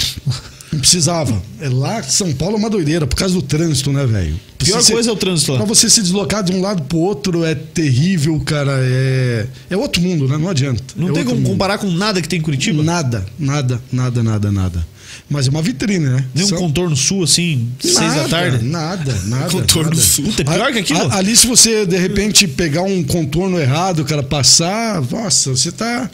[0.72, 1.42] Não precisava.
[1.60, 4.40] É lá, São Paulo é uma doideira, por causa do trânsito, né, velho?
[4.60, 5.58] Pior Precisa coisa é o trânsito lá.
[5.60, 8.74] Pra você se deslocar de um lado pro outro é terrível, cara.
[8.82, 10.38] É, é outro mundo, né?
[10.38, 10.84] Não adianta.
[10.96, 11.50] Não é tem como mundo.
[11.52, 12.84] comparar com nada que tem em Curitiba?
[12.84, 14.86] Nada, nada, nada, nada, nada.
[15.30, 16.26] Mas é uma vitrine, né?
[16.34, 18.66] Nem um São- contorno sul, assim, seis Nada, da tarde?
[18.66, 19.50] Nada, nada.
[19.50, 20.02] Contorno nada.
[20.02, 20.26] sul.
[20.26, 21.02] Puta, é pior A- que aquilo?
[21.12, 26.10] a- ali, se você de repente pegar um contorno errado, cara, passar, nossa, você tá,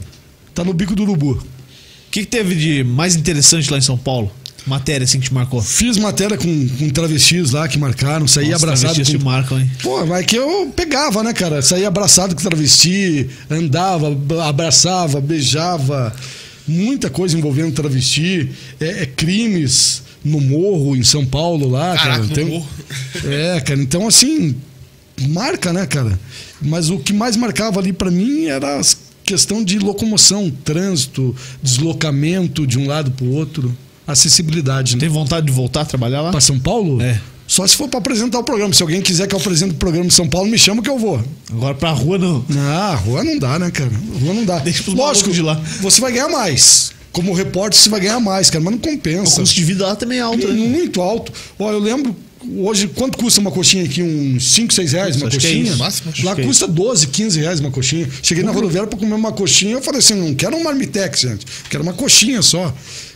[0.53, 1.31] tá no bico do urubu.
[1.33, 4.31] O que, que teve de mais interessante lá em São Paulo?
[4.67, 5.61] Matéria assim que te marcou?
[5.61, 9.19] Fiz matéria com, com travestis lá que marcaram, saí Nossa, abraçado travestis com.
[9.19, 9.69] te marcam, hein?
[9.83, 11.61] Pô, mas que eu pegava, né, cara?
[11.61, 14.07] Saía abraçado com travesti, andava,
[14.47, 16.11] abraçava, beijava.
[16.67, 18.49] Muita coisa envolvendo travesti,
[18.79, 22.23] é, é crimes, no morro, em São Paulo lá, Caraca, cara.
[22.23, 22.67] no Tem- morro.
[23.25, 24.55] É, cara, então assim,
[25.29, 26.19] marca, né, cara?
[26.61, 28.81] Mas o que mais marcava ali pra mim era a
[29.23, 33.75] questão de locomoção, trânsito, deslocamento de um lado pro outro,
[34.07, 34.95] acessibilidade.
[34.95, 35.01] Né?
[35.01, 36.31] Tem vontade de voltar a trabalhar lá?
[36.31, 37.01] Pra São Paulo?
[37.01, 37.19] É.
[37.47, 38.73] Só se for pra apresentar o programa.
[38.73, 40.97] Se alguém quiser que eu apresente o programa em São Paulo, me chama que eu
[40.97, 41.23] vou.
[41.51, 42.43] Agora pra rua não.
[42.57, 43.91] Ah, rua não dá, né, cara?
[44.21, 44.57] Rua não dá.
[44.59, 45.61] Deixa pros Lógico, de lá.
[45.81, 46.91] você vai ganhar mais.
[47.11, 49.39] Como repórter, você vai ganhar mais, cara, mas não O compensa.
[49.39, 50.53] custo de vida lá também é alto, né?
[50.53, 51.31] Muito alto.
[51.57, 52.13] Ó, eu lembro,
[52.57, 54.01] hoje, quanto custa uma coxinha aqui?
[54.03, 55.63] Uns 5, 6 reais uma Acho é coxinha?
[55.69, 55.77] isso.
[55.77, 58.09] Máximo, Lá é custa 12, 15 reais uma coxinha.
[58.21, 61.45] Cheguei na rodoviária pra comer uma coxinha, eu falei assim, não quero um marmitex, gente.
[61.69, 62.73] Quero uma coxinha só.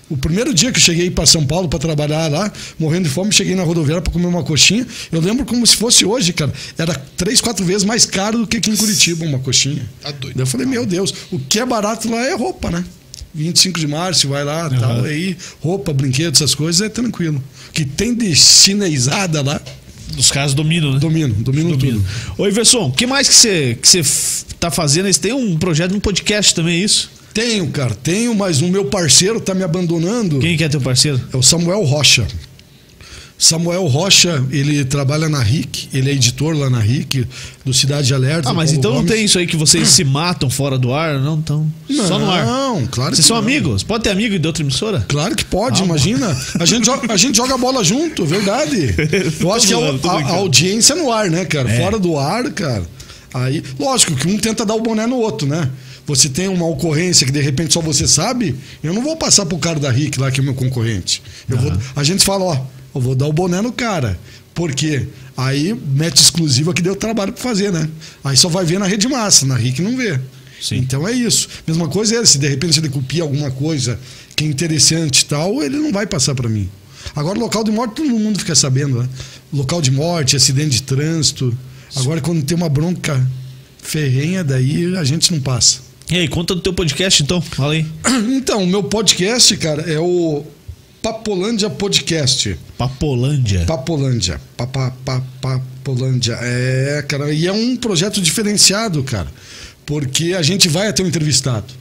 [0.10, 3.32] O primeiro dia que eu cheguei para São Paulo para trabalhar lá, morrendo de fome,
[3.32, 4.86] cheguei na rodoviária para comer uma coxinha.
[5.12, 6.52] Eu lembro como se fosse hoje, cara.
[6.78, 9.88] Era três, quatro vezes mais caro do que aqui em Curitiba uma coxinha.
[10.02, 10.36] Tá doido.
[10.36, 12.84] Daí eu falei, meu Deus, o que é barato lá é roupa, né?
[13.36, 17.42] 25 de março, vai lá, tal, aí, roupa, brinquedos, essas coisas, é tranquilo.
[17.70, 19.62] O que tem de chinesada lá,
[20.18, 21.00] Os caras dominam, né?
[21.00, 22.00] domino, domino Domino.
[22.00, 22.42] tudo.
[22.44, 24.02] Ô, Iverson, o que mais que você que você
[24.60, 25.06] tá fazendo?
[25.14, 27.12] Você tem um projeto no podcast também, é isso?
[27.40, 30.40] Tenho, cara, tenho, mas o meu parceiro tá me abandonando.
[30.40, 31.22] Quem que é teu parceiro?
[31.34, 32.28] É o Samuel Rocha.
[33.38, 37.26] Samuel Rocha, ele trabalha na RIC, ele é editor lá na RIC,
[37.64, 38.50] do Cidade Alerta.
[38.50, 39.14] Ah, mas então não Gomes.
[39.14, 41.18] tem isso aí que vocês se matam fora do ar?
[41.20, 41.66] Não, então.
[42.06, 42.46] Só no ar.
[42.46, 43.44] Não, claro Vocês são não.
[43.44, 43.82] amigos?
[43.82, 45.06] Pode ter amigo de outra emissora?
[45.08, 46.38] Claro que pode, Ah, imagina.
[46.60, 48.94] A gente, joga, a gente joga bola junto, verdade.
[49.40, 50.34] Eu acho que é a, a brincando.
[50.34, 51.72] audiência no ar, né, cara?
[51.72, 51.78] É.
[51.80, 52.84] Fora do ar, cara.
[53.34, 55.70] Aí, lógico que um tenta dar o boné no outro, né?
[56.10, 59.60] Você tem uma ocorrência que de repente só você sabe, eu não vou passar pro
[59.60, 61.22] cara da RIC lá, que é meu concorrente.
[61.48, 64.20] Eu vou, a gente fala, ó, eu vou dar o boné no cara.
[64.56, 65.06] Por quê?
[65.38, 67.88] Aí mete exclusiva que deu trabalho pra fazer, né?
[68.24, 70.20] Aí só vai ver na rede massa, na RIC não vê.
[70.60, 70.78] Sim.
[70.78, 71.48] Então é isso.
[71.68, 74.00] Mesma coisa é, se de repente ele copia alguma coisa
[74.36, 76.68] que é interessante e tal, ele não vai passar para mim.
[77.16, 79.10] Agora, local de morte, todo mundo fica sabendo, né?
[79.54, 81.56] Local de morte, acidente de trânsito.
[81.96, 83.24] Agora, quando tem uma bronca
[83.78, 85.89] ferrenha, daí a gente não passa.
[86.12, 87.40] E aí, conta do teu podcast então.
[87.40, 87.86] Fala aí.
[88.40, 90.44] Então, o meu podcast, cara, é o
[91.04, 92.58] Papolândia Podcast.
[92.76, 93.64] Papolândia.
[93.66, 94.42] Papolândia.
[94.58, 96.36] Papa, pa, Papolândia.
[96.42, 99.28] É, cara, e é um projeto diferenciado, cara.
[99.86, 101.72] Porque a gente vai até o entrevistado.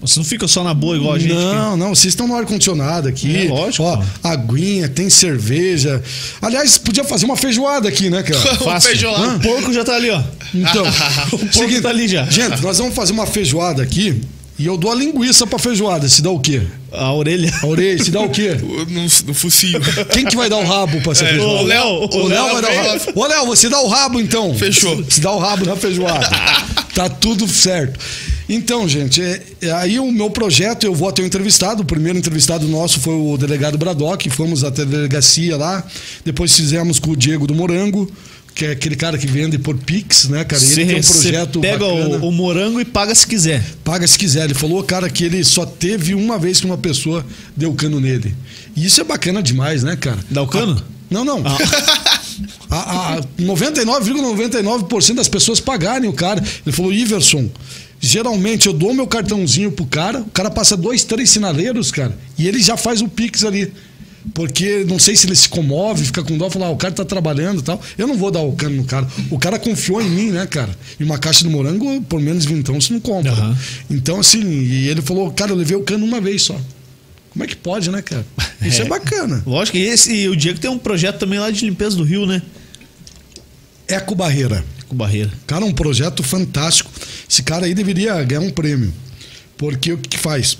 [0.00, 1.34] Você não fica só na boa igual a gente.
[1.34, 3.46] Não, não, vocês estão no ar-condicionado aqui.
[3.46, 6.02] É, lógico, Ó, aguinha, tem cerveja.
[6.40, 8.40] Aliás, podia fazer uma feijoada aqui, né, cara?
[8.56, 8.90] que fácil.
[8.90, 9.36] Feijoada.
[9.36, 10.22] O porco já tá ali, ó.
[10.54, 10.84] Então,
[11.32, 12.24] O porco tá ali já.
[12.26, 14.20] Gente, nós vamos fazer uma feijoada aqui
[14.58, 16.08] e eu dou a linguiça pra feijoada.
[16.08, 16.62] Se dá o quê?
[16.92, 17.52] A orelha.
[17.62, 18.56] A orelha, se dá o quê?
[18.88, 19.80] No, no focinho.
[20.12, 21.62] Quem que vai dar o rabo pra essa É, feijoada?
[21.62, 21.86] o Léo.
[22.10, 23.12] O Léo vai dar o rabo.
[23.14, 24.54] Ô, Léo, você dá o rabo então.
[24.54, 25.04] Fechou.
[25.08, 26.28] Se dá o rabo na feijoada.
[26.94, 27.98] tá tudo certo.
[28.48, 31.82] Então, gente, é- é aí o meu projeto, eu vou até o entrevistado.
[31.82, 34.30] O primeiro entrevistado nosso foi o delegado Bradock.
[34.30, 35.84] Fomos até a delegacia lá.
[36.24, 38.10] Depois fizemos com o Diego do Morango,
[38.54, 40.62] que é aquele cara que vende por Pix, né, cara?
[40.62, 43.62] Ele Você tem um projeto pega o, o morango e paga se quiser.
[43.84, 44.44] Paga se quiser.
[44.44, 47.24] Ele falou, cara, que ele só teve uma vez que uma pessoa
[47.54, 48.34] deu cano nele.
[48.74, 50.18] E isso é bacana demais, né, cara?
[50.30, 50.82] Dá o cano?
[51.10, 51.42] Não, não.
[52.70, 56.42] A, a 99,99% das pessoas pagarem o cara.
[56.64, 57.48] Ele falou, Iverson,
[58.00, 62.46] geralmente eu dou meu cartãozinho pro cara, o cara passa dois, três sinaleiros, cara, e
[62.46, 63.72] ele já faz o Pix ali.
[64.34, 67.04] Porque não sei se ele se comove, fica com dó, fala, ah, o cara tá
[67.04, 67.80] trabalhando e tal.
[67.96, 69.08] Eu não vou dar o cano no cara.
[69.30, 70.76] O cara confiou em mim, né, cara?
[71.00, 73.32] E uma caixa de morango, por menos vintão, você não compra.
[73.32, 73.56] Aham.
[73.88, 76.60] Então, assim, e ele falou, cara, eu levei o cano uma vez só.
[77.30, 78.26] Como é que pode, né, cara?
[78.60, 78.88] Isso é, É.
[78.88, 79.42] bacana.
[79.46, 82.26] Lógico, e, esse, e o Diego tem um projeto também lá de limpeza do rio,
[82.26, 82.42] né?
[83.86, 84.62] Eco Barreira.
[84.94, 85.30] Barreira.
[85.46, 86.90] Cara, um projeto fantástico.
[87.28, 88.92] Esse cara aí deveria ganhar um prêmio.
[89.56, 90.58] Porque o que, que faz?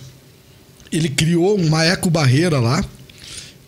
[0.91, 2.85] Ele criou uma eco-barreira lá,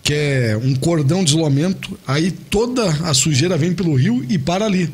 [0.02, 1.98] que é um cordão de isolamento.
[2.06, 4.90] Aí toda a sujeira vem pelo rio e para ali.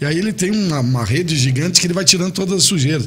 [0.00, 3.06] E aí ele tem uma, uma rede gigante que ele vai tirando todas as sujeiras.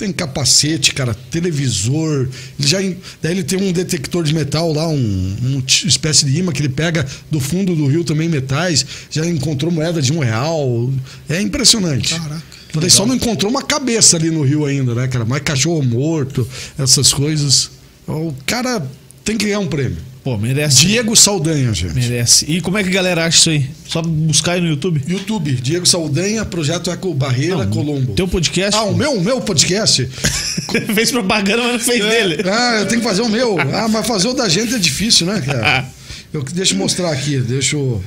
[0.00, 2.26] Tem capacete, cara, televisor.
[2.58, 2.78] Ele já,
[3.20, 6.62] daí ele tem um detector de metal lá, um, um t- espécie de imã que
[6.62, 8.86] ele pega do fundo do rio também metais.
[9.10, 10.90] Já encontrou moeda de um real.
[11.28, 12.14] É impressionante.
[12.14, 12.42] Caraca,
[12.74, 15.26] Ele só não encontrou uma cabeça ali no rio ainda, né, cara?
[15.26, 16.48] Mais cachorro morto,
[16.78, 17.70] essas coisas.
[18.08, 18.82] O cara
[19.22, 19.98] tem que ganhar um prêmio.
[20.22, 20.86] Pô, merece.
[20.86, 21.94] Diego Saldanha, gente.
[21.94, 22.44] Merece.
[22.46, 23.70] E como é que a galera acha isso aí?
[23.86, 25.02] Só buscar aí no YouTube?
[25.06, 28.12] YouTube, Diego Saldanha, Projeto Eco Barreira, Colombo.
[28.12, 28.78] Teu podcast?
[28.78, 30.06] Ah, o meu, o meu podcast?
[30.94, 32.42] fez propaganda, mas não fez dele.
[32.44, 33.58] Ah, eu tenho que fazer o meu.
[33.58, 35.86] Ah, mas fazer o da gente é difícil, né, cara?
[36.32, 38.00] Eu, deixa eu mostrar aqui, deixa eu...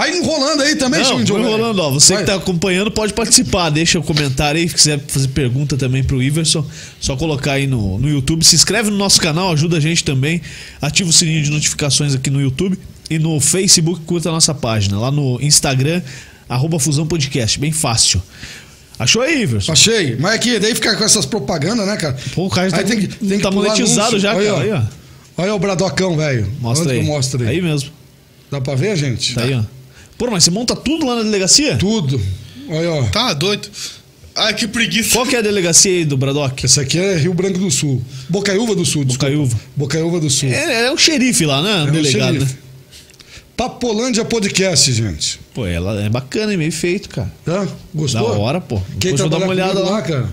[0.00, 1.38] Vai enrolando aí também, Não, velho.
[1.40, 1.90] enrolando, ó.
[1.90, 2.22] Você Vai.
[2.22, 3.68] que tá acompanhando pode participar.
[3.68, 4.66] Deixa o comentário aí.
[4.66, 6.64] Se quiser fazer pergunta também pro Iverson,
[6.98, 8.42] só colocar aí no, no YouTube.
[8.42, 10.40] Se inscreve no nosso canal, ajuda a gente também.
[10.80, 12.78] Ativa o sininho de notificações aqui no YouTube.
[13.10, 14.98] E no Facebook, curta a nossa página.
[14.98, 16.00] Lá no Instagram,
[16.48, 17.58] arroba Fusão Podcast.
[17.60, 18.22] Bem fácil.
[18.98, 19.72] Achou aí, Iverson?
[19.72, 20.16] Achei.
[20.18, 22.16] Mas aqui, daí ficar com essas propagandas, né, cara?
[22.34, 24.18] Pô, o cara tá, tem que- tem que tá monetizado anúncio.
[24.18, 24.62] já, Olha, cara.
[24.62, 25.42] Aí, ó.
[25.42, 26.50] Olha o Bradocão, velho.
[26.58, 27.04] Mostra Onde aí.
[27.06, 27.48] mostro aí?
[27.50, 27.90] Aí mesmo.
[28.50, 29.34] Dá pra ver, gente?
[29.34, 29.62] Tá aí, ó.
[30.20, 31.78] Pô, mas você monta tudo lá na delegacia?
[31.78, 32.20] Tudo.
[32.68, 33.04] Olha, ó.
[33.04, 33.70] Tá doido.
[34.36, 35.14] Ai, que preguiça.
[35.14, 36.66] Qual que é a delegacia aí do Bradock?
[36.66, 38.02] Esse aqui é Rio Branco do Sul.
[38.28, 39.30] Bocaiúva do Sul, desculpa.
[39.32, 39.60] Bocaiúva.
[39.74, 40.50] Bocaiúva do Sul.
[40.50, 41.70] É, é o xerife lá, né?
[41.70, 42.52] É um delegado, xerife.
[42.52, 42.58] né?
[43.56, 45.40] Papolândia Podcast, gente.
[45.54, 47.32] Pô, ela é bacana e meio feito, cara.
[47.42, 47.66] Tá?
[47.94, 48.30] Gostou?
[48.30, 48.78] Da hora, pô.
[49.00, 50.02] Quem Depois eu vou dar uma olhada comigo lá.
[50.02, 50.28] cara?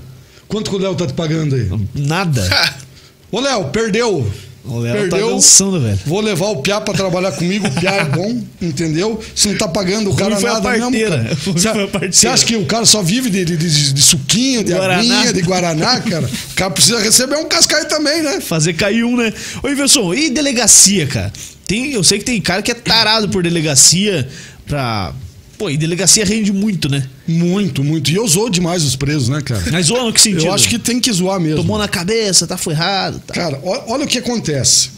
[0.50, 1.70] Quanto que o Léo tá te pagando aí?
[1.96, 2.46] Nada.
[3.32, 4.30] Ô, Léo, perdeu.
[4.68, 5.30] O Léo tá Perdeu.
[5.36, 6.00] dançando, velho.
[6.06, 7.68] Vou levar o Piá pra trabalhar comigo.
[7.68, 9.20] O Piá é bom, entendeu?
[9.36, 10.84] Se não tá pagando o cara foi a nada mesmo.
[10.86, 11.18] parteira.
[11.18, 11.38] cara.
[11.46, 14.64] Ruim Você a você acha que o cara só vive de, de, de- de suquinho,
[14.64, 15.00] de Guaraná.
[15.00, 16.26] aguinha, de Guaraná, cara?
[16.52, 18.40] O cara precisa receber um cascai também, né?
[18.42, 19.32] Fazer cair um, né?
[19.64, 21.32] Ô, Iverson, e delegacia, cara?
[21.66, 24.28] Tem, eu sei que tem cara que é tarado por delegacia
[24.66, 25.12] pra.
[25.58, 27.08] Pô, e delegacia rende muito, né?
[27.28, 28.12] Muito, muito.
[28.12, 29.64] E eu zoo demais os presos, né, cara?
[29.72, 30.46] Mas zoa no que sentido?
[30.46, 31.58] Eu acho que tem que zoar mesmo.
[31.58, 33.20] Tomou na cabeça, tá ferrado.
[33.26, 33.34] Tá.
[33.34, 34.92] Cara, olha o que acontece.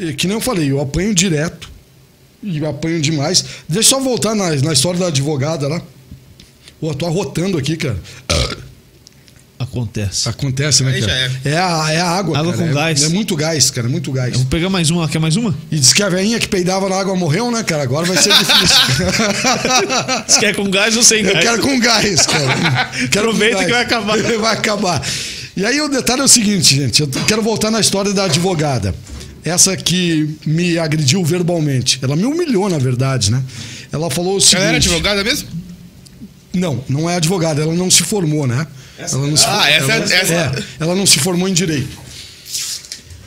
[0.00, 1.70] É Que nem eu falei, eu apanho direto.
[2.42, 3.44] E eu apanho demais.
[3.68, 5.80] Deixa eu só voltar na, na história da advogada lá.
[6.80, 7.96] Pô, eu tô arrotando aqui, cara.
[9.56, 10.28] Acontece.
[10.28, 11.30] Acontece, né, Aí cara?
[11.44, 12.64] já É a, é a água, Água cara.
[12.64, 13.02] com É- gás.
[13.04, 13.86] É, muito gás, cara.
[13.86, 14.32] É muito gás.
[14.32, 15.08] Eu vou pegar mais uma.
[15.08, 15.54] Quer mais uma?
[15.70, 17.82] E diz que a veinha que peidava na água morreu, né, cara?
[17.84, 18.76] Agora vai ser difícil.
[20.26, 21.44] Você quer com gás ou sem Eu gás?
[21.44, 22.90] quero com gás, cara.
[23.10, 23.66] Quero Aproveita gás.
[23.66, 24.18] que vai acabar.
[24.40, 25.02] vai acabar.
[25.56, 27.00] E aí o detalhe é o seguinte, gente.
[27.02, 28.92] Eu quero voltar na história da advogada.
[29.44, 31.98] Essa que me agrediu verbalmente.
[32.02, 33.42] Ela me humilhou, na verdade, né?
[33.92, 34.56] Ela falou o seguinte.
[34.56, 35.48] Ela era advogada mesmo?
[36.52, 37.62] Não, não é advogada.
[37.62, 38.66] Ela não se formou, né?
[38.98, 42.04] Ela não se Ah, essa é- ela, essa- é, ela não se formou em direito.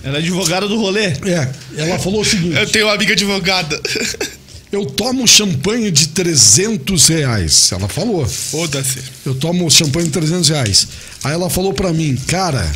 [0.04, 1.08] Ela é advogada do rolê.
[1.08, 2.56] É, ela falou o seguinte.
[2.56, 3.82] Eu tenho uma amiga advogada.
[4.72, 7.72] Eu tomo champanhe de 300 reais.
[7.72, 8.26] Ela falou.
[8.26, 9.00] Foda-se.
[9.26, 10.88] Eu tomo champanhe de 300 reais.
[11.24, 12.70] Aí ela falou pra mim, cara,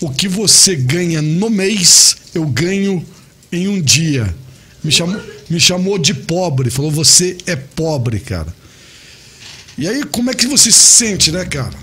[0.00, 3.04] o que você ganha no mês, eu ganho
[3.50, 4.34] em um dia.
[4.84, 6.70] Me chamou, me chamou de pobre.
[6.70, 8.54] Falou, você é pobre, cara.
[9.76, 11.74] E aí, como é que você se sente, né, cara?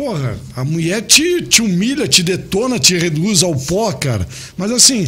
[0.00, 4.26] Porra, a mulher te, te humilha, te detona, te reduz ao pó, cara.
[4.56, 5.06] Mas assim,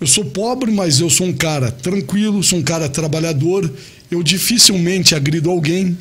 [0.00, 3.72] eu sou pobre, mas eu sou um cara tranquilo, sou um cara trabalhador.
[4.10, 5.96] Eu dificilmente agrido alguém.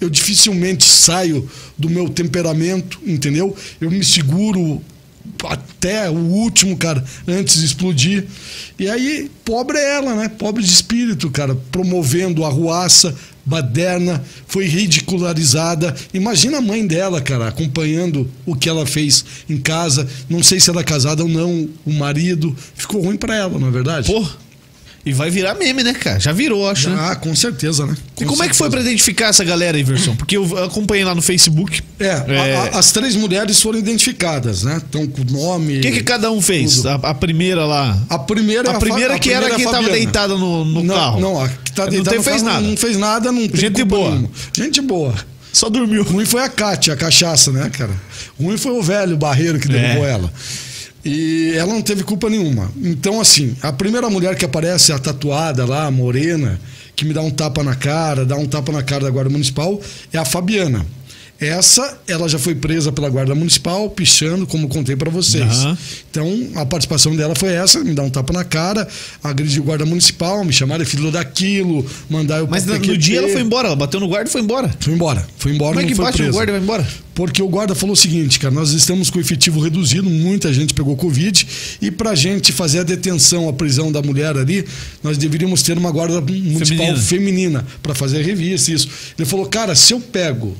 [0.00, 3.56] Eu dificilmente saio do meu temperamento, entendeu?
[3.80, 4.80] Eu me seguro
[5.44, 8.24] até o último, cara, antes de explodir.
[8.78, 10.28] E aí, pobre é ela, né?
[10.28, 13.12] Pobre de espírito, cara, promovendo a ruaça,
[13.48, 15.94] baderna, foi ridicularizada.
[16.12, 20.06] Imagina a mãe dela, cara, acompanhando o que ela fez em casa.
[20.28, 22.54] Não sei se ela é casada ou não, o marido.
[22.74, 24.12] Ficou ruim pra ela, não é verdade?
[24.12, 24.24] Pô.
[25.08, 26.18] E vai virar meme, né, cara?
[26.20, 26.96] Já virou, acho, né?
[27.00, 27.96] Ah, com certeza, né?
[28.20, 28.70] E Com como é que foi certeza.
[28.70, 30.14] pra identificar essa galera, Iverson?
[30.16, 31.82] Porque eu acompanhei lá no Facebook.
[31.98, 32.56] É, a- É.
[32.74, 34.76] a- as três mulheres foram identificadas, né?
[34.76, 35.78] Estão com o nome.
[35.78, 36.84] O que, que cada um fez?
[36.84, 37.98] A, a primeira lá.
[38.10, 40.64] A primeira é A primeira a que era primeira é quem a tava deitada no,
[40.64, 41.20] no não, carro.
[41.20, 42.66] Não, a que tá Não deitada no fez carro nada.
[42.66, 44.10] Não fez nada, não Gente boa.
[44.10, 44.30] nenhuma.
[44.54, 45.14] Gente boa.
[45.52, 46.02] Só dormiu.
[46.04, 47.90] Ruim foi a Kátia, a cachaça, né, cara?
[48.38, 50.10] Ruim foi o velho barreiro que derrubou É.
[50.12, 50.32] ela.
[51.08, 52.70] E ela não teve culpa nenhuma.
[52.76, 56.60] Então, assim, a primeira mulher que aparece, a tatuada lá, morena,
[56.94, 59.80] que me dá um tapa na cara, dá um tapa na cara da Guarda Municipal,
[60.12, 60.84] é a Fabiana.
[61.40, 65.44] Essa, ela já foi presa pela Guarda Municipal, pichando, como contei pra vocês.
[65.44, 65.78] Aham.
[66.10, 68.88] Então, a participação dela foi essa: me dar um tapa na cara,
[69.22, 73.18] agredir o Guarda Municipal, me chamar de filho daquilo, mandar eu Mas no, no dia
[73.18, 74.74] ela foi embora, ela bateu no guarda e foi embora.
[74.80, 75.24] Foi embora.
[75.38, 76.32] Foi embora, Como é que foi bate no presa.
[76.36, 76.88] guarda e vai embora?
[77.14, 80.96] Porque o guarda falou o seguinte, cara, nós estamos com efetivo reduzido, muita gente pegou
[80.96, 81.46] Covid,
[81.80, 84.64] e pra gente fazer a detenção, a prisão da mulher ali,
[85.04, 86.96] nós deveríamos ter uma guarda municipal Feminina.
[86.96, 88.88] feminina pra fazer a revista, isso.
[89.16, 90.56] Ele falou, cara, se eu pego,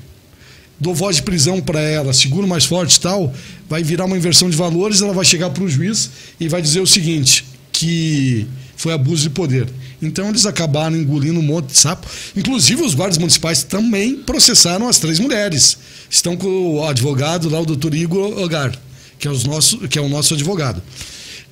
[0.80, 3.32] dou voz de prisão pra ela, seguro mais forte e tal,
[3.68, 6.86] vai virar uma inversão de valores, ela vai chegar pro juiz e vai dizer o
[6.86, 8.46] seguinte, que
[8.76, 9.68] foi abuso de poder.
[10.00, 12.06] Então eles acabaram engolindo um monte de sapo.
[12.36, 15.76] Inclusive os guardas municipais também processaram as três mulheres.
[16.08, 18.72] Estão com o advogado lá, o doutor Igor Ogar,
[19.18, 20.80] que é, os nosso, que é o nosso advogado.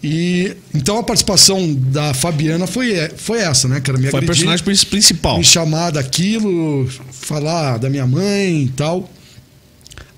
[0.02, 3.98] E então a participação da Fabiana foi, foi essa, né, cara?
[3.98, 5.38] Me Foi a personagem prin- principal.
[5.38, 9.10] me chamar daquilo, falar da minha mãe e tal.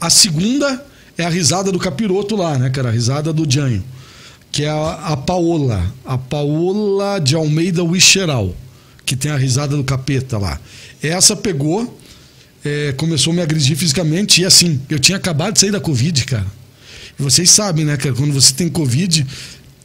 [0.00, 0.84] A segunda
[1.16, 2.88] é a risada do capiroto lá, né, cara?
[2.88, 3.82] A risada do Janho.
[4.52, 5.92] Que é a, a Paola.
[6.04, 8.54] A Paola de Almeida Wicheral.
[9.04, 10.60] que tem a risada do capeta lá.
[11.02, 11.98] Essa pegou,
[12.64, 14.42] é, começou a me agredir fisicamente.
[14.42, 16.46] E assim, eu tinha acabado de sair da Covid, cara.
[17.18, 18.14] E vocês sabem, né, cara?
[18.14, 19.26] Quando você tem Covid,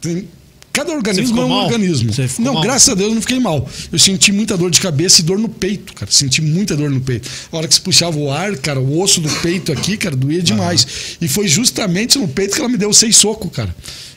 [0.00, 0.28] tem-
[0.74, 1.64] cada organismo é um mal?
[1.66, 2.10] organismo.
[2.40, 2.62] Não, mal?
[2.62, 3.66] graças a Deus eu não fiquei mal.
[3.92, 6.10] Eu senti muita dor de cabeça e dor no peito, cara.
[6.10, 7.30] Senti muita dor no peito.
[7.52, 10.42] A hora que se puxava o ar, cara, o osso do peito aqui, cara, doía
[10.42, 11.16] demais.
[11.20, 13.74] E foi justamente no peito que ela me deu seis socos, cara.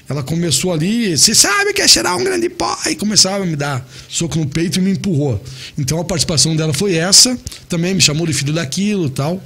[0.09, 3.57] Ela começou ali, você sabe que é cheirar um grande pó, e começava a me
[3.57, 5.41] dar soco no peito e me empurrou.
[5.77, 7.37] Então a participação dela foi essa,
[7.69, 9.43] também me chamou de filho daquilo e tal.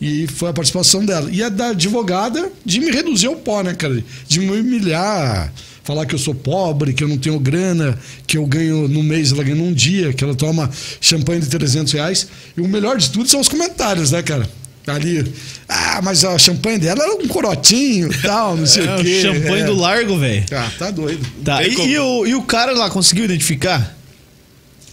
[0.00, 1.30] E foi a participação dela.
[1.32, 4.04] E a da advogada de me reduzir ao pó, né, cara?
[4.28, 5.50] De me humilhar,
[5.84, 7.96] falar que eu sou pobre, que eu não tenho grana,
[8.26, 10.70] que eu ganho no mês, ela ganha num dia, que ela toma
[11.00, 12.26] champanhe de 300 reais.
[12.56, 14.48] E o melhor de tudo são os comentários, né, cara?
[14.86, 15.32] Ali,
[15.68, 19.22] ah, mas a champanhe dela era um corotinho e tal, não sei É, o quê.
[19.22, 19.64] champanhe É.
[19.64, 20.44] do largo, velho.
[20.52, 21.24] Ah, tá doido.
[21.44, 21.62] Tá.
[21.66, 23.96] E, e o, e o cara lá conseguiu identificar?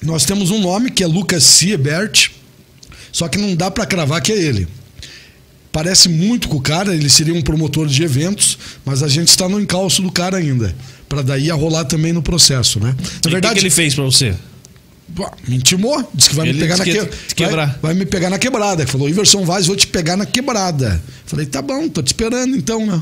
[0.02, 2.30] Nós temos um nome que é Lucas Siebert,
[3.12, 4.66] só que não dá pra cravar que é ele.
[5.72, 9.48] Parece muito com o cara, ele seria um promotor de eventos, mas a gente está
[9.48, 10.76] no encalço do cara ainda.
[11.08, 12.94] Pra daí a rolar também no processo, né?
[12.98, 14.36] E Na o que verdade, que ele fez pra você?
[15.46, 17.66] me intimou, disse que vai Ele me pegar na que ia que- te quebrar.
[17.68, 18.88] Vai, vai me pegar na quebrada.
[18.88, 21.02] Falou, Iverson Vaz, vou te pegar na quebrada.
[21.26, 23.02] Falei, tá bom, tô te esperando então, né?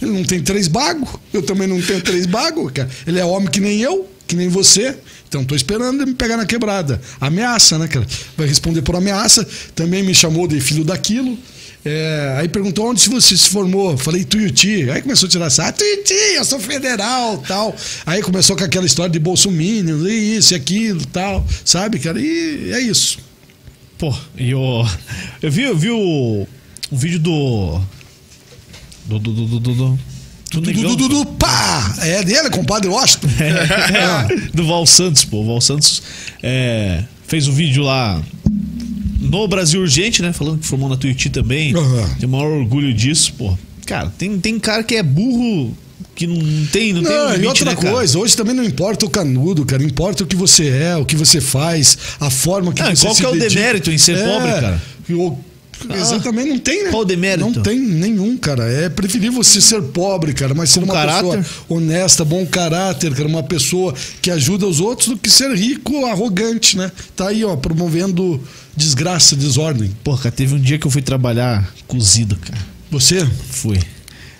[0.00, 2.88] Ele não tem três bagos, eu também não tenho três bagos, cara.
[3.06, 4.96] Ele é homem que nem eu, que nem você.
[5.28, 7.00] Então tô esperando ele me pegar na quebrada.
[7.20, 8.06] Ameaça, né, cara?
[8.36, 9.46] Vai responder por ameaça.
[9.74, 11.38] Também me chamou de filho daquilo.
[11.84, 13.96] É, aí perguntou onde você se formou.
[13.96, 14.90] Falei Tuiuti.
[14.90, 15.66] Aí começou a tirar essa.
[15.66, 17.74] Ah, Tuiuti, eu sou federal tal.
[18.04, 21.46] Aí começou com aquela história de Bolsonaro, e isso e aquilo tal.
[21.64, 22.20] Sabe, cara?
[22.20, 23.18] E é isso.
[23.98, 24.86] Pô, e o.
[25.42, 26.46] Eu vi, eu vi o,
[26.90, 27.80] o vídeo do.
[29.06, 29.18] Do.
[29.18, 29.32] Do.
[29.32, 29.46] Do.
[29.46, 29.60] Do.
[29.60, 29.98] do, do,
[30.52, 31.94] do negão, du, du, pá!
[32.00, 33.28] É dele, compadre Washington.
[33.38, 35.42] É, do Val Santos, pô.
[35.42, 36.02] O Val Santos
[36.42, 38.20] é, fez o vídeo lá
[39.20, 40.32] no Brasil Urgente, né?
[40.32, 41.74] Falando que formou na Tuiuti também.
[41.76, 42.08] Aham.
[42.18, 43.56] Tem o maior orgulho disso, pô.
[43.86, 45.76] Cara, tem, tem cara que é burro
[46.14, 46.36] que não
[46.66, 49.10] tem, não, tem um Não, limite, e outra né, coisa, hoje também não importa o
[49.10, 49.82] canudo, cara.
[49.82, 53.14] Importa o que você é, o que você faz, a forma que Não, você qual
[53.14, 53.54] se que é o dedica.
[53.54, 54.82] demérito em ser pobre, cara?
[55.10, 55.38] o-
[55.88, 56.90] Exatamente, não tem, né?
[56.90, 57.44] Qual o demérito?
[57.50, 58.64] Não tem nenhum, cara.
[58.64, 61.38] É preferível você ser pobre, cara, mas ser Com uma caráter?
[61.38, 66.04] pessoa honesta, bom caráter, cara, uma pessoa que ajuda os outros do que ser rico,
[66.06, 66.90] arrogante, né?
[67.16, 68.40] Tá aí, ó, promovendo
[68.76, 69.90] desgraça, desordem.
[70.04, 72.58] Pô, cara, teve um dia que eu fui trabalhar cozido, cara.
[72.90, 73.26] Você?
[73.50, 73.78] Fui.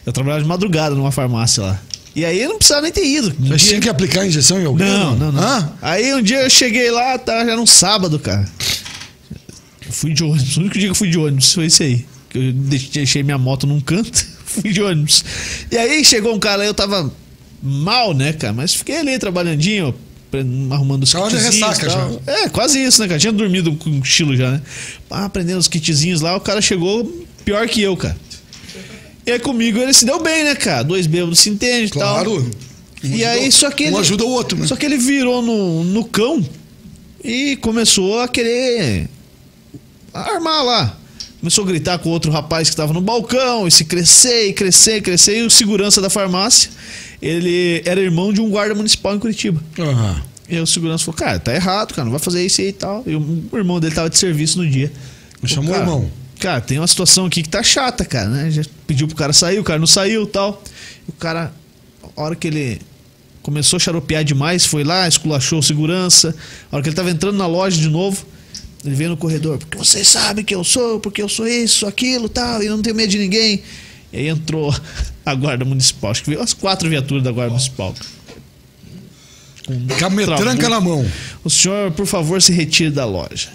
[0.05, 1.81] Eu trabalhava de madrugada numa farmácia lá.
[2.17, 3.29] E aí eu não precisava nem ter ido.
[3.29, 4.89] Um Mas dia- tinha que aplicar a injeção em alguém?
[4.89, 5.41] Não, não, não.
[5.43, 5.73] Hã?
[5.81, 8.49] Aí um dia eu cheguei lá, tá, já era um sábado, cara.
[9.91, 10.57] Fui de ônibus.
[10.57, 12.05] O único dia que eu fui de ônibus foi esse aí.
[12.35, 15.25] Eu deixei minha moto num canto, fui de ônibus.
[15.71, 17.13] E aí chegou um cara eu tava
[17.63, 18.53] mal, né, cara?
[18.53, 19.95] Mas fiquei ali trabalhandinho,
[20.71, 22.23] arrumando os Tava de kitzinhos ressaca tal.
[22.27, 23.19] É, quase isso, né, cara?
[23.19, 24.63] Tinha dormido com o estilo já, né?
[25.11, 27.05] Ah, aprendendo os kitzinhos lá, o cara chegou
[27.45, 28.17] pior que eu, cara.
[29.27, 30.83] E aí comigo ele se deu bem, né, cara?
[30.85, 32.01] Dois bêbados se entendem e tal.
[32.25, 32.51] Claro.
[33.03, 34.67] Um E ajuda- aí, só que Um ele- ajuda o outro, né?
[34.67, 36.45] Só que ele virou no, no cão
[37.25, 39.09] e começou a querer
[40.13, 40.97] armar lá.
[41.41, 44.97] Começou a gritar com outro rapaz que estava no balcão, e se crescer, e crescer,
[44.97, 45.39] e crescer.
[45.39, 46.71] E o segurança da farmácia,
[47.21, 49.63] ele era irmão de um guarda municipal em Curitiba.
[49.79, 50.23] Aham.
[50.49, 52.73] E aí o segurança falou, cara, tá errado, cara, não vai fazer isso aí e
[52.73, 53.05] tal.
[53.07, 54.93] E o irmão dele tava de serviço no dia.
[55.45, 56.11] Chamou o irmão.
[56.41, 58.51] Cara, tem uma situação aqui que tá chata, cara, né?
[58.51, 60.63] Já pediu pro cara sair, o cara não saiu e tal.
[61.07, 61.53] E o cara,
[62.17, 62.81] a hora que ele
[63.43, 66.35] começou a xaropear demais, foi lá, esculachou o segurança.
[66.71, 68.27] A hora que ele tava entrando na loja de novo,
[68.85, 72.29] ele veio no corredor, porque vocês sabem que eu sou, porque eu sou isso, aquilo
[72.29, 73.63] tal, e eu não tenho medo de ninguém.
[74.13, 74.75] E aí entrou
[75.25, 77.95] a guarda municipal, acho que veio as quatro viaturas da guarda municipal.
[79.67, 80.69] Com a metranca Trabuco.
[80.69, 81.07] na mão.
[81.45, 83.51] O senhor, por favor, se retire da loja.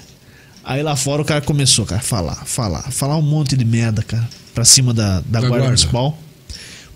[0.63, 4.01] Aí lá fora o cara começou, cara, a falar, falar, falar um monte de merda,
[4.03, 5.65] cara, pra cima da, da, guarda, guarda.
[5.65, 6.17] municipal.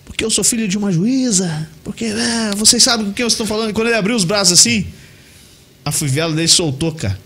[0.06, 3.46] Porque eu sou filho de uma juíza, porque é, vocês sabem com quem eu estou
[3.46, 3.72] falando.
[3.72, 4.88] E quando ele abriu os braços assim,
[5.84, 7.18] a fivela dele soltou, cara.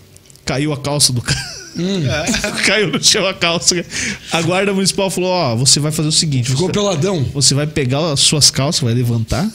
[0.44, 1.54] Caiu a calça do cara.
[2.64, 3.84] Caiu no chão a calça.
[4.30, 7.24] A guarda municipal falou: Ó, você vai fazer o seguinte: Ficou você, peladão.
[7.34, 9.48] você vai pegar as suas calças, vai levantar,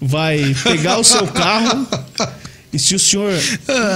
[0.00, 1.86] vai pegar o seu carro
[2.72, 3.32] e se o senhor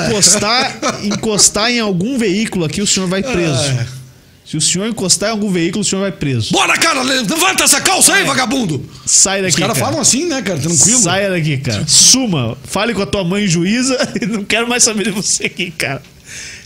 [0.08, 3.72] encostar, encostar em algum veículo aqui, o senhor vai preso.
[4.44, 6.52] Se o senhor encostar em algum veículo, o senhor vai preso.
[6.52, 8.84] Bora, cara, levanta essa calça aí, vagabundo!
[9.06, 9.86] Sai daqui, Os caras cara.
[9.86, 10.58] falam assim, né, cara?
[10.58, 11.00] Tranquilo.
[11.00, 11.84] Saia daqui, cara.
[11.86, 12.56] Suma.
[12.64, 16.02] Fale com a tua mãe juíza e não quero mais saber de você aqui, cara.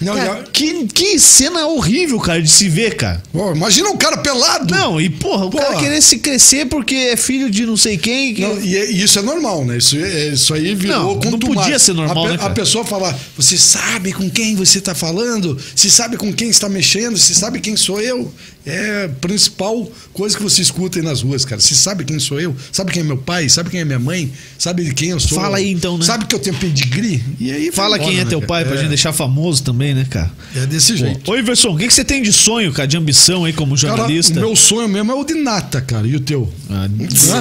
[0.01, 3.21] Não, Cara, que, que cena horrível, cara, de se ver, cara.
[3.33, 4.73] Pô, imagina um cara pelado.
[4.73, 5.81] Não, e porra, o cara Porra.
[5.83, 8.33] querer se crescer porque é filho de não sei quem.
[8.35, 9.77] que- Não, e, é- e isso é normal, né?
[9.79, 12.51] Isso, é- isso aí virou Não, não podia ser normal, a, pe- né, cara?
[12.51, 15.59] A pessoa falar, você sabe com quem você está falando?
[15.75, 17.19] Você sabe com quem está mexendo?
[17.19, 18.33] Você sabe quem sou eu?
[18.67, 21.59] É a principal coisa que você escuta aí nas ruas, cara.
[21.59, 22.55] Você sabe quem sou eu?
[22.71, 23.49] Sabe quem é meu pai?
[23.49, 24.31] Sabe quem é minha mãe?
[24.59, 25.39] Sabe de quem eu sou?
[25.41, 26.05] Fala aí, então, né?
[26.05, 27.23] Sabe que eu tenho pedigree?
[27.41, 28.47] E aí Fala embora, quem é né, teu cara?
[28.49, 30.31] pai pra é, gente deixar famoso também, né, cara?
[30.57, 31.31] É desse jeito.
[31.31, 33.97] Ô, Iverson, o que, que você tem de sonho, cara, de ambição aí como Cara,
[33.97, 34.39] jornalista?
[34.39, 36.07] o meu sonho mesmo é o de nata, cara.
[36.07, 36.51] E o teu?
[36.71, 36.87] Ah,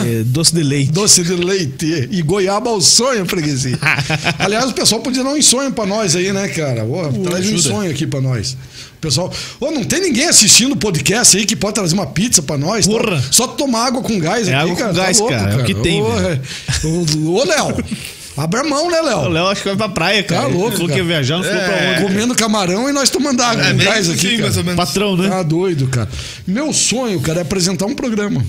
[0.05, 0.91] é, doce de leite.
[0.91, 3.77] Doce de leite e goiaba ao sonho, freguesia.
[4.39, 6.83] Aliás, o pessoal podia dar um sonho pra nós aí, né, cara?
[6.85, 7.61] Ô, traz um ajuda.
[7.69, 8.53] sonho aqui pra nós.
[8.97, 12.41] O pessoal, ô, não tem ninguém assistindo o podcast aí que pode trazer uma pizza
[12.41, 12.87] pra nós?
[12.87, 12.91] tá?
[12.91, 13.23] Porra.
[13.31, 14.93] Só tomar água com gás É aqui, água com cara.
[14.93, 16.39] gás, cara, é o que tem, é.
[16.85, 17.75] Ô, ô, Léo,
[18.37, 19.29] abre a mão, né, O Léo?
[19.29, 20.41] Léo acho que vai pra praia, cara.
[20.43, 20.99] Tá louco, falou que cara.
[20.99, 21.91] ia viajar, não falou pra É.
[21.93, 22.01] onde.
[22.03, 24.41] Comendo camarão e nós tomando água É gás aqui, cara.
[24.43, 24.77] mais ou menos.
[24.77, 25.29] Patrão, né?
[25.29, 26.09] Tá doido, cara.
[26.45, 28.45] Meu sonho, cara, é apresentar um programa.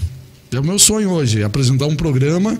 [0.52, 2.58] É o meu sonho hoje, é apresentar um programa,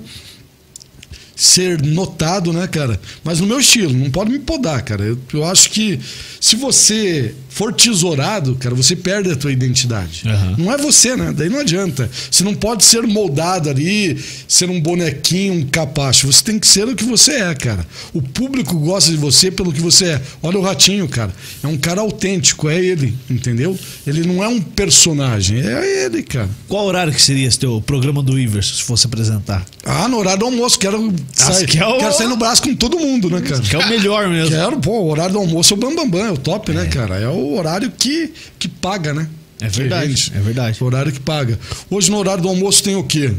[1.38, 3.00] ser notado, né, cara?
[3.22, 5.04] Mas no meu estilo, não pode me podar, cara.
[5.04, 6.00] Eu, eu acho que
[6.40, 10.22] se você for tesourado, cara, você perde a tua identidade.
[10.26, 10.56] Aham.
[10.58, 11.32] Não é você, né?
[11.36, 12.10] Daí não adianta.
[12.28, 16.26] Você não pode ser moldado ali, ser um bonequinho, um capacho.
[16.26, 17.86] Você tem que ser o que você é, cara.
[18.12, 20.22] O público gosta de você pelo que você é.
[20.42, 21.32] Olha o Ratinho, cara.
[21.62, 23.78] É um cara autêntico, é ele, entendeu?
[24.04, 26.50] Ele não é um personagem, é ele, cara.
[26.66, 29.64] Qual horário que seria esse teu programa do Iverson, se fosse apresentar?
[29.84, 32.74] Ah, no horário do almoço, quero sair, que é o- quero sair no braço com
[32.74, 33.60] todo mundo, né, cara?
[33.60, 34.50] Que é o melhor mesmo.
[34.50, 36.86] Quero, pô, o horário do almoço é o bambambam, bam, bam, é o top, né,
[36.86, 37.16] cara?
[37.16, 39.28] É o horário que, que paga, né?
[39.60, 40.78] É verdade, é verdade.
[40.82, 41.58] O horário que paga.
[41.90, 43.32] Hoje no horário do almoço tem o quê?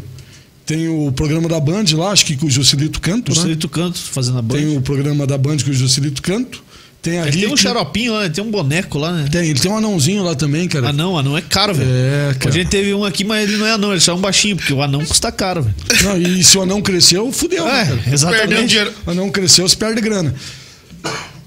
[0.66, 3.58] Tem o programa da Band lá, acho que com o Juscelito Canto, O né?
[3.72, 4.62] Canto fazendo a banda.
[4.62, 6.64] Tem o programa da Band com o Juscelito Canto.
[7.02, 9.30] Tem a Ele tem um Rick- xaropinho lá, tem um boneco lá, né?
[9.32, 10.90] Tem, ele tem um anãozinho lá também, cara.
[10.90, 11.90] Anão, anão é caro, velho.
[11.90, 12.50] É, cara.
[12.50, 14.58] A gente teve um aqui, mas ele não é anão, ele só é um baixinho,
[14.58, 15.76] porque o anão custa caro, velho.
[16.04, 17.84] Não, e se o anão cresceu, fudeu, né, cara?
[17.86, 18.68] É, Perdeu exatamente.
[18.68, 18.94] dinheiro.
[19.06, 20.36] Mas não cresceu, você perde grana.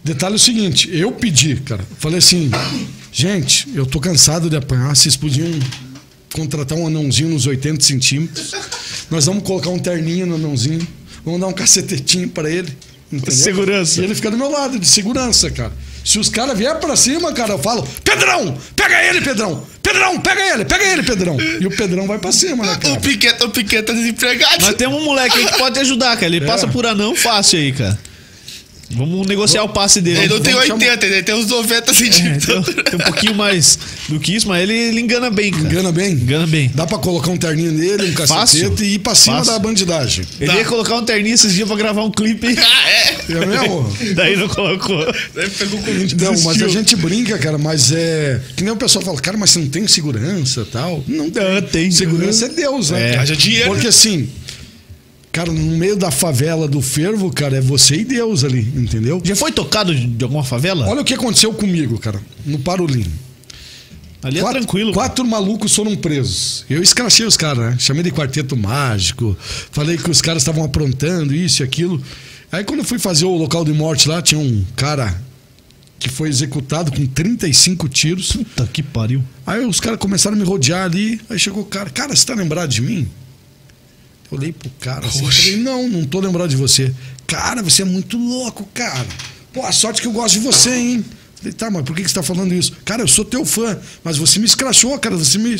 [0.03, 1.85] Detalhe é o seguinte, eu pedi, cara.
[1.99, 2.51] Falei assim,
[3.13, 5.49] gente, eu tô cansado de apanhar, vocês podiam
[6.33, 8.53] contratar um anãozinho nos 80 centímetros.
[9.11, 10.81] Nós vamos colocar um terninho no anãozinho,
[11.25, 12.73] vamos dar um cacetetinho pra ele.
[13.13, 13.33] Entendeu?
[13.35, 14.01] Segurança.
[14.01, 15.73] E ele fica do meu lado, de segurança, cara.
[16.05, 19.65] Se os caras vier pra cima, cara, eu falo, Pedrão, pega ele, Pedrão!
[19.83, 21.37] Pedrão, pega ele, pega ele, Pedrão!
[21.61, 22.95] E o Pedrão vai pra cima, né, cara?
[22.95, 24.65] O Piquet, o Piquet tá desempregado.
[24.65, 26.27] Mas tem um moleque aí que pode te ajudar, cara.
[26.27, 26.47] Ele É.
[26.47, 27.99] passa por anão fácil aí, cara.
[28.95, 30.19] Vamos negociar o passe dele.
[30.21, 32.65] Ele não tem Vamos 80, ele tem uns 90 É, centímetros.
[32.67, 33.79] tem, tem um pouquinho mais
[34.09, 35.65] do que isso, mas ele, ele engana bem, cara.
[35.65, 36.13] Engana bem?
[36.13, 36.71] Engana bem.
[36.75, 39.53] Dá pra colocar um terninho nele, um cacetete e ir pra cima Fácil.
[39.53, 40.25] da bandidagem.
[40.41, 40.59] Ele Tá.
[40.59, 42.47] ia colocar um terninho esses dias pra gravar um clipe.
[42.59, 43.33] ah, é?
[43.33, 43.97] É mesmo?
[44.15, 45.05] Daí não colocou.
[45.35, 45.91] Daí pegou com
[46.25, 48.41] Não, mas a gente brinca, cara, mas é.
[48.57, 51.03] Que nem o pessoal fala, cara, mas você não tem segurança e tal.
[51.09, 51.43] Não tem.
[51.43, 51.91] Ah, tem.
[51.91, 53.15] Segurança é Deus, né?
[53.15, 53.19] É.
[53.19, 53.71] Haja dinheiro.
[53.71, 54.29] Porque assim,
[55.33, 59.21] cara, no meio da favela do fervo, cara, é você e Deus ali, entendeu?
[59.25, 60.87] Já foi tocado de de alguma favela?
[60.87, 63.07] Olha o que aconteceu comigo, cara, no Parolim.
[64.23, 64.93] Ali é quatro, tranquilo.
[64.93, 66.65] Quatro malucos foram presos.
[66.71, 67.77] Eu escrachei os caras, né?
[67.79, 69.37] Chamei de quarteto mágico.
[69.73, 72.01] Falei que os caras estavam aprontando isso e aquilo.
[72.53, 75.21] Aí quando eu fui fazer o local de morte lá, tinha um cara
[75.99, 78.33] que foi executado com 35 tiros.
[78.33, 79.25] Puta que pariu.
[79.45, 81.21] Aí os caras começaram a me rodear ali.
[81.29, 83.09] Aí chegou o cara, cara, você tá lembrado de mim?
[84.33, 86.93] Olhei pro cara assim, falei, não, não tô lembrado de você.
[87.27, 89.07] Cara, você é muito louco, cara.
[89.53, 91.05] Pô, a sorte que eu gosto de você, hein?
[91.37, 92.73] Falei, tá, mas por que que você tá falando isso?
[92.83, 95.55] Cara, eu sou teu fã, mas você me escrachou, cara, você me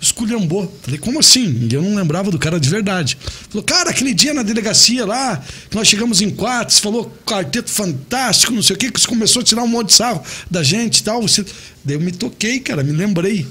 [0.00, 0.74] esculhambou.
[0.82, 1.68] Falei, como assim?
[1.70, 3.18] E eu não lembrava do cara de verdade.
[3.50, 7.70] Falou, cara, aquele dia na delegacia lá, que nós chegamos em quatro, você falou quarteto
[7.70, 10.62] fantástico, não sei o quê, que você começou a tirar um monte de sarro da
[10.62, 11.20] gente e tal.
[11.20, 11.44] Você...
[11.84, 13.46] Daí eu me toquei, cara, me lembrei.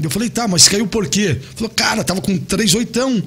[0.00, 1.40] Eu falei, tá, mas caiu por quê?
[1.56, 3.20] Falou, cara, tava com três oitão.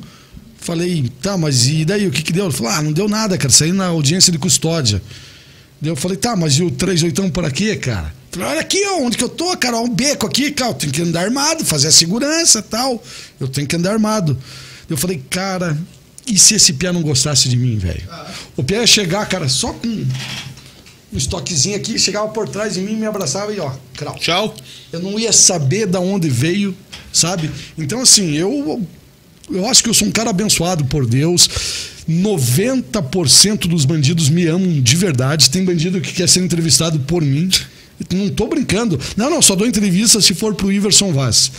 [0.66, 2.46] Falei, tá, mas e daí, o que que deu?
[2.46, 5.00] Ele falou, ah, não deu nada, cara, saí na audiência de custódia.
[5.80, 8.12] Daí eu falei, tá, mas e o três oitão para quê, cara?
[8.32, 10.74] Falei, olha aqui, ó, onde que eu tô, cara, ó, um beco aqui, cara, eu
[10.74, 13.00] tenho que andar armado, fazer a segurança tal.
[13.40, 14.36] Eu tenho que andar armado.
[14.90, 15.78] Eu falei, cara,
[16.26, 18.02] e se esse Pia não gostasse de mim, velho?
[18.58, 20.08] O Pia ia chegar, cara, só com um
[21.18, 24.56] estoquezinho aqui, chegava por trás de mim, me abraçava e ó, crau Tchau.
[24.92, 26.76] eu não ia saber da onde veio,
[27.14, 27.52] sabe?
[27.78, 28.84] Então, assim, eu,
[29.52, 31.50] eu acho que eu sou um cara abençoado por Deus.
[32.10, 35.50] 90% dos bandidos me amam de verdade.
[35.50, 37.50] Tem bandido que quer ser entrevistado por mim.
[38.14, 39.00] Não tô brincando.
[39.16, 41.52] Não, não, só dou entrevista se for pro Iverson Vaz.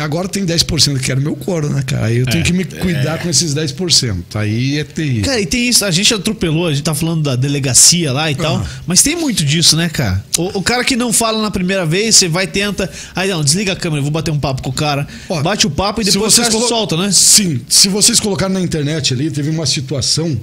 [0.00, 2.06] Agora tem 10% que era meu couro, né, cara?
[2.06, 4.24] Aí eu tenho que me cuidar com esses 10%.
[4.34, 5.24] Aí é terrível.
[5.24, 8.34] Cara, e tem isso, a gente atropelou, a gente tá falando da delegacia lá e
[8.34, 10.24] tal, mas tem muito disso, né, cara?
[10.36, 13.72] O, o cara que não fala na primeira vez, você vai, tenta, aí não, desliga
[13.72, 16.04] a câmera, eu vou bater um papo com o cara, Ó, bate o papo e
[16.04, 17.10] depois você colo- solta, né?
[17.12, 17.60] Sim.
[17.68, 20.38] Se vocês colocaram na internet ali, teve uma situação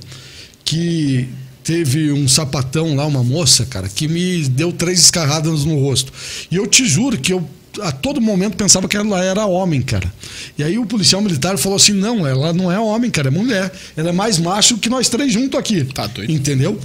[0.63, 1.27] que
[1.63, 6.11] teve um sapatão lá, uma moça, cara, que me deu três escarradas no rosto.
[6.51, 7.47] E eu te juro que eu
[7.81, 10.11] a todo momento pensava que ela era homem, cara.
[10.57, 13.71] E aí o policial militar falou assim: não, ela não é homem, cara, é mulher.
[13.95, 15.83] Ela é mais macho que nós três juntos aqui.
[15.83, 16.31] Tá doido.
[16.31, 16.79] Entendeu?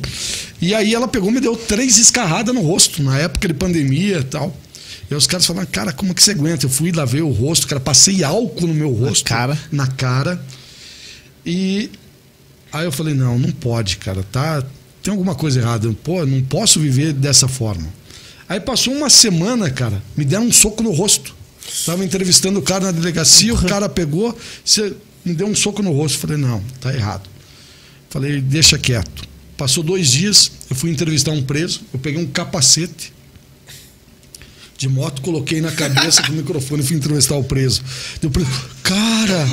[0.60, 4.18] E aí ela pegou e me deu três escarradas no rosto, na época de pandemia
[4.18, 4.56] e tal.
[5.10, 6.66] E os caras falaram, cara, como que você aguenta?
[6.66, 9.24] Eu fui lá ver o rosto, cara, passei álcool no meu rosto.
[9.24, 9.58] cara?
[9.72, 10.40] Na cara.
[11.44, 11.90] E
[12.72, 14.62] aí eu falei, não, não pode, cara, tá?
[15.02, 15.90] Tem alguma coisa errada.
[16.04, 17.88] Pô, não posso viver dessa forma.
[18.50, 21.36] Aí passou uma semana, cara, me deram um soco no rosto.
[21.86, 24.92] Tava entrevistando o cara na delegacia, o cara pegou, você
[25.24, 26.18] me deu um soco no rosto.
[26.18, 27.30] Falei, não, tá errado.
[28.08, 29.22] Falei, deixa quieto.
[29.56, 33.12] Passou dois dias, eu fui entrevistar um preso, eu peguei um capacete
[34.76, 37.84] de moto, coloquei na cabeça com o microfone e fui entrevistar o preso.
[38.20, 38.50] Deu preso,
[38.82, 39.48] cara,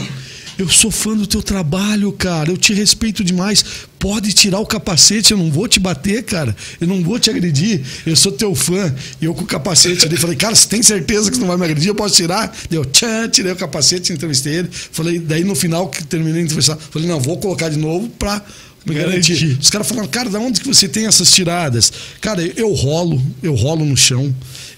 [0.58, 3.64] eu sou fã do teu trabalho, cara, eu te respeito demais.
[4.00, 6.56] Pode tirar o capacete, eu não vou te bater, cara.
[6.80, 8.94] Eu não vou te agredir, eu sou teu fã.
[9.22, 11.58] E eu com o capacete ali, falei, cara, você tem certeza que você não vai
[11.58, 11.90] me agredir?
[11.90, 12.56] Eu posso tirar?
[12.70, 14.70] Deu, tchan, tirei o capacete, entrevistei ele.
[14.72, 18.44] Falei, daí no final que terminei de entrevistar, falei, não, vou colocar de novo pra
[18.86, 19.58] me garantir.
[19.60, 21.92] Os caras falaram, cara, da onde que você tem essas tiradas?
[22.22, 24.34] Cara, eu rolo, eu rolo no chão,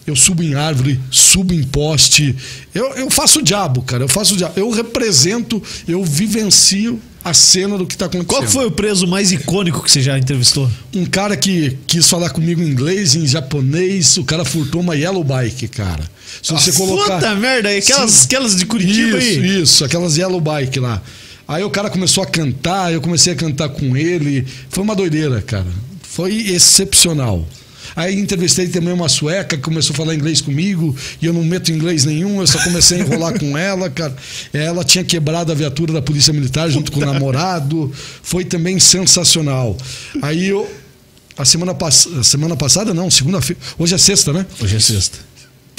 [0.09, 2.35] eu subo em árvore, subo em poste.
[2.73, 4.03] Eu, eu faço o diabo, cara.
[4.03, 4.53] Eu faço o diabo.
[4.55, 8.27] Eu represento, eu vivencio a cena do que tá acontecendo.
[8.27, 10.69] Qual foi o preso mais icônico que você já entrevistou?
[10.95, 15.23] Um cara que quis falar comigo em inglês, em japonês, o cara furtou uma yellow
[15.23, 16.03] bike, cara.
[16.41, 17.15] Se você colocar.
[17.15, 18.25] Puta merda, aquelas, Sim.
[18.25, 19.61] aquelas de Curitiba isso, aí.
[19.61, 21.01] Isso, aquelas yellow bike lá.
[21.47, 24.45] Aí o cara começou a cantar, eu comecei a cantar com ele.
[24.69, 25.67] Foi uma doideira, cara.
[26.03, 27.47] Foi excepcional.
[27.95, 31.71] Aí entrevistei também uma sueca que começou a falar inglês comigo e eu não meto
[31.71, 34.15] inglês nenhum, eu só comecei a enrolar com ela, cara.
[34.53, 37.91] Ela tinha quebrado a viatura da Polícia Militar junto com o namorado.
[38.23, 39.77] Foi também sensacional.
[40.21, 40.69] Aí eu.
[41.37, 42.07] A semana, pass...
[42.23, 43.61] semana passada, não, segunda-feira.
[43.77, 44.45] Hoje é sexta, né?
[44.61, 45.28] Hoje é sexta.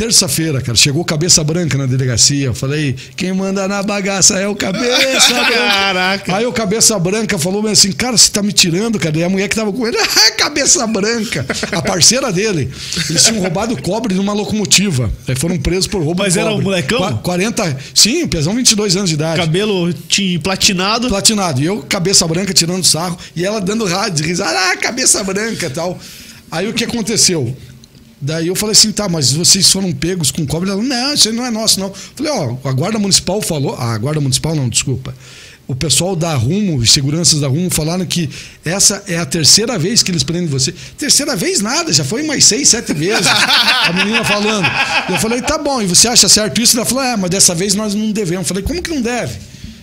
[0.01, 2.55] Terça-feira, cara, chegou cabeça branca na delegacia.
[2.55, 5.53] Falei, quem manda na bagaça é o cabeça branca.
[5.53, 6.37] Caraca.
[6.37, 9.19] Aí o cabeça branca falou assim, cara, você tá me tirando, cara.
[9.19, 11.45] E a mulher que tava com ele, ah, cabeça branca.
[11.71, 12.71] A parceira dele.
[13.11, 15.13] Eles tinham roubado cobre numa locomotiva.
[15.29, 16.63] Aí foram presos por roubo Mas de era cobre.
[16.63, 16.99] um molecão?
[16.99, 17.79] Qua- 40.
[17.95, 19.39] Sim, pesão 22 anos de idade.
[19.39, 21.09] Cabelo tinha platinado.
[21.09, 21.61] Platinado.
[21.61, 23.19] E eu, cabeça branca, tirando sarro.
[23.37, 25.99] E ela dando rádio, risada, ah, cabeça branca e tal.
[26.51, 27.55] Aí o que aconteceu?
[28.21, 30.69] Daí eu falei assim, tá, mas vocês foram pegos com cobre?
[30.69, 31.93] Ela, não, isso aí não é nosso, não.
[32.15, 33.75] Falei, ó, a Guarda Municipal falou.
[33.79, 35.15] Ah, a Guarda Municipal não, desculpa.
[35.67, 38.29] O pessoal da Rumo, os seguranças da Rumo, falaram que
[38.65, 40.75] essa é a terceira vez que eles prendem você.
[40.99, 43.27] Terceira vez nada, já foi mais seis, sete vezes.
[43.87, 44.67] a menina falando.
[45.09, 46.77] Eu falei, tá bom, e você acha certo isso?
[46.77, 48.43] Ela falou, é, mas dessa vez nós não devemos.
[48.43, 49.39] Eu falei, como que não deve?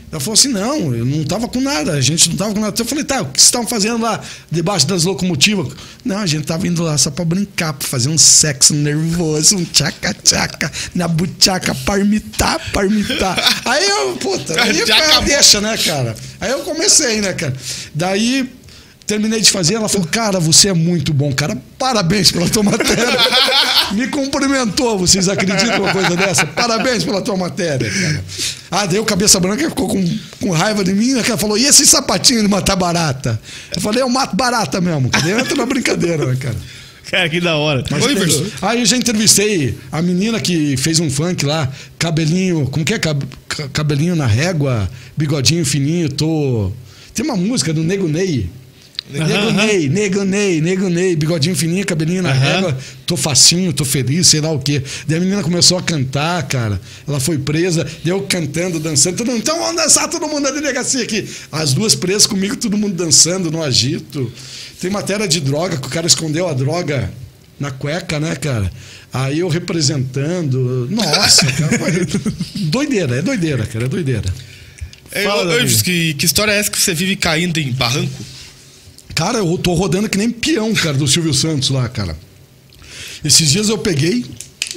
[0.09, 2.75] Ela falou assim: não, eu não tava com nada, a gente não tava com nada.
[2.79, 5.67] Eu falei, tá, o que vocês estavam fazendo lá debaixo das locomotivas?
[6.03, 9.65] Não, a gente tava indo lá só pra brincar, pra fazer um sexo nervoso, um
[9.65, 13.37] tchaca-tchaca, na buchaca, parmitar, parmitar.
[13.65, 15.23] Aí eu, puta, aí cara, acabou.
[15.23, 16.15] deixa, né, cara?
[16.39, 17.55] Aí eu comecei, né, cara?
[17.93, 18.56] Daí.
[19.07, 21.57] Terminei de fazer, ela falou, cara, você é muito bom, cara.
[21.79, 23.05] Parabéns pela tua matéria.
[23.93, 26.45] Me cumprimentou, vocês acreditam numa coisa dessa?
[26.45, 28.23] Parabéns pela tua matéria, cara.
[28.69, 31.23] Ah, o cabeça branca ficou com, com raiva de mim, né?
[31.25, 33.39] Ela falou, e esse sapatinho de matar barata?
[33.73, 35.07] Eu falei, eu mato barata mesmo.
[35.09, 36.55] Daí entra na brincadeira, né, cara?
[37.09, 37.85] Cara, que da hora.
[37.89, 38.51] Mas Oi.
[38.61, 42.99] Aí eu já entrevistei a menina que fez um funk lá, cabelinho, como que é?
[42.99, 46.69] Cab- ca- Cabelinho na régua, bigodinho fininho, tô.
[47.13, 48.49] Tem uma música do Nego Ney.
[49.09, 52.39] Nego Ney, Nego Ney, Nego Ney, bigodinho fininho, cabelinho na Aham.
[52.39, 54.81] régua, tô facinho, tô feliz, sei lá o quê.
[55.07, 56.79] Daí a menina começou a cantar, cara.
[57.07, 59.15] Ela foi presa, deu cantando, dançando.
[59.17, 61.25] Todo mundo, então vamos dançar todo mundo na delegacia aqui.
[61.51, 64.29] As duas presas comigo, todo mundo dançando no agito.
[64.81, 67.09] Tem matéria de droga, que o cara escondeu a droga
[67.59, 68.69] na cueca, né, cara?
[69.13, 70.87] Aí eu representando.
[70.91, 71.79] Nossa, cara.
[71.79, 71.91] foi
[72.65, 74.33] doideira, é doideira, cara, é doideira.
[75.11, 75.59] É, Fala, Davi.
[75.59, 78.11] Elvis, que, que história é essa que você vive caindo em barranco?
[79.17, 82.15] Cara, eu tô rodando que nem peão, cara, do Silvio Santos lá, cara.
[83.25, 84.23] Esses dias eu peguei.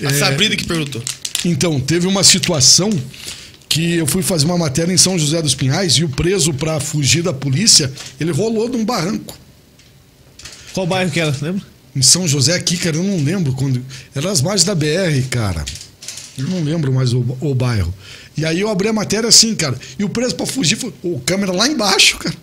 [0.02, 1.02] A é, Sabrina que perguntou.
[1.44, 2.90] Então, teve uma situação
[3.68, 6.80] que eu fui fazer uma matéria em São José dos Pinhais e o preso, pra
[6.80, 9.36] fugir da polícia, ele rolou de um barranco.
[10.72, 11.62] Qual bairro que era, lembra?
[11.94, 13.84] Em São José aqui, cara, eu não lembro quando.
[14.14, 15.62] Era as margens da BR, cara.
[16.38, 17.92] Eu não lembro mais o, o bairro.
[18.38, 19.78] E aí eu abri a matéria assim, cara.
[19.98, 22.34] E o preso pra fugir foi o câmera lá embaixo, cara.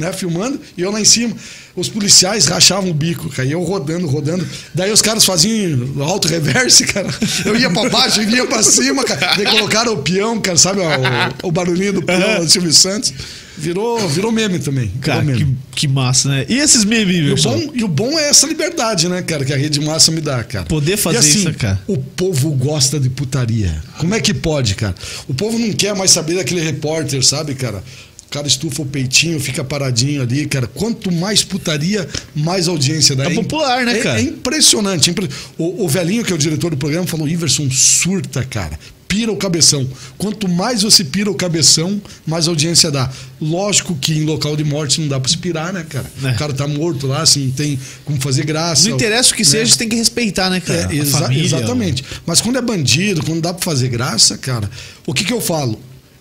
[0.00, 1.36] Né, filmando, e eu lá em cima.
[1.76, 3.46] Os policiais rachavam o bico, cara.
[3.46, 4.46] E eu rodando, rodando.
[4.74, 7.08] Daí os caras faziam alto reverse, cara.
[7.44, 9.36] Eu ia pra baixo e vinha pra cima, cara.
[9.36, 10.80] Daí colocaram o peão, cara, sabe?
[10.80, 13.12] O, o barulhinho do peão do Silvio Santos.
[13.58, 14.86] Virou, virou meme também.
[14.86, 15.38] virou Cara, meme.
[15.72, 16.46] que, que massa, né?
[16.48, 19.52] E esses memes, E o, bom, e o bom é essa liberdade, né, cara, que
[19.52, 20.64] a Rede Massa me dá, cara.
[20.64, 21.78] Poder fazer assim, isso, cara.
[21.86, 23.82] O povo gosta de putaria.
[23.98, 24.94] Como é que pode, cara?
[25.28, 27.84] O povo não quer mais saber daquele repórter, sabe, cara?
[28.30, 30.68] O cara estufa o peitinho, fica paradinho ali, cara.
[30.68, 33.24] Quanto mais putaria, mais audiência dá.
[33.24, 34.20] É popular, né, é- cara?
[34.20, 35.10] É impressionante.
[35.10, 35.28] impre-
[35.58, 38.78] O, o velhinho, que é o diretor do programa, falou: Iverson, surta, cara.
[39.08, 39.84] Pira o cabeção.
[40.16, 43.10] Quanto mais você pira o cabeção, mais audiência dá.
[43.40, 46.06] Lógico que em local de morte não dá pra se pirar, né, cara?
[46.22, 46.28] É.
[46.30, 48.88] O cara tá morto lá, assim, não tem como fazer graça.
[48.88, 50.88] Não interessa o que seja, você tem que respeitar, né, cara?
[50.92, 52.04] É, exa- família, exatamente.
[52.24, 54.70] Mas quando é bandido, quando dá pra fazer graça, cara,
[55.04, 55.80] o que que eu falo?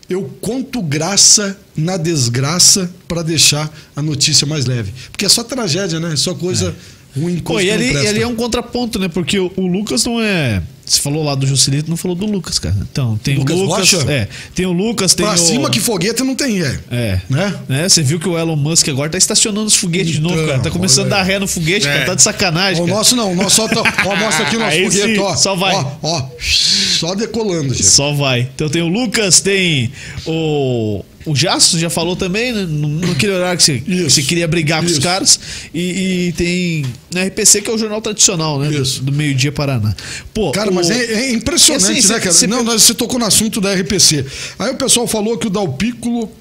[0.10, 4.92] Eu conto graça na desgraça pra deixar a notícia mais leve.
[5.12, 6.14] Porque é só tragédia, né?
[6.14, 6.99] É só coisa ruim,
[7.44, 8.10] Pô, e que não ali, e presta.
[8.10, 9.08] ali é um contraponto, né?
[9.08, 10.62] Porque o, o Lucas não é.
[10.86, 12.76] Você falou lá do Juscelito, não falou do Lucas, cara.
[12.92, 13.94] Então, tem Lucas o Lucas.
[13.94, 14.12] Rocha?
[14.12, 15.38] É, tem o Lucas, tem Pra o.
[15.38, 16.80] cima que foguete não tem, é.
[16.90, 17.22] É.
[17.30, 17.56] Né?
[17.70, 17.88] né?
[17.88, 20.60] Você viu que o Elon Musk agora tá estacionando os foguetes de novo, Então, cara.
[20.62, 21.94] Tá começando a dar ré no foguete, É.
[21.94, 22.06] cara.
[22.08, 22.82] Tá de sacanagem.
[22.82, 22.98] O cara.
[22.98, 23.82] nosso não, o nosso só tá.
[24.08, 25.36] Ó, mostra aqui o nosso foguete, ó.
[25.36, 25.76] só vai.
[25.76, 27.86] Ó, ó, só decolando, gente.
[27.86, 28.50] Só vai.
[28.56, 29.92] Então tem o Lucas, tem
[30.26, 31.04] o.
[31.26, 32.66] O Jasso já falou também, né?
[32.68, 34.10] No- naquele horário que você, que Isso.
[34.12, 35.02] você queria brigar com os Isso.
[35.02, 35.40] caras.
[35.74, 38.70] E, e tem na RPC, que é o jornal tradicional, né?
[38.70, 39.04] do- Isso.
[39.04, 39.94] Do, meio-dia Paraná.
[40.34, 42.32] Pô, Cara, o- mas é, é impressionante, assim, né, cara?
[42.32, 44.26] cê- Não, você tocou no assunto da RPC.
[44.58, 46.32] Aí o pessoal falou que o Dalpículo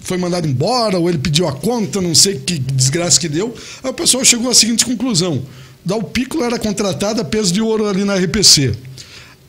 [0.00, 3.54] foi mandado embora, ou ele pediu a conta, não sei que desgraça que deu.
[3.82, 5.42] Aí o pessoal chegou à seguinte conclusão:
[5.84, 8.72] Dalpículo era contratado a peso de ouro ali na RPC.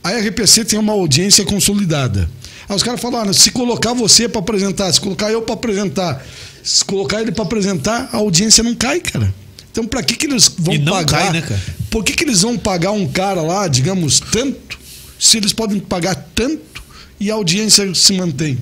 [0.03, 2.29] A RPC tem uma audiência consolidada.
[2.67, 6.25] Aí os caras falaram: se colocar você para apresentar, se colocar eu para apresentar,
[6.63, 9.33] se colocar ele para apresentar, a audiência não cai, cara.
[9.71, 11.23] Então, para que, que eles vão E não pagar?
[11.23, 11.59] cai, né, cara?
[11.91, 14.77] Por que, que eles vão pagar um cara lá, digamos, tanto,
[15.19, 16.81] se eles podem pagar tanto
[17.19, 18.57] e a audiência se mantém?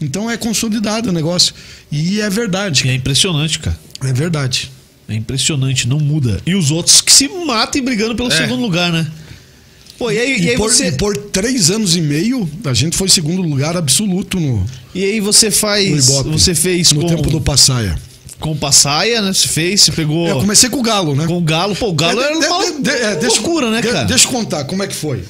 [0.00, 1.54] Então é consolidado o negócio.
[1.90, 2.86] E é verdade.
[2.86, 3.78] E é impressionante, cara.
[4.04, 4.70] É verdade.
[5.08, 6.38] É impressionante, não muda.
[6.46, 8.36] E os outros que se matem brigando pelo É.
[8.36, 9.10] segundo lugar, né?
[9.98, 10.88] Pô, e aí, e E, aí por, você.
[10.88, 14.64] e por três anos e meio, a gente foi segundo lugar absoluto no,
[14.94, 16.08] E aí você no faz.
[16.08, 16.30] Ibope.
[16.30, 17.98] Você fez no com, tempo do Passaia.
[18.38, 19.32] com passaia, né?
[19.32, 20.28] Você fez, você pegou.
[20.28, 21.26] Eu comecei com o Galo, né?
[21.26, 21.74] Com o Galo.
[21.74, 24.04] Pô, o Galo É, era de- uma de- é, loucura, né, de- cara?
[24.04, 25.24] Deixa eu contar como é que foi.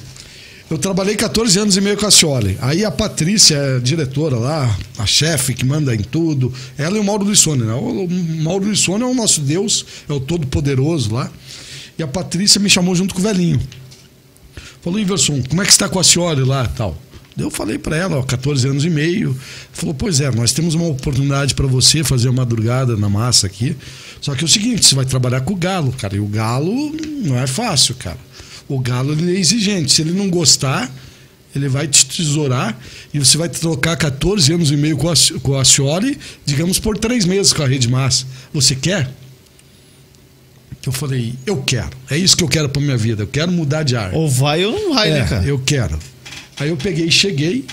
[0.69, 2.55] Eu trabalhei 14 anos e meio com a Cioli.
[2.61, 6.53] Aí a Patrícia, é a diretora lá, a chefe que manda em tudo.
[6.77, 7.73] Ela e o Mauro Lissone, né?
[7.73, 8.07] O
[8.43, 11.31] Mauro Lissone é o nosso Deus, é o todo-poderoso lá.
[11.97, 13.59] E a Patrícia me chamou junto com o velhinho.
[14.81, 16.97] Falou, Iverson, como é que está com a Cioli lá tal?
[17.37, 19.37] Eu falei para ela, ó, 14 anos e meio.
[19.71, 23.75] Falou, pois é, nós temos uma oportunidade para você fazer uma madrugada na massa aqui.
[24.19, 26.15] Só que é o seguinte, você vai trabalhar com o Galo, cara.
[26.15, 26.91] E o Galo
[27.23, 28.17] não é fácil, cara.
[28.67, 29.93] O Galo ele é exigente.
[29.93, 30.91] Se ele não gostar,
[31.55, 32.77] ele vai te tesourar
[33.13, 36.97] e você vai trocar 14 anos e meio com a, com a Cioli, digamos, por
[36.97, 38.25] três meses com a Rede Massa.
[38.53, 39.09] Você quer?
[40.85, 41.91] Eu falei, eu quero.
[42.09, 43.23] É isso que eu quero para minha vida.
[43.23, 44.13] Eu quero mudar de ar.
[44.13, 45.45] Ou vai ou não vai, É, né, cara?
[45.45, 45.99] eu quero.
[46.59, 47.65] Aí eu peguei e cheguei.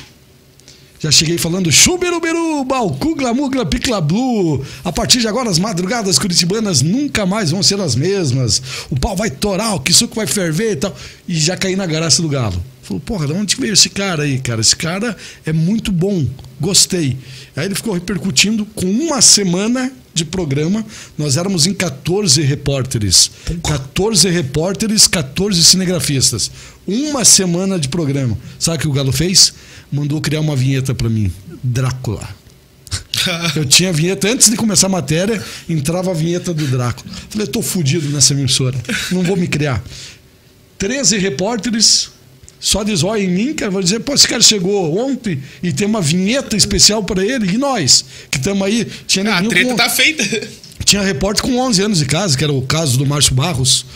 [0.99, 4.65] Já cheguei falando chubirubiru, balcu, glamugla, picla blue.
[4.83, 8.62] A partir de agora, as madrugadas curitibanas nunca mais vão ser as mesmas.
[8.91, 10.97] O pau vai torar, o que suco vai ferver e tal.
[11.28, 12.61] E já caí na graça do galo.
[12.83, 14.61] Falou, porra, de onde veio esse cara aí, cara?
[14.61, 15.15] Esse cara
[15.45, 16.24] é muito bom,
[16.61, 17.16] gostei.
[17.55, 20.84] Aí ele ficou repercutindo com uma semana de programa.
[21.16, 23.30] Nós éramos em 14 repórteres.
[23.62, 26.51] 14 repórteres, 14 cinegrafistas.
[26.86, 28.36] Uma semana de programa.
[28.59, 29.52] Sabe o que o Galo fez?
[29.93, 31.30] Mandou criar uma vinheta pra mim.
[31.62, 32.26] Drácula.
[33.55, 37.12] Eu tinha a vinheta, antes de começar a matéria, entrava a vinheta do Drácula.
[37.28, 38.78] Falei, tô fudido nessa emissora.
[39.12, 39.82] Não vou me criar.
[40.78, 42.10] 13 repórteres,
[42.68, 43.70] só de zóio em mim, cara.
[43.70, 47.55] Vou dizer, pô, esse cara chegou ontem e tem uma vinheta especial pra ele.
[47.55, 48.84] E nós, que estamos aí.
[49.06, 50.48] Tinha Ah, a treta com- tá feita.
[50.84, 53.86] tinha repórter com 11 anos de casa, que era o caso do Márcio Barros.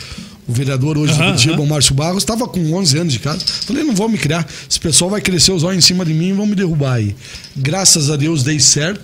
[0.47, 1.63] O vereador hoje Aham, do Curitiba, aham.
[1.63, 3.41] o Márcio Barros, estava com 11 anos de casa.
[3.65, 4.47] Falei, não vou me criar.
[4.69, 7.13] Esse pessoal vai crescer os olhos em cima de mim e vão me derrubar aí.
[7.55, 9.01] Graças a Deus dei certo.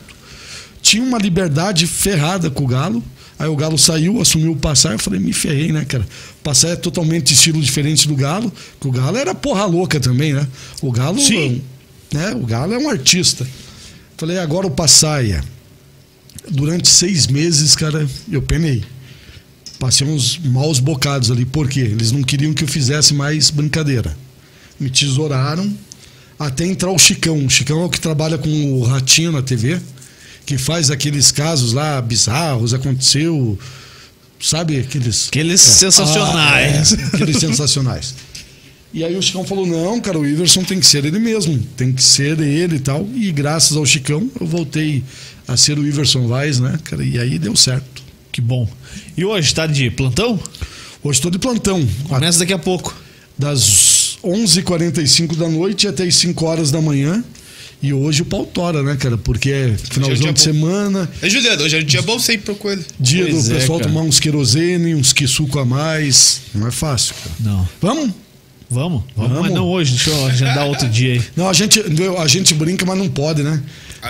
[0.82, 3.04] Tinha uma liberdade ferrada com o Galo.
[3.40, 4.94] Aí o Galo saiu, assumiu o Passar.
[4.94, 6.04] Eu falei, me ferrei, né, cara?
[6.40, 8.52] O Passar é totalmente estilo diferente do Galo.
[8.80, 10.48] Que o Galo era porra louca também, né?
[10.82, 11.62] O Galo, Sim.
[12.12, 12.34] né?
[12.34, 13.46] O Galo é um artista.
[14.18, 15.44] Falei, agora o Passaia.
[16.50, 18.84] Durante seis meses, cara, eu penei.
[19.80, 21.46] Passei uns maus bocados ali.
[21.46, 21.82] Por quê?
[21.82, 24.18] Eles não queriam que eu fizesse mais brincadeira.
[24.80, 25.72] me tesouraram,
[26.40, 27.46] até entrar o Chicão.
[27.46, 29.80] O Chicão é o que trabalha com o Ratinho na TV,
[30.48, 33.60] que faz aqueles casos lá bizarros, aconteceu,
[34.40, 35.28] sabe, aqueles...
[35.28, 36.94] Aqueles sensacionais.
[36.94, 38.16] Ah, é, aqueles sensacionais.
[38.94, 41.92] E aí o Chicão falou: não, cara, o Iverson tem que ser ele mesmo, tem
[41.92, 43.06] que ser ele e tal.
[43.14, 45.04] E graças ao Chicão, eu voltei
[45.46, 47.04] a ser o Iverson Vaz, né, cara?
[47.04, 48.02] E aí deu certo.
[48.32, 48.68] Que bom.
[49.18, 50.40] E hoje tá de plantão?
[51.04, 51.86] Hoje estou de plantão.
[52.08, 52.96] Começa daqui a pouco.
[53.38, 57.22] Das 11h45 da noite até as 5 horas da manhã.
[57.82, 59.18] E hoje o pau tora, né, cara?
[59.18, 62.56] Porque é finalzão dia de semana, É Juliano, hoje é um dia bom sempre pro
[62.56, 62.84] coelho.
[63.00, 63.92] dia Pois do é, pessoal cara.
[63.92, 66.42] tomar uns querosene, uns quisuco a mais.
[66.56, 67.36] Não é fácil, cara.
[67.40, 67.70] Não.
[67.80, 68.12] Vamos?
[68.70, 69.04] Vamos?
[69.16, 69.42] Vamos, Vamos.
[69.44, 69.92] mas não hoje.
[69.92, 71.22] Deixa eu agendar outro dia aí.
[71.36, 71.82] Não, a gente,
[72.18, 73.62] a gente brinca, mas não pode, né?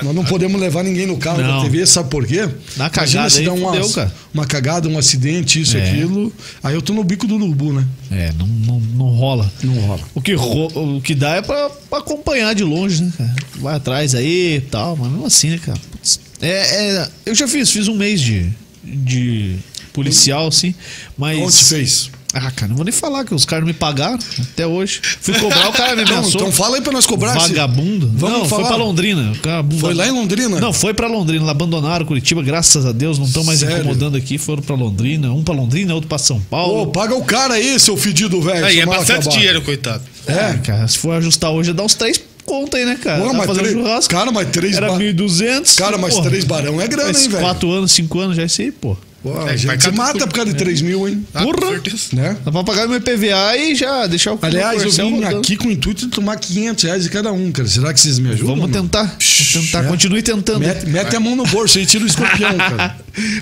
[0.03, 1.57] Nós não podemos levar ninguém no carro Não.
[1.57, 2.47] da TV, sabe por quê?
[2.75, 4.13] Imagina cagada se aí, dá uma, fudeu, cara.
[4.33, 5.89] uma cagada, um acidente, isso, É.
[5.89, 6.31] aquilo.
[6.61, 7.85] Aí eu tô no bico do urubu, né?
[8.11, 9.51] É, não, não, não rola.
[9.63, 10.01] Não rola.
[10.13, 13.35] O que, ro- o que dá é pra, pra acompanhar de longe, né, cara?
[13.55, 15.79] Vai atrás aí e tal, mas mesmo assim, né, cara?
[15.91, 18.49] Putz, É, é, eu já fiz, fiz um mês de,
[18.83, 19.55] de
[19.93, 20.75] policial, assim,
[21.17, 21.39] mas.
[21.39, 22.11] Onde fez?
[22.37, 25.01] Ah, cara, não vou nem falar que os caras não me pagaram até hoje.
[25.21, 27.33] Fui cobrar, o cara me Não, então fala aí pra nós cobrar.
[27.37, 28.11] Vagabundo.
[28.15, 28.63] Vamos não, falar.
[28.65, 29.33] foi pra Londrina.
[29.79, 30.59] Foi lá em Londrina?
[30.59, 31.43] Não, foi pra Londrina.
[31.45, 33.17] Lá abandonaram Curitiba, graças a Deus.
[33.17, 33.77] Não estão mais Sério?
[33.79, 34.37] incomodando aqui.
[34.37, 35.31] Foram pra Londrina.
[35.33, 36.81] Um pra Londrina, outro pra São Paulo.
[36.83, 38.65] Ô, paga o cara aí, seu fedido velho.
[38.65, 39.33] Aí é bastante acabado.
[39.33, 40.03] dinheiro, coitado.
[40.27, 40.53] É.
[40.63, 43.25] Cara, se for ajustar hoje, dá uns três conta aí, né, cara?
[43.25, 44.13] Dá mas três- um churrasco.
[44.13, 45.75] cara, mas três Era ba- 1.200.
[45.75, 46.29] Cara, mas porra.
[46.29, 47.43] três barão é grana, hein, velho?
[47.43, 48.95] quatro anos, cinco anos já é isso aí, pô.
[49.23, 51.25] Pô, É, a gente se mata por- por causa de 3 mil, hein?
[51.33, 51.71] Ah, Porra.
[52.13, 52.37] Né?
[52.45, 55.37] Dá pra pagar meu IPVA e já deixar o Aliás, eu vim rodando.
[55.39, 57.67] aqui com o intuito de tomar 500 reais de cada um, cara.
[57.67, 58.55] Será que vocês me ajudam?
[58.55, 59.03] Vamos tentar.
[59.03, 59.83] Vamos tentar.
[59.83, 59.87] é.
[59.87, 60.59] Continue tentando.
[60.59, 62.95] Mete, mete a mão no bolso aí, tira o escorpião, cara.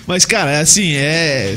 [0.07, 1.53] Mas, cara, é assim, é.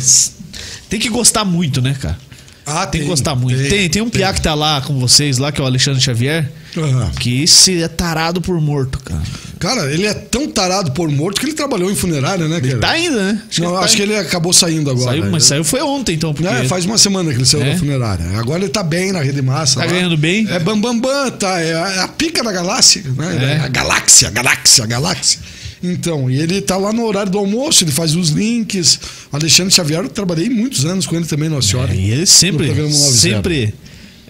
[0.91, 2.19] Tem que gostar muito, né, cara?
[2.67, 3.67] Ah, Tem, que gostar muito.
[3.71, 6.51] Tem, tem, um piá que tá lá com vocês, lá, que é o Alexandre Xavier,
[6.77, 7.11] Aham.
[7.19, 9.23] que esse é tarado por morto, cara.
[9.59, 12.79] Cara, ele é tão tarado por morto que ele trabalhou em funerária, né, cara?
[12.79, 13.43] Tá ainda, né?
[13.59, 15.11] Não, tá acho que ele acabou saindo agora.
[15.11, 16.33] Saiu, mas saiu foi ontem, então.
[16.33, 17.73] Porque É, faz uma semana que ele saiu É?
[17.73, 18.25] da funerária.
[18.39, 19.81] Agora ele tá bem na rede massa.
[19.81, 19.93] Tá lá.
[19.93, 20.47] ganhando bem?
[20.49, 21.61] É bambambam, bam, bam, tá.
[21.61, 23.59] É a, a pica da galáxia, né?
[23.61, 23.65] É.
[23.65, 25.41] A galáxia, a galáxia, a galáxia.
[25.83, 28.99] Então, e ele tá lá no horário do almoço, ele faz os links.
[29.33, 31.95] Alexandre Xavier, eu trabalhei muitos anos com ele também, Nossa Senhora.
[31.95, 33.13] E ele sempre, No programa 90.
[33.17, 33.75] sempre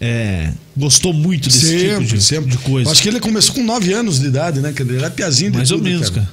[0.00, 2.50] é, gostou muito desse sempre, tipo de, sempre.
[2.50, 2.90] de coisa.
[2.90, 4.72] Acho que ele começou com 9 anos de idade, né?
[4.78, 6.28] Ele era piazinho de Mais ou tudo, menos, cara.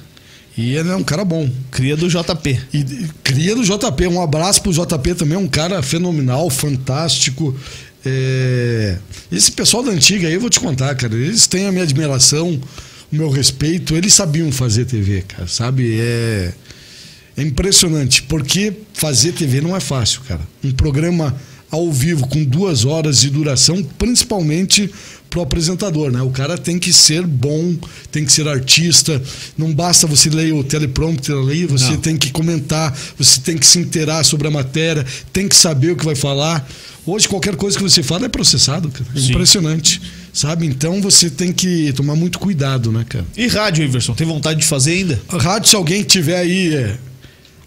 [0.56, 1.50] E ele é um cara bom.
[1.70, 2.60] Cria do JP.
[2.72, 4.06] E e cria do JP.
[4.06, 7.54] Um abraço pro JP também, um cara fenomenal, fantástico.
[8.04, 8.96] É,
[9.30, 11.14] Esse pessoal da antiga aí, eu vou te contar, cara.
[11.14, 12.58] Eles têm a minha admiração,
[13.12, 13.96] o meu respeito.
[13.96, 15.98] Eles sabiam fazer TV, cara, sabe?
[16.00, 16.52] É,
[17.36, 20.40] é impressionante, porque fazer TV não é fácil, cara.
[20.64, 21.36] Um programa
[21.76, 24.90] ao vivo com duas horas de duração, principalmente
[25.28, 26.22] pro apresentador, né?
[26.22, 27.76] O cara tem que ser bom,
[28.10, 29.20] tem que ser artista.
[29.58, 31.96] Não basta você ler o teleprompter ali, você Não.
[31.98, 35.96] tem que comentar, você tem que se inteirar sobre a matéria, tem que saber o
[35.96, 36.66] que vai falar.
[37.04, 39.04] Hoje qualquer coisa que você fala é processado, cara.
[39.14, 40.00] É impressionante,
[40.32, 40.66] sabe?
[40.66, 43.24] Então você tem que tomar muito cuidado, né, cara?
[43.36, 44.14] E rádio, Iverson?
[44.14, 45.20] Tem vontade de fazer ainda?
[45.28, 46.96] Rádio, se alguém tiver aí é,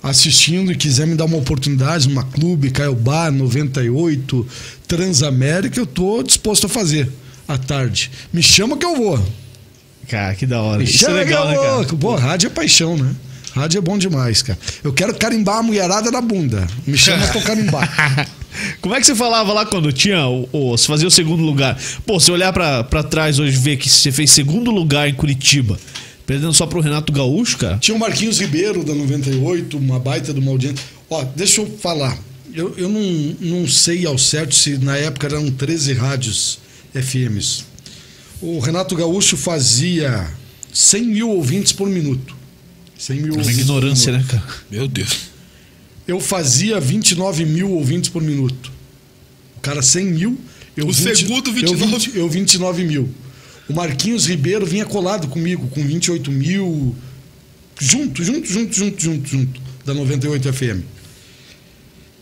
[0.02, 4.48] assistindo e quiser me dar uma oportunidade numa clube, Caiobá 98,
[4.88, 7.10] Transamérica, eu tô disposto a fazer
[7.48, 8.12] à tarde.
[8.32, 9.20] Me chama que eu vou.
[10.08, 10.80] Cara, que da hora.
[10.80, 11.76] Me Isso é chama legal, que né, eu cara?
[11.84, 11.98] vou.
[11.98, 13.14] Pô, rádio é paixão, né?
[13.54, 14.58] Rádio é bom demais, cara.
[14.84, 16.68] Eu quero carimbar a mulherada na bunda.
[16.86, 18.30] Me chama pra eu carimbar.
[18.82, 21.78] Como é que você falava lá quando tinha o, você fazia o segundo lugar?
[22.06, 25.14] Pô, se olhar pra, pra trás hoje e ver que você fez segundo lugar em
[25.14, 25.80] Curitiba,
[26.30, 27.80] perdendo só pro Renato Gaúcho, cara.
[27.80, 30.86] Tinha o Marquinhos Ribeiro, da 98, uma baita de uma audiência.
[31.10, 32.16] Ó, deixa eu falar.
[32.54, 36.60] Eu, eu não, não sei ao certo se na época eram 13 rádios
[36.94, 37.66] FMs.
[38.40, 40.30] O Renato Gaúcho fazia
[40.72, 42.36] 100 mil ouvintes por minuto.
[42.96, 44.44] 100 mil Uma ouvintes ignorância, né, cara?
[44.70, 45.30] Meu Deus.
[46.08, 48.72] Eu fazia 29 mil ouvintes por minuto.
[49.58, 50.40] O cara 100 mil.
[50.78, 51.86] Eu O segundo, Eu, 29.
[51.88, 53.10] 20 eu 29 mil.
[53.70, 56.96] O Marquinhos Ribeiro vinha colado comigo com 28 mil.
[57.80, 59.62] Junto, junto, junto, junto, junto, junto.
[59.86, 60.82] Da 98 FM.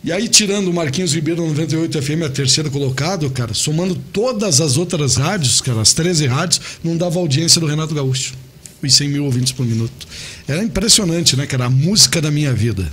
[0.04, 4.60] E aí, tirando o Marquinhos Ribeiro da 98 FM, a terceira colocado, cara, somando todas
[4.60, 8.34] as outras rádios, cara, as 13 rádios, não dava audiência do Renato Gaúcho.
[8.80, 10.06] Os 100 mil ouvintes por minuto.
[10.46, 11.64] Era impressionante, né, cara?
[11.64, 12.88] A música da minha vida.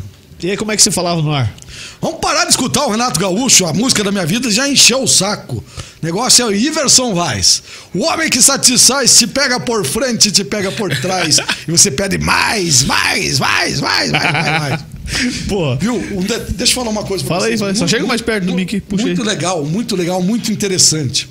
[0.45, 1.51] E aí, como é que você falava no ar?
[1.99, 5.07] Vamos parar de escutar o Renato Gaúcho, a música da minha vida já encheu o
[5.07, 5.55] saco.
[5.55, 7.63] O negócio é o Iverson Vaz.
[7.95, 11.38] O homem que satisfaz te pega por frente, te pega por trás.
[11.67, 14.81] e você pede mais, mais, mais, mais, mais, mais, mais.
[15.49, 15.99] Pô, Viu?
[16.22, 17.59] De- Deixa eu falar uma coisa pra Fala aí, vocês.
[17.59, 17.76] fala aí.
[17.76, 21.27] Só Muito- chega mais perto do muito- mic, puxa Muito legal, muito legal, muito interessante.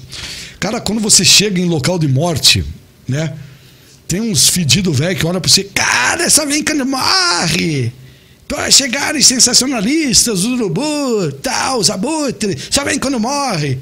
[0.59, 2.65] Cara, quando você chega em local de morte,
[3.07, 3.33] né?
[4.09, 7.93] Tem uns fedidos velho que olham pra você, cara, essa vem quando morre.
[8.47, 13.79] Pô, chegaram os sensacionalistas, os urubu, tal, os abutres, só vem quando morre.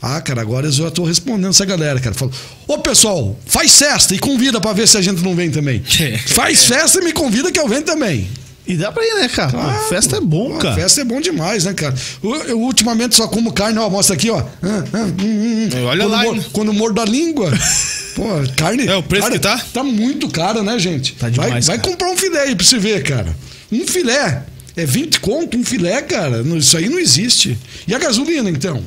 [0.00, 2.14] Ah, cara, agora eu já tô respondendo essa galera, cara.
[2.14, 2.32] Falo,
[2.66, 5.82] ô pessoal, faz festa e convida pra ver se a gente não vem também.
[6.26, 8.28] faz festa e me convida que eu venho também.
[8.66, 9.50] E dá pra ir, né, cara?
[9.50, 9.88] Claro.
[9.88, 10.74] Festa é bom, Pô, cara.
[10.74, 11.94] Festa é bom demais, né, cara?
[12.22, 14.38] Eu, eu ultimamente só como carne, ó, mostra aqui, ó.
[14.40, 15.84] Ah, ah, hum, hum, hum.
[15.86, 17.50] Olha quando, lá, mor- quando mordo a língua.
[18.14, 18.24] Pô,
[18.56, 18.86] carne.
[18.86, 19.58] É, o preço cara, que tá?
[19.72, 21.14] Tá muito caro, né, gente?
[21.14, 23.34] Tá demais, vai, vai comprar um filé aí pra você ver, cara.
[23.72, 24.44] Um filé.
[24.76, 26.42] É 20 conto, um filé, cara.
[26.56, 27.58] Isso aí não existe.
[27.88, 28.82] E a gasolina, então?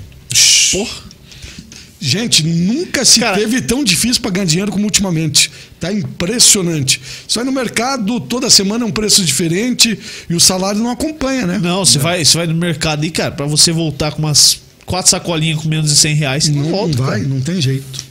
[0.72, 1.06] Porra.
[2.00, 5.50] Gente, nunca se Cara- teve tão difícil para ganhar dinheiro como ultimamente.
[5.80, 7.02] Tá impressionante.
[7.28, 9.98] Sai no mercado, toda semana é um preço diferente
[10.30, 11.58] e o salário não acompanha, né?
[11.60, 15.10] Não, você vai, você vai no mercado aí, cara, pra você voltar com umas quatro
[15.10, 16.98] sacolinhas com menos de 100 reais, não, Não, volta.
[16.98, 17.34] não vai, cara.
[17.34, 18.06] não tem jeito.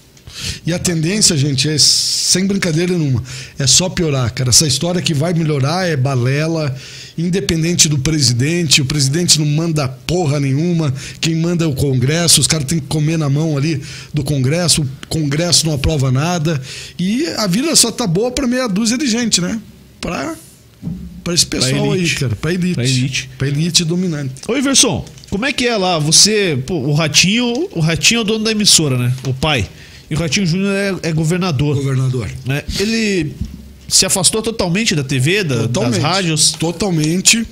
[0.67, 3.23] E a tendência, gente, é sem brincadeira nenhuma,
[3.59, 4.51] é só piorar, cara.
[4.51, 6.75] Essa história que vai melhorar é balela,
[7.17, 8.83] independente do presidente.
[8.83, 10.93] O presidente não manda porra nenhuma.
[11.21, 12.41] Quem manda é o Congresso.
[12.41, 13.81] Os caras têm que comer na mão ali
[14.13, 14.83] do Congresso.
[14.83, 16.61] O Congresso não aprova nada.
[16.99, 19.61] E a vida só tá boa pra meia dúzia de gente, né?
[20.01, 20.35] Pra,
[21.23, 22.37] pra esse pessoal aí, cara.
[22.37, 22.75] Pra elite.
[22.75, 23.31] Pra elite.
[23.39, 24.33] Pra elite dominante.
[24.49, 25.99] Ô, Iverson, como é que é lá?
[25.99, 29.13] Você, pô, o Ratinho, o Ratinho é o dono da emissora, né?
[29.27, 29.69] O pai.
[30.11, 31.77] E o Ratinho Júnior é, é governador.
[31.77, 32.29] Governador.
[32.47, 32.63] né?
[32.79, 33.33] Ele
[33.89, 36.53] se afastou totalmente da TV, da- das rádios.
[36.53, 37.47] Totalmente.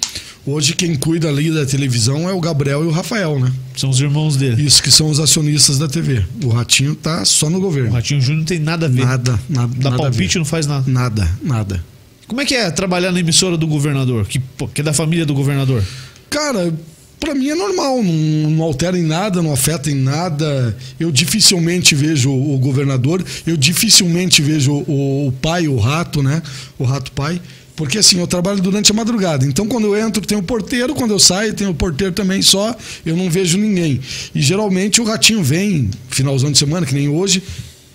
[0.45, 3.53] Hoje quem cuida ali da televisão é o Gabriel e o Rafael, né?
[3.77, 4.61] São os irmãos dele.
[4.63, 6.25] Isso que são os acionistas da TV.
[6.43, 7.93] O Ratinho tá só no O governo.
[7.93, 9.05] Ratinho Júnior não tem nada a ver.
[9.05, 9.73] Nada, nada.
[9.77, 10.85] Dá nada palpite, não faz nada.
[10.91, 11.85] Nada, nada.
[12.27, 14.27] Como é que é trabalhar na emissora do governador?
[14.27, 14.41] Que,
[14.75, 15.83] que é da família do governador?
[16.29, 16.75] Cara,
[17.23, 20.77] pra mim é normal, não, não altera em nada, não afeta em nada.
[20.99, 26.43] Eu dificilmente vejo o governador, eu dificilmente vejo o, o pai, o rato, né?
[26.79, 27.41] O rato pai.
[27.77, 29.47] Porque assim, eu trabalho durante a madrugada.
[29.47, 30.95] Então, quando eu entro, tem o porteiro.
[30.95, 32.77] Quando eu saio, tem o porteiro também só.
[33.07, 33.99] Eu não vejo ninguém.
[34.35, 37.43] E geralmente o ratinho vem, finalzão de semana, que nem hoje.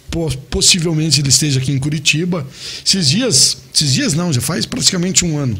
[0.09, 2.45] po- Possivelmente ele esteja aqui em Curitiba.
[2.85, 5.57] Esses dias, esses dias não, já faz praticamente um ano.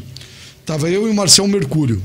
[0.66, 2.02] Tava eu e o Marcel Mercúrio.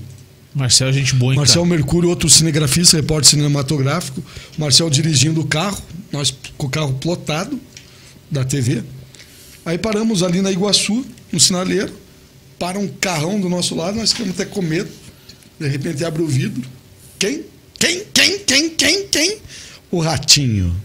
[0.53, 1.75] Marcel é gente boa, hein, Marcel cara?
[1.75, 4.23] Mercúrio, outro cinegrafista, repórter cinematográfico.
[4.57, 5.81] Marcel dirigindo o carro,
[6.11, 7.59] nós com o carro plotado
[8.29, 8.83] da TV.
[9.65, 11.93] Aí paramos ali na Iguaçu, no sinaleiro.
[12.59, 14.89] Para um carrão do nosso lado, nós ficamos até com medo.
[15.59, 16.63] De repente abre o vidro.
[17.17, 17.43] Quem?
[17.79, 18.03] Quem?
[18.13, 18.39] Quem?
[18.39, 18.69] Quem?
[18.69, 19.07] Quem?
[19.07, 19.37] Quem?
[19.89, 20.75] O ratinho.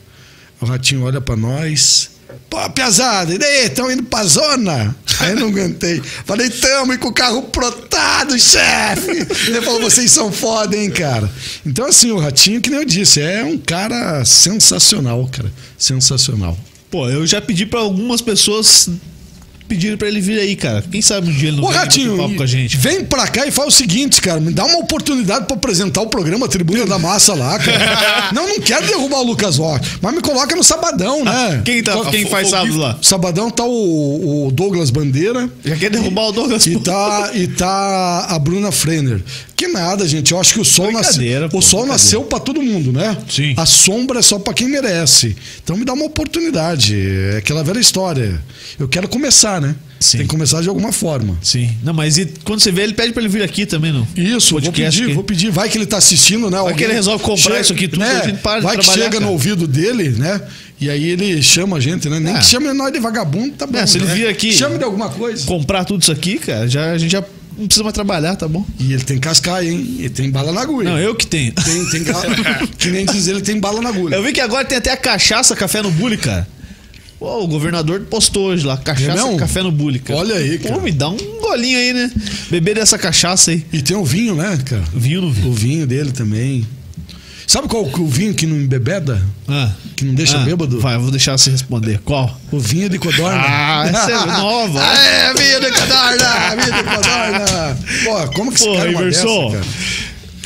[0.61, 2.11] O ratinho olha pra nós.
[2.49, 3.67] Pô, pesado, e daí?
[3.67, 4.97] Estão indo pra zona?
[5.21, 6.01] Aí não aguentei.
[6.25, 9.27] Falei, tamo e com o carro plotado, chefe.
[9.49, 11.31] Ele falou, vocês são foda, hein, cara.
[11.67, 15.53] Então, assim, o Ratinho, que nem eu disse, é um cara sensacional, cara.
[15.77, 16.57] Sensacional.
[16.91, 18.89] Pô, eu já pedi pra algumas pessoas
[19.69, 20.83] pedirem pra ele vir aí, cara.
[20.91, 22.77] Quem sabe um dia ele não Ô, vem Ratinho, papo com a gente.
[22.77, 24.41] vem pra cá e faz o seguinte, cara.
[24.41, 28.31] Me dá uma oportunidade pra apresentar o programa Tribuna da Massa lá, cara.
[28.33, 31.63] não, não quero derrubar o Lucas Rock, mas me coloca no Sabadão, né?
[31.65, 32.99] Quem, tá, quem faz sábado lá?
[33.03, 35.49] Sabadão tá o, o Douglas Bandeira.
[35.65, 36.67] Já quer derrubar o Douglas?
[36.67, 39.21] E tá, e tá a Bruna Frenner.
[39.59, 40.31] Que nada, gente.
[40.31, 43.17] Eu acho que o sol, nasceu, o sol nasceu pra todo mundo, né?
[43.29, 43.55] Sim.
[43.57, 45.35] A sombra é só pra quem merece.
[45.65, 46.97] Então me dá uma oportunidade.
[47.35, 48.41] É aquela velha história.
[48.79, 49.75] Eu quero começar, né?
[49.99, 50.19] Sim.
[50.19, 51.37] Tem que começar de alguma forma.
[51.43, 51.69] Sim.
[51.83, 54.07] Não, mas e quando você vê ele, pede pra ele vir aqui também, não?
[54.17, 55.13] Isso, vou pedir, aqui.
[55.13, 55.51] vou pedir.
[55.51, 56.63] Vai que ele tá assistindo, né?
[56.63, 58.21] Vai que ele resolve comprar isso aqui tudo, né?
[58.23, 59.21] a gente para de Vai que chega cara.
[59.25, 60.41] no ouvido dele, né?
[60.81, 62.21] E aí ele chama a gente, né?
[62.21, 62.39] Nem É.
[62.39, 63.77] que chame nós de vagabundo, tá bom.
[63.77, 64.15] É, se ele né?
[64.15, 65.45] vir aqui- Chame de alguma coisa.
[65.45, 67.25] Comprar tudo isso aqui, cara, já, a gente já
[67.59, 68.65] não precisa mais trabalhar, tá bom?
[68.79, 69.97] E ele tem cascaia, hein?
[69.99, 70.91] Ele tem bala na agulha.
[70.91, 71.53] Não, eu que tenho.
[71.53, 72.05] Tem, tem
[72.79, 74.15] que nem diz ele, tem bala na agulha.
[74.15, 76.47] Eu vi que agora tem até a cachaça café no bully, cara.
[77.19, 79.37] Pô, o governador postou hoje lá, cachaça É mesmo?
[79.37, 80.21] café no bully, cara.
[80.21, 80.77] Olha aí, cara.
[80.77, 82.13] Pô, me dá um golinho aí, né?
[82.49, 83.67] Beber dessa cachaça aí.
[83.73, 84.85] E tem o vinho, né, cara?
[84.95, 85.49] Vinho no vinho.
[85.49, 86.65] O vinho dele também.
[87.49, 89.23] Sabe qual o vinho que não embebeda?
[89.49, 89.71] Ah.
[89.97, 90.79] Que não deixa Ah, bêbado?
[90.81, 91.99] Vai, eu vou deixar você responder.
[92.05, 92.39] Qual?
[92.53, 93.41] O vinho de codorna.
[93.43, 94.79] Ah, essa é nova.
[94.83, 97.79] Ah, é, vinho de codorna, vinho de codorna.
[98.05, 99.65] Pô, como que esse Pô, cara é dessa, cara?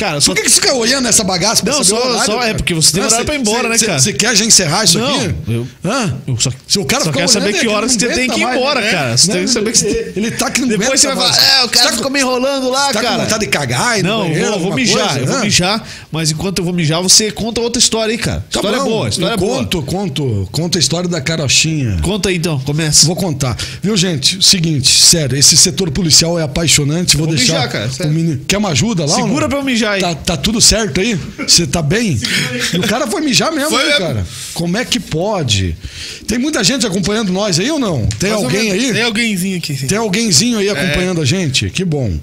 [0.02, 1.62] Cara, só Por que, que você fica olhando essa bagaça?
[1.62, 3.86] pra Não, só- horário, só- é porque você tem horário pra ir embora, né, cê-
[3.86, 4.00] cara?
[4.00, 5.34] Você quer já encerrar isso Não, aqui?
[5.48, 6.14] eu- Hã?
[6.26, 8.80] Eu só, Se o cara só quero saber que horas você tem que ir embora,
[8.80, 8.90] né?
[8.90, 9.16] cara.
[9.16, 11.64] Você tem que saber que você ele- ele tá que Depois você vai falar, é,
[11.64, 13.16] o cara tá ficou me enrolando lá, tá cara.
[13.18, 16.64] com vontade de cagar e Não, eu vou, mijar, eu vou mijar, mas enquanto eu
[16.64, 18.40] vou mijar, você conta outra história aí, cara.
[18.50, 19.58] Tá história boa, história boa.
[19.58, 21.98] conto, conto, conto a história da carochinha.
[22.02, 23.06] Conta aí então, começa.
[23.06, 23.56] Vou contar.
[23.80, 24.44] Viu, gente?
[24.44, 27.16] Seguinte, sério, esse setor policial é apaixonante.
[27.16, 27.52] Vou, deixar.
[27.54, 29.14] mijar, cara, o menino- Quer uma ajuda lá?
[29.14, 30.14] Segura pra eu mijar mijar aí.
[30.14, 31.18] Tá, tá tudo certo aí?
[31.46, 32.18] Você tá bem?
[32.72, 33.98] E o cara foi mijar mesmo, Foi né, mesmo.
[34.06, 34.26] cara?
[34.54, 35.76] Como é que pode?
[36.26, 38.06] Tem muita gente acompanhando nós aí ou não?
[38.18, 38.84] Tem Mais alguém menos.
[38.84, 38.92] aí?
[38.92, 39.86] Tem alguémzinho aqui, sim.
[39.86, 41.70] Tem alguémzinho aí acompanhando a gente?
[41.70, 42.18] Que bom.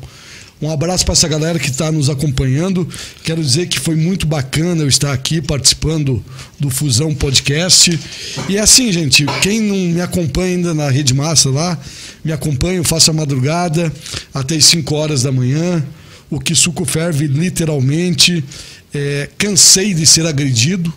[0.62, 2.86] Um abraço para essa galera que está nos acompanhando.
[3.24, 6.22] Quero dizer que foi muito bacana eu estar aqui participando
[6.60, 7.98] do Fusão Podcast.
[8.50, 11.78] E é assim, gente, quem não me acompanha ainda na Rede Massa lá,
[12.26, 13.90] me acompanha, eu faço a madrugada
[14.34, 15.82] até as 5 horas da manhã.
[16.30, 18.44] O que suco ferve literalmente.
[18.94, 20.92] É, cansei de ser agredido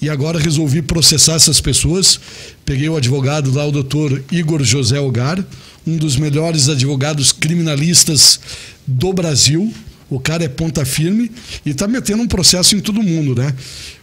[0.00, 2.20] e agora resolvi processar essas pessoas.
[2.64, 5.44] Peguei o advogado lá, o doutor Igor José Ogar,
[5.86, 8.38] um dos melhores advogados criminalistas
[8.86, 9.72] do Brasil.
[10.10, 11.30] O cara é ponta firme
[11.64, 13.54] e está metendo um processo em todo mundo, né?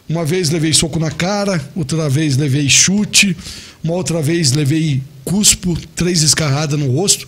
[0.10, 3.38] Uma vez levei soco na cara, outra vez levei chute,
[3.84, 7.28] uma outra vez levei cuspo, três escarradas no rosto.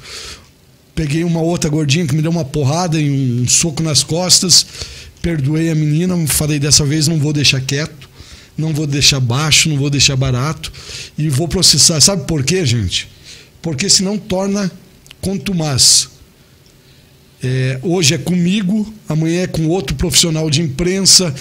[0.96, 4.66] Peguei uma outra gordinha que me deu uma porrada e um soco nas costas.
[5.22, 8.10] Perdoei a menina, falei dessa vez não vou deixar quieto,
[8.58, 10.72] não vou deixar baixo, não vou deixar barato
[11.18, 12.00] e vou processar.
[12.00, 13.10] Sabe por quê, gente?
[13.62, 14.72] Porque senão torna
[15.22, 16.10] contumaz.
[17.42, 21.34] É, hoje é comigo, amanhã é com outro profissional de imprensa,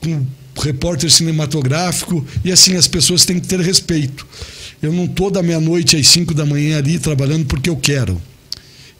[0.00, 0.24] com
[0.60, 4.26] repórter cinematográfico, e assim as pessoas têm que ter respeito.
[4.82, 8.20] Eu não estou da meia-noite às 5 da manhã ali trabalhando porque eu quero.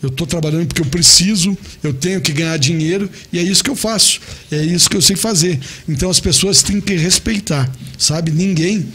[0.03, 3.71] Eu estou trabalhando porque eu preciso, eu tenho que ganhar dinheiro e é isso que
[3.71, 4.21] eu faço.
[4.51, 5.59] É isso que eu sei fazer.
[5.89, 8.31] Então as pessoas têm que respeitar, sabe?
[8.31, 8.87] Ninguém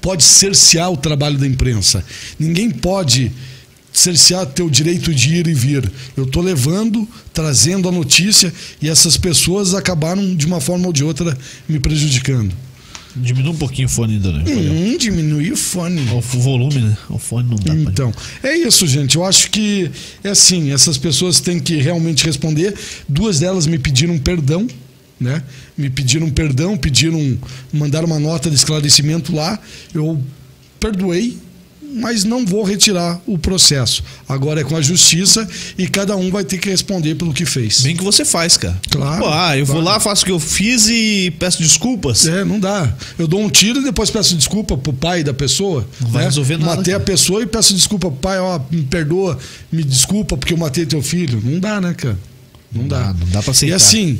[0.00, 2.04] pode cercear o trabalho da imprensa.
[2.38, 3.30] Ninguém pode
[3.92, 5.90] cercear teu direito de ir e vir.
[6.16, 11.02] Eu estou levando, trazendo a notícia e essas pessoas acabaram de uma forma ou de
[11.02, 11.36] outra
[11.68, 12.54] me prejudicando.
[13.16, 14.44] Diminui um pouquinho o fone ainda, né?
[14.46, 16.00] Hum, diminuir o fone.
[16.12, 16.96] O volume, né?
[17.08, 17.74] O fone não dá pra...
[17.74, 18.12] Então,
[18.42, 19.16] é isso, gente.
[19.16, 19.90] Eu acho que
[20.22, 22.74] é assim, essas pessoas têm que realmente responder.
[23.08, 24.66] Duas delas me pediram perdão,
[25.18, 25.42] né?
[25.76, 27.38] Me pediram perdão, pediram,
[27.72, 29.58] mandaram uma nota de esclarecimento lá.
[29.94, 30.20] Eu
[30.78, 31.38] perdoei,
[31.94, 34.02] mas não vou retirar o processo.
[34.28, 35.48] Agora é com a justiça
[35.78, 37.82] e cada um vai ter que responder pelo que fez.
[37.82, 38.78] Bem que você faz, cara.
[38.90, 39.90] Claro, Pô, ah, eu vou claro.
[39.92, 42.26] lá, faço o que eu fiz e peço desculpas.
[42.26, 42.92] É, não dá.
[43.18, 45.86] Eu dou um tiro e depois peço desculpa pro pai da pessoa.
[46.00, 46.28] Não vai né?
[46.28, 47.04] resolver nada, Matei a cara.
[47.10, 49.38] pessoa e peço desculpa pro pai, ó, me perdoa,
[49.72, 51.40] me desculpa porque eu matei teu filho.
[51.42, 52.18] Não dá, né, cara?
[52.72, 53.00] Não, Não dá.
[53.04, 53.72] dá, não dá pra aceitar.
[53.72, 54.18] E assim,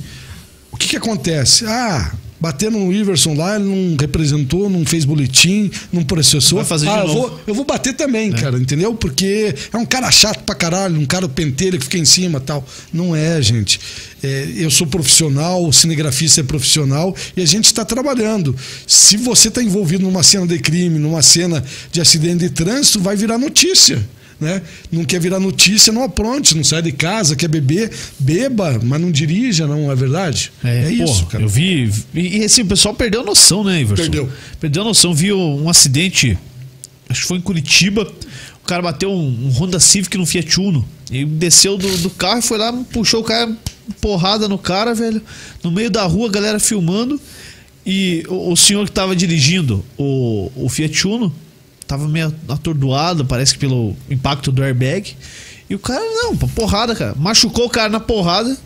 [0.73, 1.65] o que que acontece?
[1.67, 2.13] Ah,
[2.47, 6.59] bateram no Iverson lá, ele não representou, não fez boletim, não processou.
[6.59, 8.95] Vai fazer de ah, eu vou, eu vou bater também, cara, entendeu?
[8.95, 12.65] Porque é um cara chato pra caralho, um cara pentelho que fica em cima tal.
[12.93, 13.81] Não é, gente.
[14.23, 18.55] É, eu sou profissional, o cinegrafista é profissional e a gente está trabalhando.
[18.87, 23.17] Se você está envolvido numa cena de crime, numa cena de acidente de trânsito, vai
[23.17, 24.07] virar notícia.
[24.39, 24.61] Né?
[24.93, 29.11] Não quer virar notícia, não apronte, não sai de casa, quer beber, beba, mas não
[29.11, 30.53] dirija, não é verdade?
[30.63, 31.45] É, isso, pô, cara.
[31.45, 31.91] Eu vi.
[32.13, 34.03] E, assim, o pessoal perdeu a noção, né, Iverson?
[34.03, 34.29] Perdeu.
[34.61, 35.15] Perdeu a noção.
[35.15, 36.39] Viu um acidente,
[37.09, 38.07] acho que foi em Curitiba.
[38.63, 40.87] O cara bateu um, um Honda Civic no Fiat Uno.
[41.11, 43.57] E desceu do, do carro e foi lá, puxou o cara,
[44.03, 45.23] porrada no cara, velho.
[45.63, 47.19] No meio da rua, a galera filmando.
[47.87, 51.33] E o, o senhor que tava dirigindo o, o Fiat Uno
[51.87, 55.17] tava meio atordoado, parece que pelo impacto do airbag.
[55.69, 57.15] E o cara, não, porrada, cara.
[57.17, 58.57] Machucou o cara na porrada.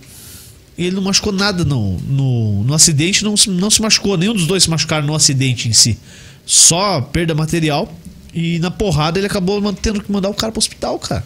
[0.77, 4.17] E ele não machucou nada no, no, no acidente, não, não se machucou.
[4.17, 5.99] Nenhum dos dois se machucaram no acidente em si.
[6.47, 7.93] Só perda material.
[8.33, 11.25] E na porrada ele acabou tendo que mandar o cara pro hospital, cara.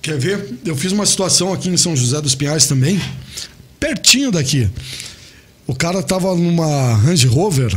[0.00, 0.58] Quer ver?
[0.64, 3.00] Eu fiz uma situação aqui em São José dos Pinhais também,
[3.78, 4.70] pertinho daqui.
[5.66, 7.76] O cara tava numa Range Rover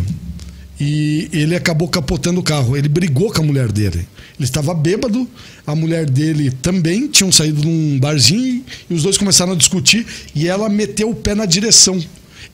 [0.79, 2.77] e ele acabou capotando o carro.
[2.77, 4.07] Ele brigou com a mulher dele.
[4.37, 5.27] Ele estava bêbado,
[5.67, 10.47] a mulher dele também tinham saído num barzinho e os dois começaram a discutir e
[10.47, 12.01] ela meteu o pé na direção.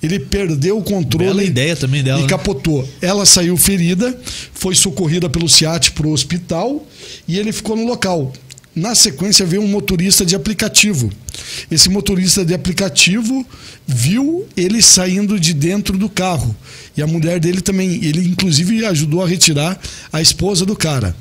[0.02, 2.28] Ele perdeu o controle Bela ideia também dela, e né?
[2.28, 2.88] capotou.
[3.02, 4.18] Ela saiu ferida,
[4.54, 6.86] foi socorrida pelo SIAT para o hospital
[7.28, 8.34] e ele ficou no local.
[8.76, 11.10] Na sequência veio um motorista de aplicativo.
[11.72, 13.46] Esse motorista de aplicativo
[13.88, 16.54] viu ele saindo de dentro do carro.
[16.98, 18.04] E a mulher dele também.
[18.04, 19.80] Ele, inclusive, ajudou a retirar
[20.12, 21.16] a esposa do cara.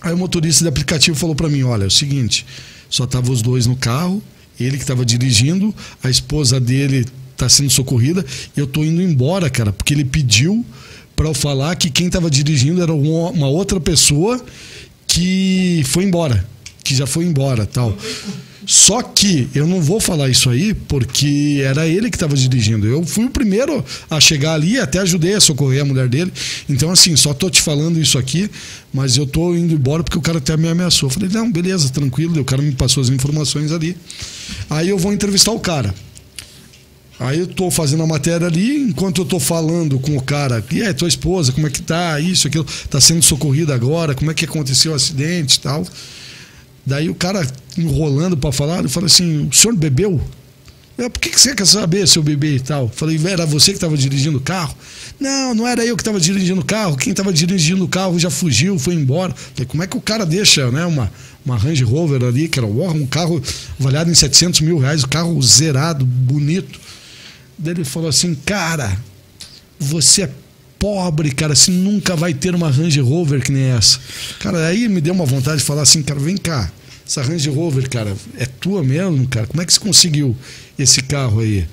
[0.00, 2.46] Aí o motorista de aplicativo falou para mim: olha, é o seguinte,
[2.88, 4.22] só estavam os dois no carro,
[4.58, 8.24] ele que estava dirigindo, a esposa dele está sendo socorrida,
[8.56, 10.64] eu estou indo embora, cara, porque ele pediu
[11.14, 14.42] para eu falar que quem estava dirigindo era uma outra pessoa
[15.16, 16.46] que foi embora,
[16.84, 17.96] que já foi embora, tal.
[18.66, 22.86] Só que eu não vou falar isso aí porque era ele que estava dirigindo.
[22.86, 26.30] Eu fui o primeiro a chegar ali, até ajudei a socorrer a mulher dele.
[26.68, 28.50] Então, assim, só tô te falando isso aqui,
[28.92, 31.08] mas eu tô indo embora porque o cara até me ameaçou.
[31.08, 32.38] Eu falei, não, beleza, tranquilo.
[32.38, 33.96] O cara me passou as informações ali.
[34.68, 35.94] Aí eu vou entrevistar o cara.
[37.18, 40.82] Aí eu tô fazendo a matéria ali, enquanto eu tô falando com o cara, e
[40.82, 42.20] aí, tua esposa, como é que tá?
[42.20, 45.86] Isso, aquilo, tá sendo socorrida agora, como é que aconteceu o acidente e tal.
[46.84, 50.20] Daí o cara enrolando para falar, eu falei assim: o senhor bebeu?
[50.98, 52.88] Eu, por que, que você quer saber se eu bebi e tal?
[52.88, 54.74] Falei, era você que estava dirigindo o carro?
[55.20, 56.96] Não, não era eu que estava dirigindo o carro.
[56.96, 59.34] Quem estava dirigindo o carro já fugiu, foi embora.
[59.34, 61.12] Falei, como é que o cara deixa né, uma,
[61.44, 63.42] uma Range Rover ali, que era um carro
[63.78, 66.80] avaliado em 700 mil reais, o carro zerado, bonito.
[67.64, 68.96] Ele falou assim, cara,
[69.78, 70.30] você é
[70.78, 73.98] pobre, cara, você nunca vai ter uma Range Rover que nem essa.
[74.38, 76.70] Cara, aí me deu uma vontade de falar assim, cara, vem cá,
[77.06, 79.46] essa Range Rover, cara, é tua mesmo, cara?
[79.46, 80.36] Como é que você conseguiu
[80.78, 81.66] esse carro aí?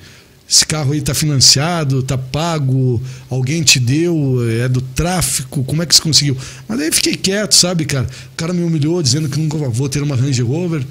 [0.49, 5.86] Esse carro aí tá financiado, tá pago, alguém te deu, é do tráfico, como é
[5.86, 6.38] que você conseguiu?
[6.68, 8.06] Mas aí fiquei quieto, sabe, cara?
[8.34, 10.86] O cara me humilhou dizendo que nunca vou ter uma Range Rover.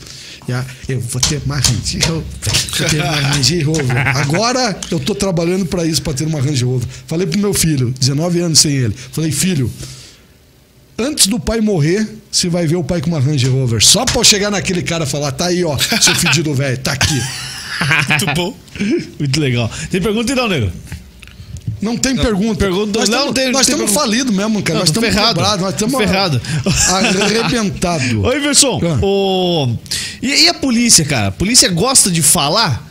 [0.88, 2.24] Eu vou ter uma Range Rover.
[2.78, 4.08] Vou ter uma Range Rover.
[4.16, 6.88] Agora eu tô trabalhando para isso, para ter uma Range Rover.
[7.06, 8.94] Falei pro meu filho, 19 anos sem ele.
[9.12, 9.70] Falei, filho,
[10.98, 13.80] antes do pai morrer, você vai ver o pai com uma Range Rover.
[13.84, 17.22] Só eu chegar naquele cara e falar, tá aí, ó, seu fedido velho, tá aqui.
[18.08, 18.56] Muito bom.
[19.18, 19.70] Muito legal.
[19.90, 20.70] Tem pergunta não, nego?
[21.80, 22.64] Não tem pergunta.
[22.64, 24.74] pergunta- nós não, estamos, nós estamos falidos mesmo, cara.
[24.74, 25.34] Não, nós estamos ferrado.
[25.34, 26.40] quebrados, nós estamos ferrado.
[27.22, 28.12] arrebentados.
[28.24, 28.98] Ô, Iverson, Ah.
[29.02, 29.76] o...
[30.22, 31.28] E, e a polícia, cara?
[31.28, 32.88] A polícia gosta de falar?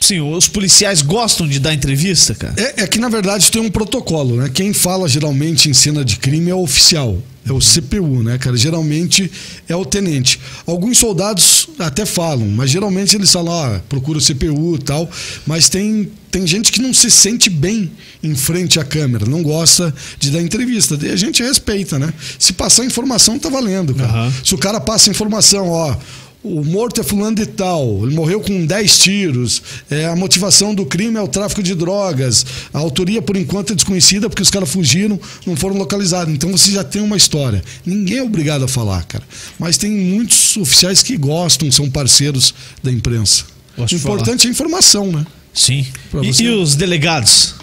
[0.00, 2.54] Sim, os policiais gostam de dar entrevista, cara?
[2.56, 4.50] É, é que, na verdade, tem um protocolo, né?
[4.52, 7.18] Quem fala geralmente em cena de crime é o oficial.
[7.44, 8.56] É o CPU, né, cara?
[8.56, 9.30] Geralmente
[9.68, 10.38] é o tenente.
[10.64, 15.10] Alguns soldados até falam, mas geralmente eles falam, ah, procura o CPU e tal.
[15.44, 17.90] Mas tem, tem gente que não se sente bem
[18.22, 20.96] em frente à câmera, não gosta de dar entrevista.
[21.02, 22.14] E a gente respeita, né?
[22.38, 24.08] Se passar informação, tá valendo, cara.
[24.08, 24.32] Aham.
[24.44, 25.96] Se o cara passa informação, ó,
[26.42, 30.84] o morto é fulano de tal, ele morreu com 10 tiros, é, a motivação do
[30.84, 32.44] crime é o tráfico de drogas,
[32.74, 36.34] a autoria por enquanto é desconhecida porque os caras fugiram, não foram localizados.
[36.34, 37.62] Então você já tem uma história.
[37.86, 39.24] Ninguém é obrigado a falar, cara.
[39.58, 42.52] Mas tem muitos oficiais que gostam, são parceiros
[42.82, 43.44] da imprensa.
[43.76, 45.24] Gosto o importante é a informação, né?
[45.54, 45.86] Sim.
[46.22, 47.54] E, e os delegados?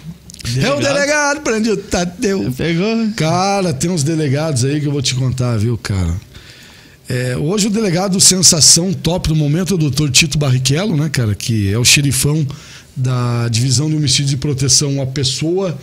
[0.58, 2.52] É o delegado, prende o Tadeu.
[2.56, 3.10] Pegou?
[3.14, 6.14] Cara, tem uns delegados aí que eu vou te contar, viu, cara?
[7.10, 11.34] É, hoje o delegado sensação top do momento é o doutor Tito Barrichello, né, cara?
[11.34, 12.46] Que é o xerifão
[12.94, 15.76] da divisão de homicídios e proteção à pessoa.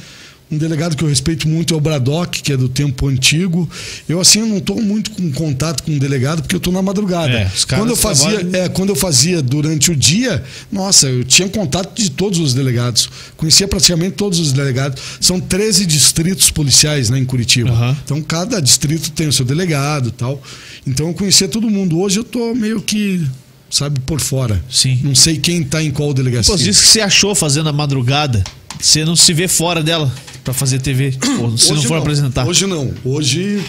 [0.49, 3.69] Um delegado que eu respeito muito é o Bradock, que é do tempo antigo.
[4.07, 6.81] Eu, assim, eu não estou muito com contato com o delegado, porque eu estou na
[6.81, 7.33] madrugada.
[7.33, 10.41] É, quando, eu fazia, trabalham- é, quando eu fazia durante o dia,
[10.71, 13.09] nossa, eu tinha contato de todos os delegados.
[13.35, 15.01] Conhecia praticamente todos os delegados.
[15.19, 17.69] São 13 distritos policiais né, em Curitiba.
[17.71, 17.97] Aham.
[18.05, 20.41] Então cada distrito tem o seu delegado e tal.
[20.85, 21.99] Então eu conhecia todo mundo.
[21.99, 23.21] Hoje eu tô meio que,
[23.69, 24.63] sabe, por fora.
[24.69, 24.99] Sim.
[25.03, 26.53] Não sei quem tá em qual delegacia.
[26.53, 28.43] Pô, isso que você achou fazendo a madrugada,
[28.79, 30.13] você não se vê fora dela
[30.43, 32.47] pra fazer TV, ou se não for apresentar.
[32.47, 32.93] Hoje não.
[33.03, 33.63] Hoje.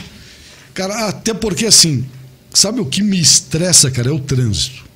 [0.75, 2.05] Cara, até porque assim,
[2.55, 4.09] sabe o que me estressa, cara?
[4.09, 4.88] É o trânsito.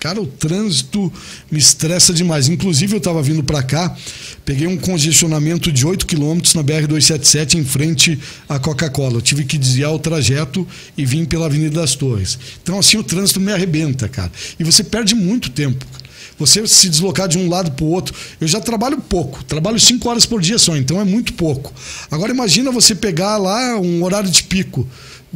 [0.00, 1.12] Cara, o trânsito
[1.50, 2.48] me estressa demais.
[2.48, 3.96] Inclusive, eu tava vindo pra cá,
[4.44, 8.18] peguei um congestionamento de 8 km na BR-277 em frente
[8.48, 9.20] à Coca-Cola.
[9.20, 10.66] Tive que desviar o trajeto
[10.96, 12.38] e vim pela Avenida das Torres.
[12.62, 14.30] Então, assim, o trânsito me arrebenta, cara.
[14.58, 15.84] E você perde muito tempo.
[16.38, 18.14] Você se deslocar de um lado para o outro.
[18.40, 21.72] Eu já trabalho pouco, trabalho cinco horas por dia só, então é muito pouco.
[22.10, 24.86] Agora imagina você pegar lá um horário de pico,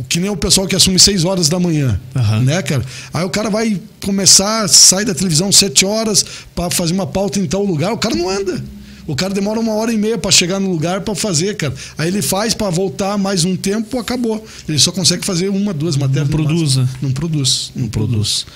[0.08, 2.40] que nem o pessoal que assume seis horas da manhã, Aham.
[2.40, 2.84] né, cara?
[3.12, 6.24] Aí o cara vai começar, sai da televisão sete horas
[6.54, 8.62] para fazer uma pauta em tal lugar, o cara não anda.
[9.04, 11.74] O cara demora uma hora e meia para chegar no lugar para fazer, cara.
[11.98, 14.46] Aí ele faz para voltar mais um tempo, acabou.
[14.68, 16.28] Ele só consegue fazer uma, duas matérias.
[16.28, 16.82] no produz, máximo.
[16.84, 16.88] né?
[17.02, 17.72] Não produz.
[17.74, 18.46] Não produz.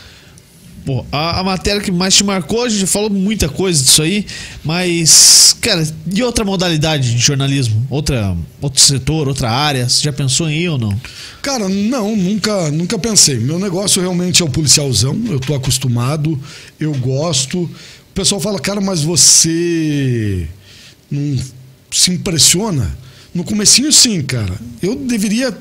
[0.86, 4.24] Pô, a, a matéria que mais te marcou, a gente falou muita coisa disso aí,
[4.62, 5.84] mas, cara,
[6.14, 7.84] e outra modalidade de jornalismo?
[7.90, 9.88] Outra, outro setor, outra área?
[9.88, 10.96] Você já pensou em ir ou não?
[11.42, 13.36] Cara, não, nunca, nunca pensei.
[13.36, 15.20] Meu negócio realmente é o policialzão.
[15.28, 16.40] Eu tô acostumado,
[16.78, 17.62] eu gosto.
[17.64, 20.46] O pessoal fala, cara, mas você
[21.10, 21.36] não
[21.90, 22.96] se impressiona?
[23.34, 24.54] No comecinho, sim, cara.
[24.80, 25.52] Eu deveria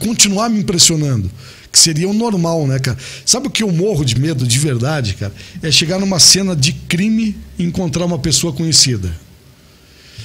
[0.00, 1.30] continuar me impressionando.
[1.78, 2.98] Seria o normal, né, cara?
[3.24, 5.32] Sabe o que eu morro de medo de verdade, cara?
[5.62, 9.14] É chegar numa cena de crime e encontrar uma pessoa conhecida.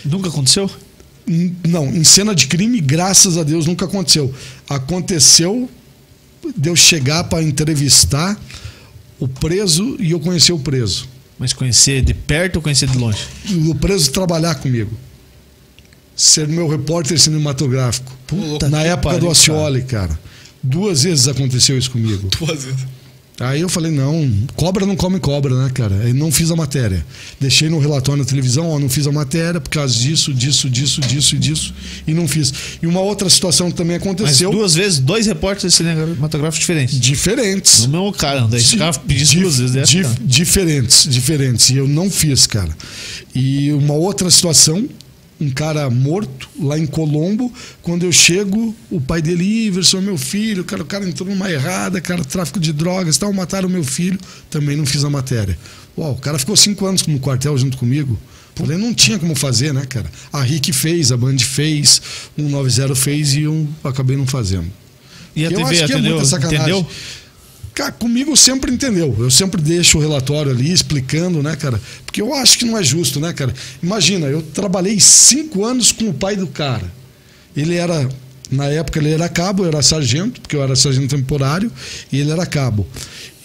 [0.04, 0.70] Nunca aconteceu?
[1.66, 4.34] Não, em cena de crime, graças a Deus, nunca aconteceu.
[4.68, 5.70] Aconteceu
[6.58, 8.38] de eu chegar para entrevistar
[9.20, 11.08] o preso e eu conhecer o preso.
[11.38, 13.26] Mas conhecer de perto ou conhecer de longe?
[13.70, 14.92] O preso trabalhar comigo.
[16.16, 18.12] Ser meu repórter cinematográfico.
[18.28, 20.20] Puta Na época pariu, do Acioli, cara.
[20.64, 22.30] Duas vezes aconteceu isso comigo.
[22.40, 22.80] Duas vezes.
[23.40, 25.96] Aí eu falei, não, cobra não come cobra, né, cara?
[26.04, 27.04] Aí não fiz a matéria.
[27.42, 31.02] Deixei no relatório na televisão, ó, não fiz a matéria por causa disso, disso, disso,
[31.02, 31.74] disso e disso,
[32.08, 32.54] e não fiz.
[32.82, 34.52] E uma outra situação que também Mas aconteceu.
[34.52, 37.00] duas vezes, dois repórteres cinematográficos diferentes.
[37.00, 37.88] Diferentes.
[37.88, 38.56] No mesmo cara, não.
[38.56, 39.74] Esse cara pediu duas vezes.
[39.74, 41.70] dessa, dif- diferentes, diferentes.
[41.72, 42.70] E eu não fiz, cara.
[43.34, 44.88] E uma outra situação,
[45.42, 47.52] um cara morto lá em Colombo,
[47.82, 52.00] quando eu chego, o pai dele, Iverson, meu filho, cara, o cara entrou numa errada,
[52.00, 54.20] cara, tráfico de drogas, tal, mataram meu filho,
[54.50, 55.58] também não fiz a matéria.
[55.98, 58.18] Uau, o cara ficou cinco anos no quartel junto comigo.
[58.56, 60.10] Falei, não tinha como fazer, né, cara?
[60.32, 62.02] A RIC fez, a Band fez,
[62.38, 64.68] um 90 fez e eu acabei não fazendo.
[65.36, 66.12] E a Eu TV, acho que é entendeu?
[66.12, 66.60] muita sacanagem.
[66.62, 66.88] entendeu?
[67.74, 69.16] Cara, comigo sempre entendeu.
[69.18, 71.82] Eu sempre deixo o relatório ali explicando, né, cara?
[72.06, 73.54] Porque eu acho que não é justo, né, cara?
[73.82, 76.92] Imagina, eu trabalhei cinco anos com o pai do cara.
[77.56, 78.08] Ele era,
[78.52, 81.72] na época, ele era cabo, eu era sargento, porque eu era sargento temporário,
[82.12, 82.88] e ele era cabo.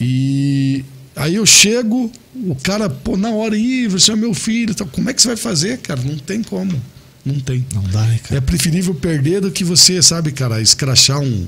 [0.01, 0.85] E
[1.17, 4.87] aí eu chego, o cara, pô, na hora, Ih, você é meu filho, tal.
[4.89, 6.01] como é que você vai fazer, cara?
[6.03, 6.81] Não tem como.
[7.25, 7.65] Não tem.
[7.75, 8.37] Não dá, né, cara?
[8.37, 11.47] É preferível perder do que você, sabe, cara, escrachar um,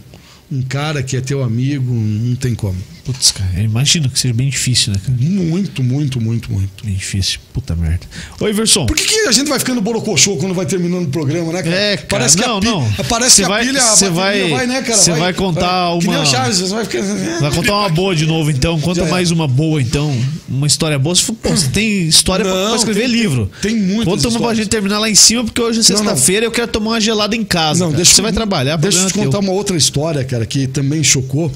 [0.51, 2.77] um cara que é teu amigo, não tem como.
[3.05, 5.17] Putz, cara, imagino que seja bem difícil, né, cara?
[5.19, 6.85] Muito, muito, muito, muito.
[6.85, 7.41] Bem difícil.
[7.53, 8.01] Puta merda.
[8.39, 8.85] Oi, Verson.
[8.85, 11.75] Por que, que a gente vai ficando borocochô quando vai terminando o programa, né, cara?
[11.75, 12.93] É, cara, parece que não, a, pi- não.
[13.09, 14.99] Parece Cê que a vai- pilha, a cê bateria vai- né, cara?
[14.99, 17.03] cê vai contar Que nem uma- o Chaves, você vai ficar...
[17.41, 18.79] Vai contar uma boa de novo, então.
[18.81, 19.11] Conta Já é.
[19.11, 20.15] mais uma boa, então.
[20.47, 21.15] Uma história boa.
[21.15, 23.51] Você, pô, você tem história pra- Não, pra escrever tem- livro.
[23.63, 24.59] tem muitas Conta uma pra histórias.
[24.59, 27.35] gente terminar lá em cima, porque hoje é sexta-feira e eu quero tomar uma gelada
[27.35, 27.81] em casa.
[27.81, 27.97] Não, cara.
[27.97, 31.03] deixa Você vai trabalhar, Deixa eu te problema contar uma outra história, cara, que também
[31.03, 31.53] chocou.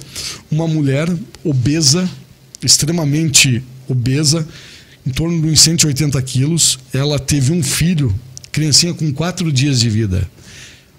[0.50, 1.08] Uma mulher
[1.42, 2.08] obesa,
[2.62, 4.46] extremamente obesa,
[5.06, 6.78] em torno de uns 180 quilos.
[6.92, 8.14] Ela teve um filho,
[8.50, 10.28] criancinha com quatro dias de vida.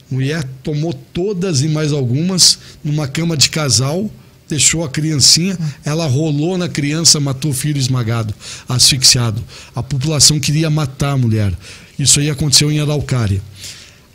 [0.09, 4.09] Mulher tomou todas e mais algumas numa cama de casal,
[4.47, 8.33] deixou a criancinha, ela rolou na criança, matou o filho esmagado,
[8.69, 9.43] asfixiado.
[9.73, 11.51] A população queria matar a mulher.
[11.97, 13.41] Isso aí aconteceu em Araucária.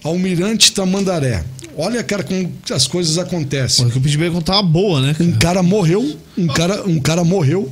[0.04, 1.44] Almirante Tamandaré.
[1.76, 3.88] Olha, cara, como as coisas acontecem.
[3.88, 5.14] Que pedi pra ele contar uma boa, né?
[5.14, 5.24] cara?
[5.30, 7.70] Um cara morreu, um cara, um cara morreu.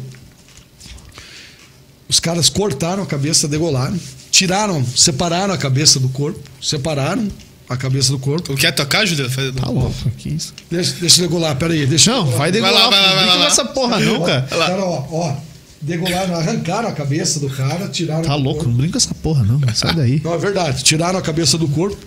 [2.08, 3.98] Os caras cortaram a cabeça, degolaram,
[4.30, 7.28] tiraram, separaram a cabeça do corpo, separaram
[7.68, 8.54] a cabeça do corpo.
[8.54, 9.28] Tu quer tocar, Júlio?
[9.28, 10.54] Faz- Tá louco, que isso?
[10.70, 12.72] Deixa, deixa eu degolar, peraí, deixa Não, vai degolar.
[12.84, 13.44] lá, vai lá, não vai lá, brinca vai lá.
[13.44, 14.48] nessa porra, não, cara.
[14.50, 15.36] Os caras, ó, ó,
[15.82, 18.22] degolaram, arrancaram a cabeça do cara, tiraram.
[18.22, 18.70] Tá louco, corpo.
[18.70, 19.60] não brinca essa porra, não.
[19.74, 20.20] Sai daí.
[20.24, 20.82] Não, é verdade.
[20.82, 21.98] Tiraram a cabeça do corpo.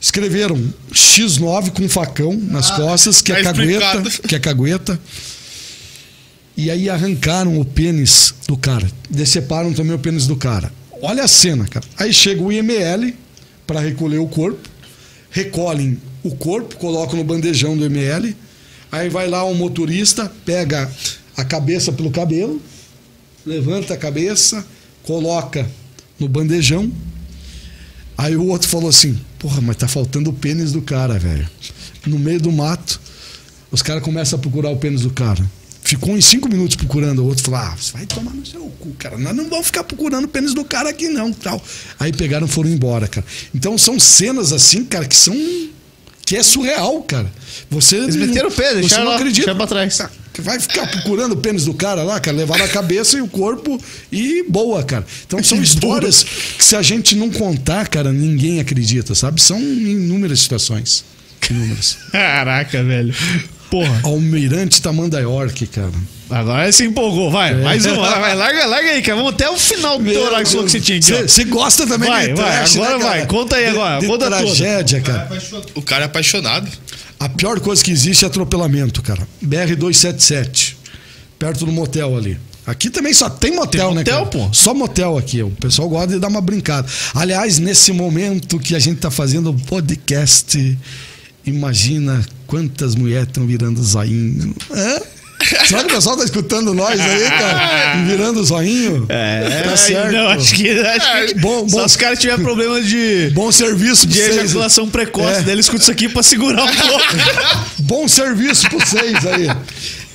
[0.00, 0.58] Escreveram
[0.92, 3.84] X9 com um facão nas costas, que é tá cagueta.
[3.84, 4.28] explicado.
[4.28, 5.00] Que é cagueta.
[6.56, 8.90] E aí arrancaram o pênis do cara.
[9.08, 10.72] Deceparam também o pênis do cara.
[11.02, 11.86] Olha a cena, cara.
[11.98, 13.14] Aí chega o IML
[13.66, 14.68] para recolher o corpo.
[15.30, 18.34] Recolhem o corpo, colocam no bandejão do IML.
[18.90, 20.90] Aí vai lá o motorista, pega
[21.36, 22.60] a cabeça pelo cabelo,
[23.46, 24.66] levanta a cabeça,
[25.02, 25.68] coloca
[26.18, 26.90] no bandejão.
[28.18, 31.48] Aí o outro falou assim: Porra, mas tá faltando o pênis do cara, velho.
[32.06, 33.00] No meio do mato,
[33.72, 35.42] os caras começam a procurar o pênis do cara.
[35.82, 37.20] Ficou em cinco minutos procurando.
[37.20, 39.16] O outro falou: Ah, você vai tomar no seu cu, cara.
[39.16, 41.32] Nós não vamos ficar procurando o pênis do cara aqui, não.
[41.32, 41.60] tal.
[41.98, 43.26] Aí pegaram e foram embora, cara.
[43.54, 45.34] Então são cenas assim, cara, que são.
[46.30, 47.28] Que é surreal, cara.
[47.70, 47.96] Você.
[47.96, 49.52] Eles meteram o pé, deixaram não lá, acredita.
[49.52, 50.00] pra trás.
[50.32, 53.26] Que Vai ficar procurando o pênis do cara lá, cara, levaram a cabeça e o
[53.26, 53.82] corpo
[54.12, 55.04] e boa, cara.
[55.26, 56.22] Então são histórias
[56.56, 59.42] que se a gente não contar, cara, ninguém acredita, sabe?
[59.42, 61.04] São inúmeras situações.
[61.50, 61.98] Inúmeras.
[62.12, 63.12] Caraca, velho.
[63.70, 64.00] Porra.
[64.04, 65.92] Almirante Tamandaí York, cara.
[66.28, 67.54] Agora se empolgou, vai.
[67.54, 68.08] Mais uma.
[68.18, 69.16] Vai, larga, larga aí, cara.
[69.16, 71.28] Vamos até o final do teu horário que você tinha aqui.
[71.28, 73.26] Você gosta também Vai, de vai, trash, agora né, vai.
[73.26, 74.36] Conta aí De- agora, de conta toda.
[74.38, 75.28] tragédia, cara.
[75.74, 76.68] O cara é apaixonado.
[77.18, 79.26] A pior coisa que existe é atropelamento, cara.
[79.44, 80.74] BR-277,
[81.38, 82.38] perto do motel ali.
[82.66, 84.26] Aqui também só tem motel, Tem né, motel, cara?
[84.48, 84.54] pô.
[84.54, 85.42] Só motel aqui.
[85.42, 86.86] O pessoal gosta de dar uma brincada.
[87.14, 90.78] Aliás, nesse momento que a gente tá fazendo o podcast,
[91.50, 94.54] imagina quantas mulheres estão virando zoinho.
[94.70, 95.00] Hã?
[95.66, 98.04] Será que o pessoal tá escutando nós aí, cara?
[98.04, 99.06] Virando zoinho?
[99.08, 100.12] É, Tá certo.
[100.12, 101.84] Não, acho que, acho que Bom, só bom.
[101.86, 104.36] os caras tiverem problema de, Bom serviço pra de vocês.
[104.36, 105.38] ejaculação precoce.
[105.40, 105.42] É.
[105.42, 107.04] Daí eles escutam isso aqui pra segurar um pouco.
[107.80, 109.48] Bom serviço pra vocês aí.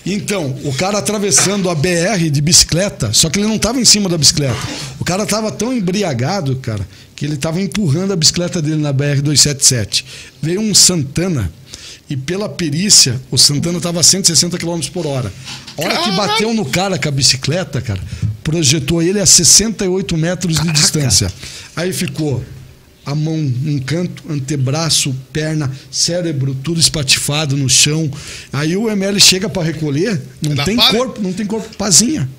[0.06, 4.08] Então, o cara atravessando a BR de bicicleta, só que ele não tava em cima
[4.08, 4.56] da bicicleta.
[5.00, 9.22] O cara tava tão embriagado, cara, que ele tava empurrando a bicicleta dele na BR
[9.22, 10.06] 277.
[10.42, 11.52] Veio um Santana
[12.10, 15.32] e pela perícia, o Santana tava a 160 km por hora.
[15.78, 18.00] A hora que bateu no cara com a bicicleta, cara,
[18.44, 21.32] projetou ele a 68 metros de distância.
[21.76, 22.44] Aí ficou
[23.06, 28.10] a mão num canto, antebraço, perna, cérebro, tudo espatifado no chão.
[28.52, 32.30] Aí o ML chega para recolher, não tem corpo, não tem corpo, pazinha.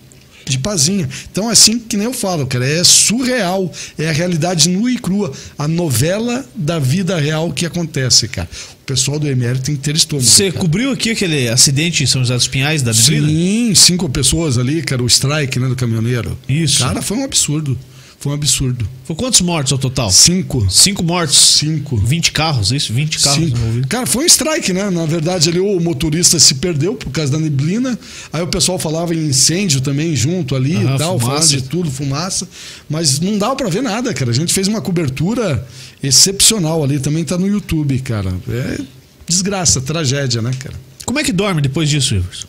[0.49, 1.09] De pazinha.
[1.31, 3.71] Então, assim que nem eu falo, cara, é surreal.
[3.99, 5.33] É a realidade nua e crua.
[5.59, 8.49] A novela da vida real que acontece, cara.
[8.83, 10.27] O pessoal do ML tem que ter estômago.
[10.27, 10.61] Você cara.
[10.61, 13.27] cobriu aqui aquele acidente em São José dos Pinhais da neblina?
[13.27, 16.39] Sim, cinco pessoas ali, cara, o strike né, do caminhoneiro.
[16.49, 16.85] Isso.
[16.85, 17.77] Cara, foi um absurdo.
[18.19, 18.89] Foi um absurdo.
[19.05, 20.11] Foi quantos mortos ao total?
[20.11, 20.67] Cinco.
[20.71, 21.37] Cinco mortos.
[21.37, 21.97] Cinco.
[21.97, 22.93] 20 carros, isso?
[22.93, 23.57] 20 carros Cinco.
[23.59, 23.89] envolvidos.
[23.89, 24.91] Cara, foi um strike, né?
[24.91, 27.99] Na verdade, ali o motorista se perdeu por causa da neblina.
[28.33, 31.91] Aí o pessoal falava em incêndio também junto ali Aham, e tal, falando de tudo,
[31.91, 32.49] fumaça.
[32.89, 34.31] Mas não dava pra ver nada, cara.
[34.31, 35.67] A gente fez uma cobertura
[36.03, 36.99] excepcional ali.
[36.99, 38.35] Também tá no YouTube, cara.
[38.49, 38.81] É
[39.29, 40.75] desgraça, tragédia, né, cara?
[41.05, 42.47] Como é que dorme depois disso, Iverson?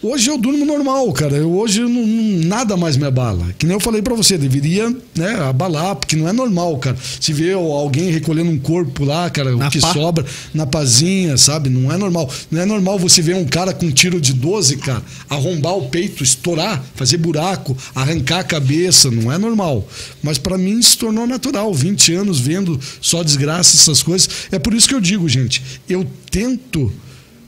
[0.00, 1.36] Hoje eu durmo normal, cara.
[1.36, 3.52] Eu, hoje não- não- nada mais me abala.
[3.58, 6.96] Que nem eu falei pra você, deveria né, abalar, porque não é normal, cara.
[7.20, 9.92] Se vê alguém recolhendo um corpo lá, cara, Na o que pá.
[9.92, 11.68] sobra na pazinha, sabe?
[11.68, 12.30] Não é normal.
[12.48, 15.88] Não é normal você ver um cara com um tiro de 12, cara, arrombar o
[15.88, 19.10] peito, estourar, fazer buraco, arrancar a cabeça.
[19.10, 19.84] Não é normal.
[20.22, 21.74] Mas pra mim se tornou natural.
[21.74, 24.28] 20 anos vendo só desgraça, essas coisas.
[24.52, 26.92] É por isso que eu digo, gente, eu tento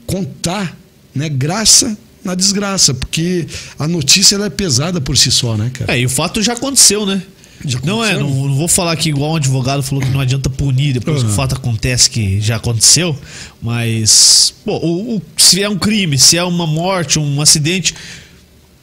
[0.05, 0.77] contar,
[1.15, 3.47] né, graça na desgraça, porque
[3.79, 5.93] a notícia ela é pesada por si só, né, cara?
[5.95, 7.21] É, e o fato já aconteceu, né?
[7.65, 8.35] Já não é, aconteceu?
[8.35, 11.25] não, não vou falar aqui igual um advogado falou que não adianta punir depois que
[11.25, 11.31] Uhum.
[11.31, 13.15] o fato acontece que já aconteceu,
[13.61, 17.93] mas pô, o- o- se é um crime, se é uma morte, um acidente,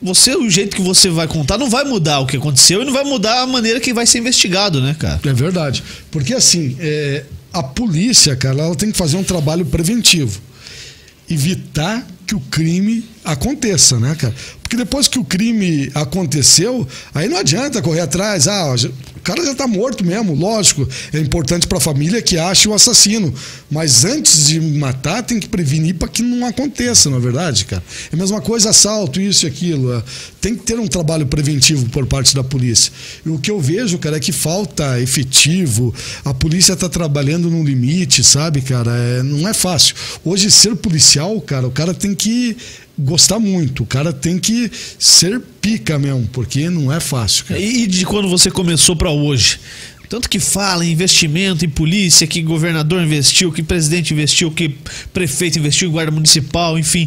[0.00, 2.92] você o jeito que você vai contar não vai mudar o que aconteceu e não
[2.92, 5.20] vai mudar a maneira que vai ser investigado, né, cara?
[5.24, 5.82] É verdade.
[6.10, 10.40] Porque assim, é, a polícia, cara, ela tem que fazer um trabalho preventivo.
[11.28, 14.34] Evitar que o crime aconteça, né, cara?
[14.62, 18.46] Porque depois que o crime aconteceu, aí não adianta correr atrás.
[18.46, 18.74] Ah,
[19.28, 20.88] cara já tá morto mesmo, lógico.
[21.12, 23.32] É importante pra família que ache o assassino.
[23.70, 27.82] Mas antes de matar, tem que prevenir para que não aconteça, não é verdade, cara?
[28.10, 29.92] É a mesma coisa, assalto, isso e aquilo.
[29.92, 30.02] é.
[30.40, 32.90] Tem que ter um trabalho preventivo por parte da polícia.
[33.26, 35.94] E o que eu vejo, cara, é que falta efetivo.
[36.24, 38.96] A polícia tá trabalhando no limite, sabe, cara?
[38.96, 39.94] É, não é fácil.
[40.24, 42.56] Hoje, ser policial, cara, o cara tem que
[42.98, 43.82] gostar muito.
[43.84, 47.60] O cara tem que ser pica mesmo, porque não é fácil, cara.
[47.60, 49.58] E de quando você começou hoje?
[50.08, 54.74] Tanto que fala em investimento em polícia, que governador investiu, que presidente investiu, que
[55.12, 57.06] prefeito investiu, guarda municipal, enfim.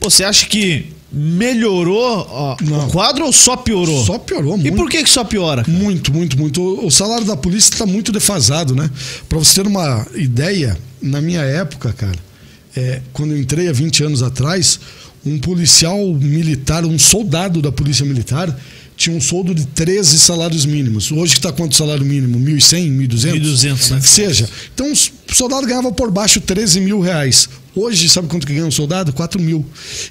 [0.00, 4.04] Você acha que melhorou ó, o quadro ou só piorou?
[4.04, 4.76] Só piorou E muito.
[4.76, 5.64] por que, que só piora?
[5.64, 5.76] cara?
[5.76, 6.60] Muito, muito, muito.
[6.62, 8.88] O- O salário da polícia está muito defasado, né?
[9.28, 12.18] Para você ter uma ideia, na minha época, cara,
[12.76, 14.78] é, quando eu entrei há 20 anos atrás,
[15.26, 18.56] um policial militar, um soldado da polícia militar,
[18.98, 21.12] tinha um soldo de 13 salários mínimos.
[21.12, 22.36] Hoje que está quanto o salário mínimo?
[22.36, 23.40] 1.100, 1.200?
[23.40, 24.00] 1.200, né?
[24.00, 24.50] Que seja.
[24.74, 27.48] Então, o soldado ganhava por baixo 13 mil reais.
[27.76, 29.12] Hoje, sabe quanto que ganha um soldado?
[29.12, 29.64] 4 mil.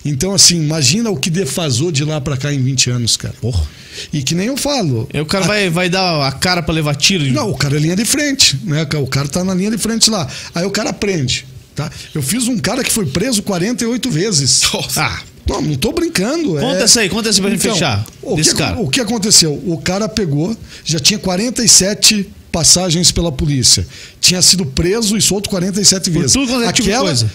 [0.06, 3.36] Então, assim, imagina o que defasou de lá para cá em 20 anos, cara.
[3.42, 3.62] Porra.
[4.14, 5.10] E que nem eu falo.
[5.14, 7.26] Aí o cara vai, vai dar a cara pra levar tiro?
[7.26, 8.88] Não, o cara é linha de frente, né?
[9.02, 10.26] O cara tá na linha de frente lá.
[10.56, 11.46] Aí o cara aprende,
[11.76, 11.92] tá?
[12.16, 14.62] Eu fiz um cara que foi preso 48 vezes.
[14.72, 15.04] Nossa.
[15.04, 16.56] Ah, Não, não tô brincando.
[16.56, 16.84] Conta é...
[16.84, 18.80] essa aí, conta essa pra gente fechar, O que, cara.
[18.80, 19.54] o que aconteceu?
[19.66, 23.86] O cara pegou, já tinha 47 passagens pela polícia.
[24.20, 26.34] Tinha sido preso e solto 47 vezes.
[26.34, 27.32] tudo quanto é tipo de coisa.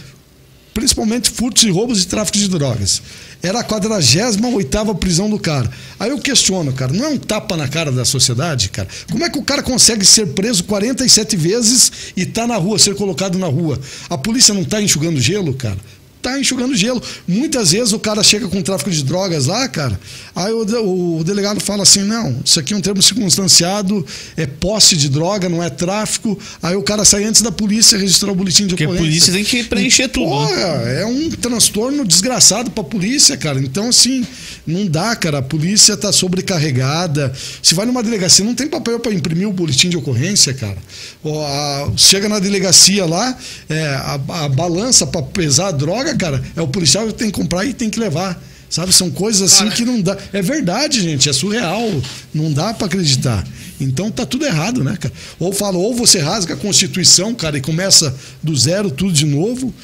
[0.74, 3.02] Principalmente furtos e roubos e tráfico de drogas.
[3.42, 5.70] Era a 48 prisão do cara.
[6.00, 8.88] Aí eu questiono, cara, não é um tapa na cara da sociedade, cara?
[9.10, 12.94] Como é que o cara consegue ser preso 47 vezes e tá na rua, ser
[12.94, 13.78] colocado na rua?
[14.08, 15.78] A polícia não tá enxugando gelo, cara?
[16.22, 17.02] Tá enxugando gelo.
[17.26, 19.98] Muitas vezes o cara chega com tráfico de drogas lá, cara.
[20.36, 24.96] Aí o, o delegado fala assim: não, isso aqui é um termo circunstanciado, é posse
[24.96, 26.38] de droga, não é tráfico.
[26.62, 29.08] Aí o cara sai antes da polícia registrar o boletim de Porque a ocorrência.
[29.10, 30.46] polícia tem que preencher tudo, né?
[30.46, 33.58] Porra, é um transtorno desgraçado pra polícia, cara.
[33.60, 34.24] Então, assim,
[34.66, 35.38] não dá, cara.
[35.38, 37.32] A polícia tá sobrecarregada.
[37.62, 40.76] Se vai numa delegacia, não tem papel pra imprimir o boletim de ocorrência, cara.
[41.24, 43.36] Ó, a- chega na delegacia lá,
[43.68, 47.38] é, a, a balança pra pesar a droga, cara, é o policial que tem que
[47.40, 48.42] comprar e tem que levar.
[48.70, 49.76] Sabe, são coisas assim Cara.
[49.76, 50.16] que não dá.
[50.32, 51.90] É verdade, gente, é surreal.
[52.32, 53.46] Não dá pra acreditar.
[53.78, 55.12] Então tá tudo errado, né, cara?
[55.38, 59.74] Ou fala, ou você rasga a Constituição, cara, e começa do zero tudo de novo,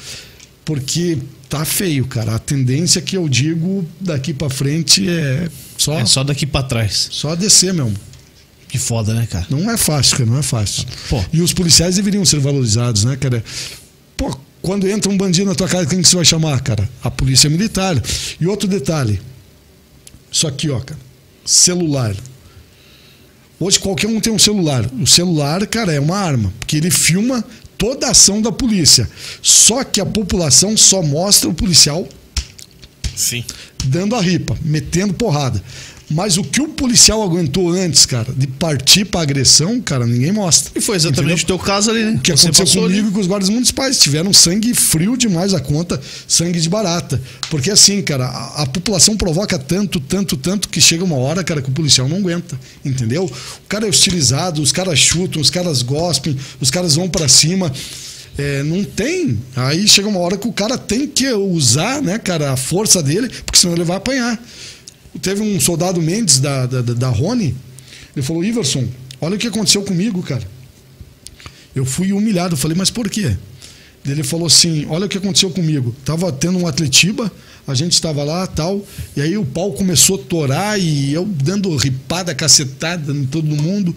[0.65, 2.33] porque tá feio, cara.
[2.35, 5.47] A tendência que eu digo daqui pra frente é
[5.77, 7.09] só, É só daqui pra trás.
[7.11, 7.93] só descer mesmo.
[8.67, 9.45] Que foda, né, cara?
[9.51, 10.85] Não é fácil, cara, não é fácil.
[11.09, 11.23] Pô.
[11.31, 13.43] E os policiais deveriam ser valorizados, né, cara?
[14.17, 16.87] Pô, quando entra um bandido na tua casa, quem que você vai chamar, cara?
[17.03, 18.01] A polícia militar.
[18.39, 19.21] E outro detalhe.
[20.31, 20.99] Isso aqui, ó, cara.
[21.45, 22.15] Celular.
[23.59, 24.89] Hoje qualquer um tem um celular.
[25.01, 27.43] O celular, cara, é uma arma, porque ele filma
[27.77, 29.09] toda a ação da polícia.
[29.41, 32.07] Só que a população só mostra o policial
[33.15, 33.43] Sim.
[33.85, 35.61] dando a ripa, metendo porrada.
[36.09, 40.71] Mas o que o policial aguentou antes, cara, de partir pra agressão, cara, ninguém mostra.
[40.75, 41.55] E foi exatamente Entendeu?
[41.55, 42.13] o teu caso ali, né?
[42.17, 43.09] O que Você aconteceu comigo ali.
[43.09, 43.99] e com os guardas municipais.
[43.99, 47.21] Tiveram sangue frio demais a conta, sangue de barata.
[47.51, 51.61] Porque assim, cara, a, a população provoca tanto, tanto, tanto que chega uma hora, cara,
[51.61, 52.59] que o policial não aguenta.
[52.83, 53.25] Entendeu?
[53.25, 57.71] O cara é hostilizado, os caras chutam, os caras gospem, os caras vão pra cima.
[58.35, 59.37] É, não tem.
[59.55, 63.29] Aí chega uma hora que o cara tem que usar, né, cara, a força dele,
[63.45, 64.41] porque senão ele vai apanhar.
[65.21, 67.55] Teve um soldado Mendes da, da, da- Rony,
[68.15, 68.87] ele falou: Iverson,
[69.19, 70.43] olha o que aconteceu comigo, cara.
[71.75, 72.53] Eu fui humilhado.
[72.53, 73.35] Eu falei, mas por quê?
[74.05, 75.95] Ele falou assim: olha o que aconteceu comigo.
[76.05, 77.31] Tava tendo um atletiba,
[77.67, 78.85] a gente estava lá tal,
[79.15, 83.95] e aí o pau começou a torar e eu dando ripada, cacetada em todo mundo.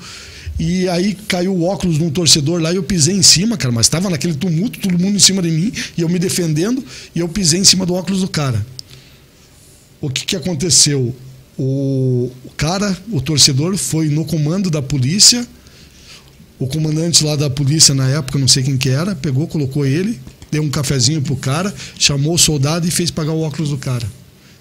[0.58, 3.72] E aí caiu o óculos de um torcedor lá e eu pisei em cima, cara,
[3.72, 6.84] mas estava naquele tumulto, todo mundo em cima de mim, e eu me defendendo,
[7.14, 8.64] e eu pisei em cima do óculos do cara.
[10.02, 11.14] O que, que aconteceu?
[11.56, 15.46] O cara, o torcedor, foi no comando da polícia.
[16.58, 20.20] O comandante lá da polícia na época, não sei quem que era, pegou, colocou ele,
[20.50, 24.06] deu um cafezinho pro cara, chamou o soldado e fez pagar o óculos do cara.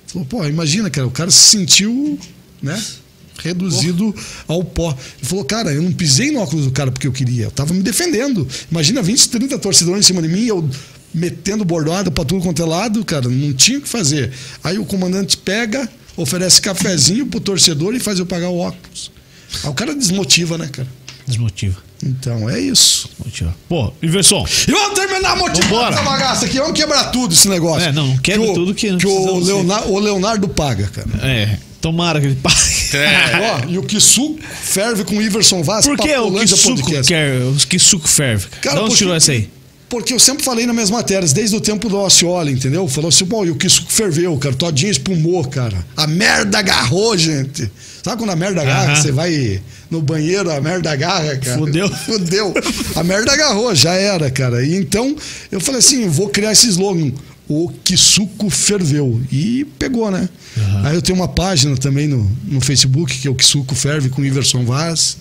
[0.06, 2.20] Falou, pô, imagina, cara, o cara se sentiu,
[2.62, 2.80] né?
[3.40, 4.14] Reduzido
[4.48, 4.92] ao pó.
[4.92, 7.74] Ele falou, cara, eu não pisei no óculos do cara porque eu queria, eu tava
[7.74, 8.48] me defendendo.
[8.70, 10.70] Imagina 20, 30 torcedores em cima de mim, eu
[11.14, 14.32] metendo bordada pra tudo quanto é lado, cara, não tinha o que fazer.
[14.64, 19.12] Aí o comandante pega, oferece cafezinho pro torcedor e faz eu pagar o óculos.
[19.64, 20.88] Aí o cara desmotiva, né, cara?
[21.28, 21.78] Desmotiva.
[22.04, 23.08] Então é isso.
[23.18, 23.56] Desmotiva.
[23.70, 24.46] Pô, Iverson.
[24.68, 26.58] E vamos terminar motivando essa bagaça aqui.
[26.58, 27.88] Vamos quebrar tudo esse negócio.
[27.88, 29.40] É, não, não quebra o- tudo que não que o.
[29.40, 31.08] Leonardo, o Leonardo paga, cara.
[31.28, 32.96] É, tomara que ele pague.
[32.98, 33.66] É.
[33.68, 35.86] Ó, e o Kissu ferve com o Iverson Vaz.
[35.86, 37.08] Por que o que Podcast.
[37.08, 37.42] quer?
[37.44, 38.48] O que suco ferve?
[38.62, 39.48] Cara, porque- tirou essa aí?
[39.92, 42.88] Porque eu sempre falei nas minhas matérias, desde o tempo do Osceola, entendeu?
[42.88, 44.56] Falou assim, pô, e o que suco ferveu, cara.
[44.56, 45.86] Todinho espumou, cara.
[45.98, 47.70] A merda agarrou, gente.
[48.02, 48.96] Sabe quando a merda agarra?
[48.96, 51.58] Você vai no banheiro, a merda agarra, cara.
[51.58, 51.90] Fudeu.
[52.08, 52.54] Fudeu.
[52.96, 54.66] A merda agarrou, já era, cara.
[54.66, 55.14] E então,
[55.52, 57.12] eu falei assim, vou criar esse slogan.
[57.50, 59.22] O que suco ferveu.
[59.30, 60.30] E pegou, né?
[60.86, 64.08] Aí eu tenho uma página também no, no Facebook, que é o que suco ferve
[64.08, 65.18] com o Iverson Vaz.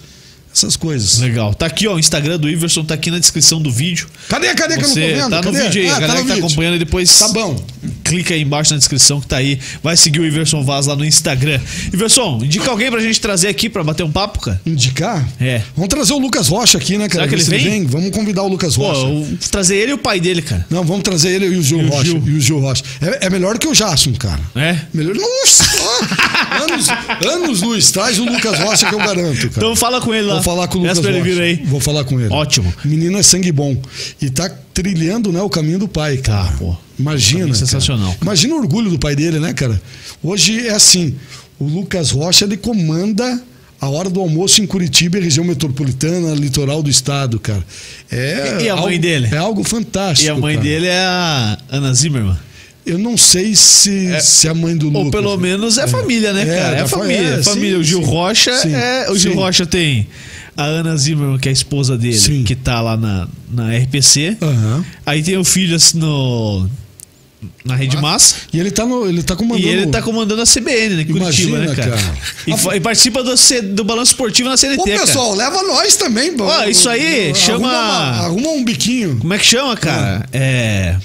[0.53, 1.19] Essas coisas.
[1.19, 1.55] Legal.
[1.55, 4.09] Tá aqui, ó, o Instagram do Iverson tá aqui na descrição do vídeo.
[4.29, 5.31] Cadê, cadê que eu não tô Você vendo?
[5.31, 5.63] tá no Cadê?
[5.63, 6.47] vídeo aí, Ah, a galera no que tá vídeo.
[6.47, 7.19] acompanhando e depois.
[7.19, 7.65] Tá bom.
[8.11, 9.59] Clica aí embaixo na descrição que tá aí.
[9.83, 11.61] Vai seguir o Iverson Vaz lá no Instagram.
[11.93, 14.61] Iverson, indica alguém pra gente trazer aqui pra bater um papo, cara.
[14.67, 15.29] Indicar?
[15.41, 15.63] É.
[15.75, 17.25] Vamos trazer o Lucas Rocha aqui, né, cara?
[17.25, 17.85] Será que ele se vem?
[17.87, 19.01] Vamos convidar o Lucas Pô, Rocha.
[19.07, 20.67] eu- trazer ele e o pai dele, cara.
[20.71, 22.05] Não, vamos trazer ele e o Gil E o Rocha.
[22.05, 22.23] Gil.
[22.27, 22.83] E o Gil Rocha.
[23.01, 24.41] É, é melhor que o Jason, cara.
[24.55, 24.77] É?
[24.93, 25.15] Melhor.
[25.15, 25.65] Nossa!
[26.63, 26.89] anos,
[27.33, 27.91] anos luz.
[27.91, 29.53] Traz o Lucas Rocha que eu garanto, cara.
[29.57, 30.35] Então fala com ele lá.
[30.35, 31.43] Vou falar com o Lucas Rocha.
[31.43, 31.63] aí.
[31.65, 32.33] Vou falar com ele.
[32.33, 32.73] Ótimo.
[32.85, 33.77] O menino é sangue bom.
[34.21, 36.45] E tá trilhando, né, o caminho do pai, cara.
[36.49, 36.77] Tá, pô.
[36.99, 37.41] Imagina.
[37.41, 37.67] Caminho cara.
[37.67, 38.17] sensacional.
[38.21, 39.81] Imagina o orgulho do pai dele, né, cara?
[40.23, 41.15] Hoje é assim:
[41.59, 43.43] o Lucas Rocha ele comanda
[43.81, 47.65] a hora do almoço em Curitiba, região metropolitana, litoral do estado, cara.
[48.11, 49.29] É E- a mãe algo- dele?
[49.33, 50.27] É algo fantástico.
[50.27, 50.67] E a mãe cara.
[50.69, 52.37] dele é a Ana Zimmerman.
[52.85, 55.05] Eu não sei se, se é a mãe do Lucas.
[55.05, 56.77] Ou pelo menos é família, né, É, cara?
[56.79, 57.17] É família.
[57.37, 57.77] é, É família.
[57.77, 58.11] sim, o Gil sim.
[58.11, 59.11] Rocha Sim, é.
[59.11, 59.35] O Gil.
[59.35, 60.07] Rocha tem
[60.57, 62.43] a Ana Zimmerman, que é a esposa dele, Sim.
[62.45, 64.37] que tá lá na, na RPC.
[64.41, 64.85] Aham.
[65.07, 66.69] Aí tem o filho assim, no.
[67.65, 68.35] Na Rede Massa.
[68.53, 69.67] E ele tá, no, ele tá comandando.
[69.67, 71.05] E ele tá comandando a CBN, né?
[71.07, 71.91] Curitiba, Imagina, né, cara?
[71.93, 72.15] cara.
[72.47, 74.99] E, fa- e participa do, C- do balanço esportivo na CNT, Ô, cara.
[75.01, 76.35] pessoal, leva nós também.
[76.39, 79.17] Ó, isso aí, Arruma chama- uma- arruma um biquinho.
[79.19, 80.27] Como é que chama, cara?
[80.35, 80.97] É.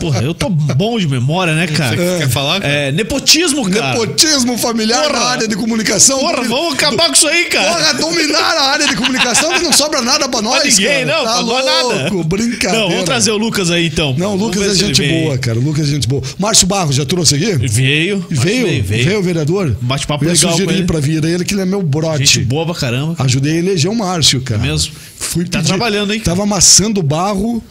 [0.00, 1.96] Porra, eu tô bom de memória, né, cara?
[1.96, 2.62] Você quer falar?
[2.64, 3.92] É, nepotismo, cara.
[3.92, 5.12] Nepotismo familiar Porra.
[5.20, 6.18] na área de comunicação.
[6.18, 7.70] Porra, vamos acabar com isso aí, cara.
[7.72, 11.06] Porra, dominar a área de comunicação que não sobra nada pra nós, Pra ninguém, cara.
[11.06, 12.24] não, tá louco, nada.
[12.24, 12.78] brincadeira.
[12.84, 14.14] Não, vamos trazer o Lucas aí então.
[14.18, 15.58] Não, o Lucas é gente boa, cara.
[15.58, 16.22] O Lucas é gente boa.
[16.38, 17.56] Márcio Barros, já trouxe aqui?
[17.68, 18.24] Veio.
[18.30, 18.66] Veio?
[18.66, 19.22] Veio, veio.
[19.22, 19.76] Vereador?
[19.80, 20.84] Bate-papo legal com sugerir ele.
[20.86, 22.24] pra vir ele que ele é meu brote.
[22.24, 23.14] Gente boa pra caramba.
[23.18, 24.60] Ajudei a eleger o Márcio, cara.
[24.62, 24.92] É mesmo?
[25.18, 26.20] Fui Tá pedir- trabalhando, hein?
[26.20, 27.62] Tava amassando barro,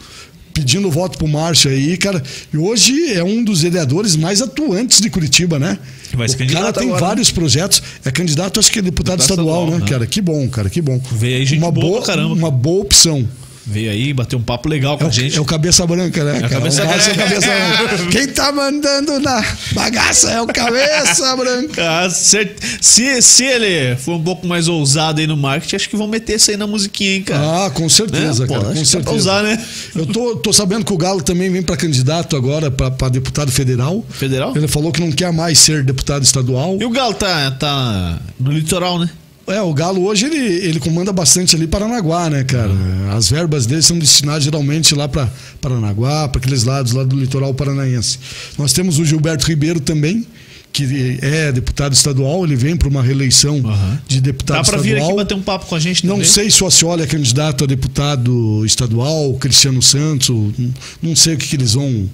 [0.58, 2.22] pedindo voto pro Márcio aí, cara.
[2.52, 5.78] E hoje é um dos vereadores mais atuantes de Curitiba, né?
[6.14, 7.06] Vai ser o cara tem agora, né?
[7.06, 7.82] vários projetos.
[8.04, 9.90] É candidato, acho que é deputado, Deputado estadual, estadual, né, né?
[9.90, 10.06] cara?
[10.06, 11.00] Que bom, cara, que bom.
[11.12, 12.34] Veio aí gente uma boa boa, caramba.
[12.34, 13.28] Uma boa opção.
[13.70, 15.36] Veio aí, bateu um papo legal com É a o, gente.
[15.36, 16.48] é o cabeça branca, né?
[16.48, 18.06] cabeça O Márcio é cabeça branca.
[18.10, 21.82] Quem tá mandando na bagaça é o cabeça branca.
[22.04, 26.08] Ah, se, se ele for um pouco mais ousado aí no marketing, acho que vão
[26.08, 27.66] meter isso aí na musiquinha, hein, cara.
[27.66, 28.48] Ah, com certeza, Né?
[28.48, 28.74] Pô, cara.
[28.74, 29.16] Com certeza.
[29.16, 29.62] usar, né?
[29.94, 34.04] Eu tô, tô sabendo que o Galo também vem para candidato agora para deputado federal.
[34.08, 34.56] Federal?
[34.56, 36.78] Ele falou que não quer mais ser deputado estadual.
[36.80, 39.10] E o Galo tá, tá no litoral, né?
[39.50, 42.72] É, o Galo hoje ele, ele comanda bastante ali Paranaguá, né, cara?
[43.16, 45.28] As verbas dele são destinadas geralmente lá para
[45.60, 48.18] Paranaguá, para aqueles lados lá do litoral paranaense.
[48.58, 50.26] Nós temos o Gilberto Ribeiro também,
[50.72, 54.00] que é deputado estadual, ele vem para uma reeleição Aham.
[54.06, 55.08] de deputado Dá pra vir estadual.
[55.10, 56.28] aqui bater um papo com a gente Não também?
[56.28, 61.38] sei se o Ascioli é candidato a deputado estadual, Cristiano Santos, não- não sei o
[61.38, 62.08] que, que eles vão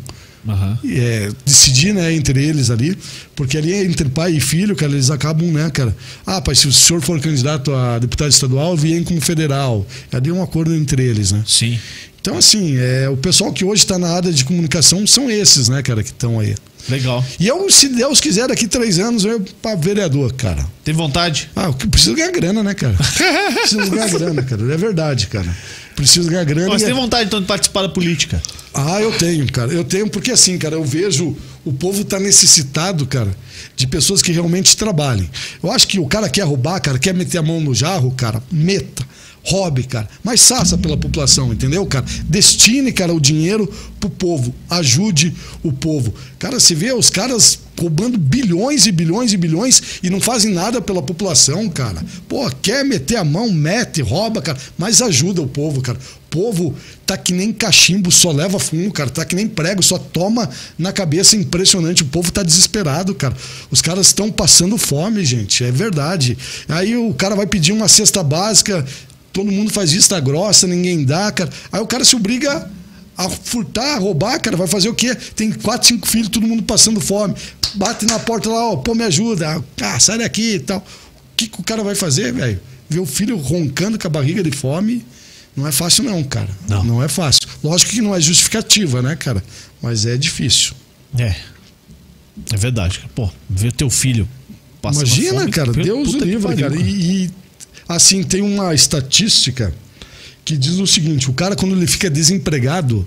[0.46, 0.78] Aham.
[0.84, 2.96] é, decidir, né, entre eles ali,
[3.34, 5.96] porque ali é entre pai e filho, cara, eles acabam, né, cara,
[6.26, 9.86] ah, pai, se o senhor for candidato a deputado estadual, vem como federal.
[10.12, 11.42] Ali é um acordo entre eles, né?
[11.46, 11.78] Sim.
[12.20, 15.82] Então, assim, é, o pessoal que hoje está na área de comunicação são esses, né,
[15.82, 16.54] cara, que estão aí.
[16.88, 17.24] Legal.
[17.40, 20.66] E eu, se Deus quiser, daqui três anos, eu para vereador, cara.
[20.84, 21.50] Tem vontade?
[21.56, 22.94] Ah, eu preciso ganhar grana, né, cara?
[23.60, 24.74] preciso ganhar grana, cara.
[24.74, 25.56] É verdade, cara.
[25.96, 26.68] Preciso ganhar grana.
[26.68, 28.42] Mas e- tem vontade então de participar da política?
[28.74, 29.72] Ah, eu tenho, cara.
[29.72, 33.34] Eu tenho porque assim, cara, eu vejo o povo tá necessitado, cara,
[33.74, 35.30] de pessoas que realmente trabalhem.
[35.62, 38.42] Eu acho que o cara quer roubar, cara, quer meter a mão no jarro, cara,
[38.52, 39.04] meta.
[39.44, 40.08] Hobby, cara.
[40.22, 42.04] Mas saça pela população, entendeu, cara?
[42.24, 44.54] Destine, cara, o dinheiro pro povo.
[44.70, 46.14] Ajude o povo.
[46.38, 50.80] Cara, se vê os caras roubando bilhões e bilhões e bilhões e não fazem nada
[50.80, 52.02] pela população, cara.
[52.28, 55.98] Pô, quer meter a mão, mete, rouba, cara, mas ajuda o povo, cara.
[55.98, 56.74] O povo
[57.06, 59.10] tá que nem cachimbo, só leva fumo, cara.
[59.10, 60.48] Tá que nem prego, só toma
[60.78, 61.36] na cabeça.
[61.36, 62.02] Impressionante.
[62.02, 63.36] O povo tá desesperado, cara.
[63.70, 65.62] Os caras estão passando fome, gente.
[65.62, 66.36] É verdade.
[66.68, 68.84] Aí o cara vai pedir uma cesta básica,
[69.34, 71.50] todo mundo faz vista grossa, ninguém dá, cara.
[71.70, 72.70] Aí o cara se obriga
[73.16, 75.14] a furtar, a roubar, cara, vai fazer o quê?
[75.34, 77.34] Tem quatro, cinco filhos, todo mundo passando fome.
[77.74, 79.62] Bate na porta lá, ó, pô, me ajuda.
[79.82, 80.78] Ah, sai daqui e tal.
[80.78, 82.60] O que, que o cara vai fazer, velho?
[82.88, 85.04] Ver o filho roncando com a barriga de fome.
[85.56, 86.48] Não é fácil, não, cara.
[86.68, 87.02] Não.
[87.02, 87.48] é fácil.
[87.62, 89.42] Lógico que não é justificativa, né, cara?
[89.82, 90.74] Mas é difícil.
[91.18, 91.34] É.
[92.52, 93.00] É verdade.
[93.14, 94.28] Pô, ver teu filho
[94.80, 96.76] passando Imagina, fome, cara, Deus o livre, cara.
[96.76, 97.30] E, e,
[97.88, 99.74] assim, tem uma estatística
[100.44, 103.06] que diz o seguinte: o cara, quando ele fica desempregado,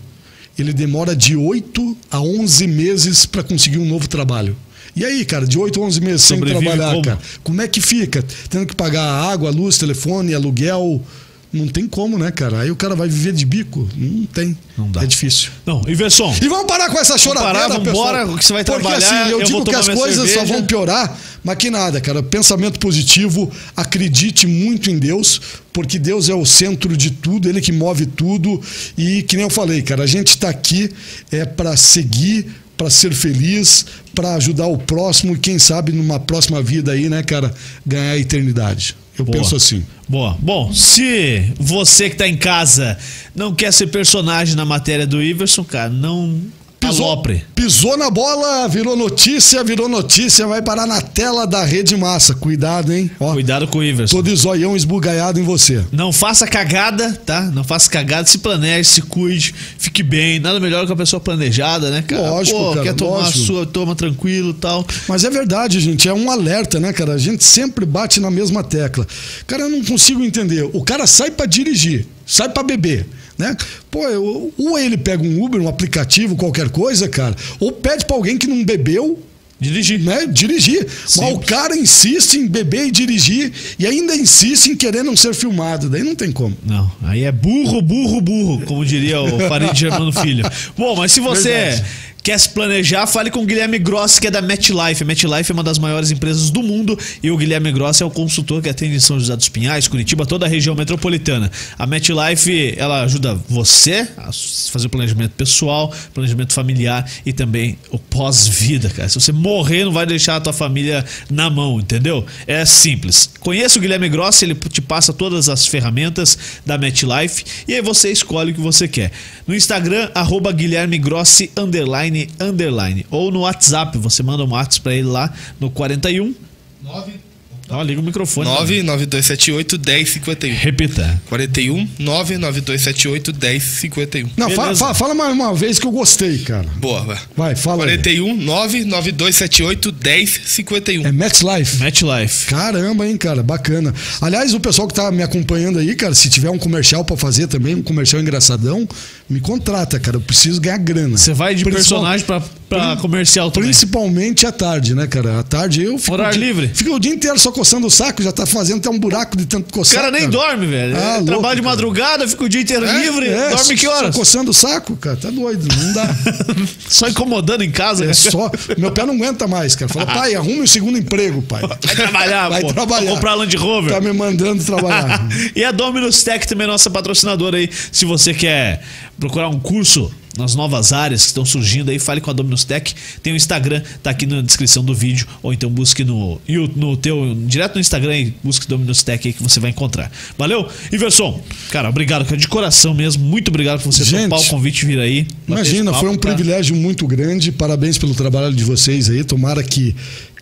[0.58, 4.56] ele demora de 8 a 11 meses para conseguir um novo trabalho.
[4.96, 7.04] E aí, cara, de 8 a 11 meses Sobrevive sem trabalhar, como?
[7.04, 8.26] cara, como é que fica?
[8.50, 11.04] Tendo que pagar água, luz, telefone, aluguel.
[11.52, 12.60] Não tem como, né, cara?
[12.62, 13.88] Aí o cara vai viver de bico?
[13.96, 14.58] Não tem.
[14.78, 15.04] Não dá.
[15.04, 15.50] É difícil.
[15.66, 16.36] Não, Iverson.
[16.42, 18.10] E vamos parar com essa choradeira, parar, vamos pessoal.
[18.10, 20.54] embora, que você vai Porque trabalhar, assim, eu, eu digo que as coisas só cerveja.
[20.54, 22.22] vão piorar, mas que nada, cara.
[22.22, 25.40] Pensamento positivo, acredite muito em Deus,
[25.72, 28.62] porque Deus é o centro de tudo, Ele que move tudo.
[28.98, 30.92] E que nem eu falei, cara, a gente está aqui
[31.32, 32.46] é para seguir,
[32.76, 37.24] para ser feliz, para ajudar o próximo e quem sabe numa próxima vida aí, né,
[37.24, 37.54] cara,
[37.86, 38.96] ganhar a eternidade.
[39.18, 39.38] Eu Boa.
[39.38, 39.84] penso assim.
[40.08, 40.38] Boa.
[40.40, 42.98] Bom, se você que tá em casa
[43.36, 46.40] não quer ser personagem na matéria do Iverson, cara, não
[46.80, 47.44] Pisou, alopre.
[47.56, 52.34] pisou na bola, virou notícia, virou notícia, vai parar na tela da Rede Massa.
[52.34, 53.10] Cuidado, hein?
[53.20, 54.16] Ó, Cuidado com o Iverson.
[54.16, 55.84] Tô de zoião esbugalhado em você.
[55.92, 57.42] Não faça cagada, tá?
[57.42, 60.40] Não faça cagada, se planeje, se cuide, fique bem.
[60.40, 62.30] Nada melhor que a pessoa planejada, né, cara?
[62.30, 63.40] Lógico, Pô, cara, quer tomar lógico.
[63.40, 64.86] a sua, toma tranquilo e tal.
[65.10, 66.08] Mas é verdade, gente.
[66.08, 67.14] É um alerta, né, cara?
[67.14, 69.06] A gente sempre bate na mesma tecla.
[69.46, 70.70] Cara, eu não consigo entender.
[70.74, 73.08] O cara sai pra dirigir, sai pra beber.
[73.38, 73.56] Né?
[73.92, 78.16] Pô, eu- ou ele pega um Uber, um aplicativo, qualquer coisa, cara, ou pede pra
[78.16, 79.20] alguém que não bebeu
[79.60, 80.00] Dirigir.
[80.04, 80.86] né, dirigir.
[81.18, 85.34] Mas o cara insiste em beber e dirigir e ainda insiste em querer não ser
[85.34, 85.90] filmado.
[85.90, 86.56] Daí não tem como.
[86.64, 90.48] Não, aí é burro, burro, burro, como diria o Farid Germano Filho.
[90.78, 91.86] Bom, mas se você Verdade.
[92.28, 95.02] Quer se planejar, fale com o Guilherme Grossi, que é da MetLife.
[95.02, 98.12] A MetLife é uma das maiores empresas do mundo e o Guilherme Grossi é o
[98.12, 101.50] consultor que atende em São José dos Pinhais, Curitiba, toda a região metropolitana.
[101.80, 104.30] A MetLife, ela ajuda você a
[104.70, 109.08] fazer o planejamento pessoal, planejamento familiar e também o pós-vida, cara.
[109.08, 112.26] Se você morrer, não vai deixar a tua família na mão, entendeu?
[112.46, 113.30] É simples.
[113.40, 118.12] Conheça o Guilherme Grossi, ele te passa todas as ferramentas da MetLife e aí você
[118.12, 119.14] escolhe o que você quer.
[119.48, 123.06] No Instagram, arroba Guilherme Grossi, underline, underline.
[123.12, 126.34] Ou no WhatsApp, você manda um WhatsApp pra ele lá no 41.
[126.82, 127.27] 9
[127.70, 128.48] Ó, liga o microfone.
[128.50, 130.56] 99278 1051.
[130.56, 131.22] Repita.
[131.28, 134.30] 41 99278 1051.
[134.38, 136.66] Não, fa- fa- fala mais uma vez que eu gostei, cara.
[136.78, 137.20] Boa, vai.
[137.36, 137.98] Vai, fala aí.
[137.98, 141.06] 41 99278 1051.
[141.08, 141.78] É MetLife.
[141.84, 142.46] MetLife.
[142.48, 143.94] Caramba, hein, cara, bacana.
[144.22, 147.48] Aliás, o pessoal que tá me acompanhando aí, cara, se tiver um comercial pra fazer
[147.48, 148.88] também, um comercial engraçadão,
[149.30, 150.18] me contrata, cara.
[150.18, 151.18] Eu preciso ganhar grana.
[151.18, 152.26] Você vai de Principal- personagem
[152.70, 153.70] pra comercial também.
[153.70, 155.40] Principalmente à tarde, né, cara?
[155.40, 156.14] À tarde eu fico.
[156.14, 156.72] Horário o dia- livre.
[156.74, 159.46] Fica o dia inteiro só coçando o saco, já tá fazendo até um buraco de
[159.46, 160.02] tanto O coçar.
[160.02, 160.96] cara nem dorme, velho.
[160.96, 161.76] Ah, É, louco, Trabalha de cara.
[161.76, 163.28] madrugada, fica o dia inteiro livre.
[163.30, 164.14] É, dorme que horas?
[164.16, 165.16] Só coçando o saco, cara.
[165.18, 166.16] Tá doido, não dá.
[166.90, 168.04] Só incomodando em casa.
[168.04, 168.14] É né?
[168.14, 168.52] só.
[168.78, 169.92] Meu pé não aguenta mais, cara.
[169.92, 171.62] Fala, pai, arrume o segundo emprego, pai.
[171.62, 172.74] Vai trabalhar, Vai pô.
[172.74, 173.06] trabalhar.
[173.06, 173.92] Pra comprar Land Rover.
[173.94, 175.28] Tá me mandando trabalhar.
[175.56, 177.70] e a Dominus Tech também é nossa patrocinadora aí.
[177.92, 178.82] Se você quer
[179.20, 182.94] procurar um curso nas novas áreas que estão surgindo aí, fale com a Dominus Tech.
[183.22, 185.28] Tem o Instagram, tá aqui na descrição do vídeo.
[185.42, 186.40] Ou então busque no,
[186.76, 190.12] no teu, direto no Instagram e busque Dominus Tech aí que você vai encontrar.
[190.38, 190.68] Valeu?
[190.92, 191.42] Iverson,
[191.72, 193.24] cara, obrigado, cara, de coração mesmo.
[193.26, 195.28] Muito obrigado por você Gente, topar o convite vir aí.
[195.48, 196.30] Imagina, papo, foi um tá?
[196.30, 197.52] privilégio muito grande.
[197.52, 199.24] Parabéns pelo trabalho de vocês aí.
[199.24, 199.96] Tomara que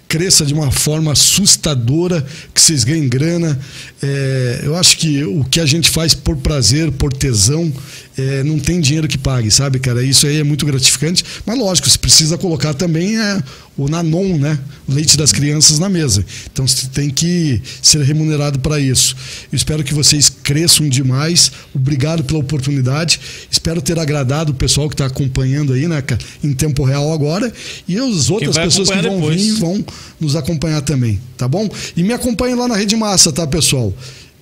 [0.08, 3.60] cresça de uma forma assustadora, que vocês ganhem grana.
[4.02, 7.72] É, eu acho que o que a gente faz por prazer, por tesão,
[8.18, 10.04] é, não tem dinheiro que pague, sabe, cara?
[10.04, 11.24] Isso aí é muito gratificante.
[11.46, 13.44] Mas lógico, você precisa colocar também é,
[13.78, 14.58] o Nanon, né?
[14.88, 16.26] O leite das crianças na mesa.
[16.52, 19.16] Então você tem que ser remunerado para isso.
[19.52, 21.52] Eu espero que vocês cresçam demais.
[21.74, 23.20] Obrigado pela oportunidade.
[23.52, 27.52] Espero ter agradado o pessoal que está acompanhando aí, né, cara, em tempo real agora.
[27.88, 29.42] E as outras pessoas que vão depois.
[29.42, 29.86] vir vão
[30.20, 31.70] nos acompanhar também, tá bom?
[31.98, 33.94] E me acompanhem lá na Rede Massa, tá, pessoal?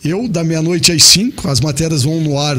[0.04, 2.58] Eu, da meia-noite às 5, as matérias vão no ar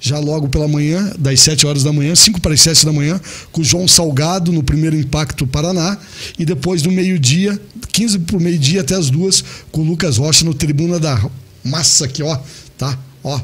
[0.00, 3.20] já logo pela manhã, das 7 horas da manhã, 5 para as 7 da manhã,
[3.52, 5.98] com o João Salgado no primeiro Impacto Paraná.
[6.38, 7.60] E depois do meio-dia,
[7.92, 11.22] 15 para o meio-dia até as duas, com o Lucas Rocha no Tribuna da
[11.64, 12.38] Massa aqui, ó,
[12.78, 12.98] tá?
[13.22, 13.40] Ó.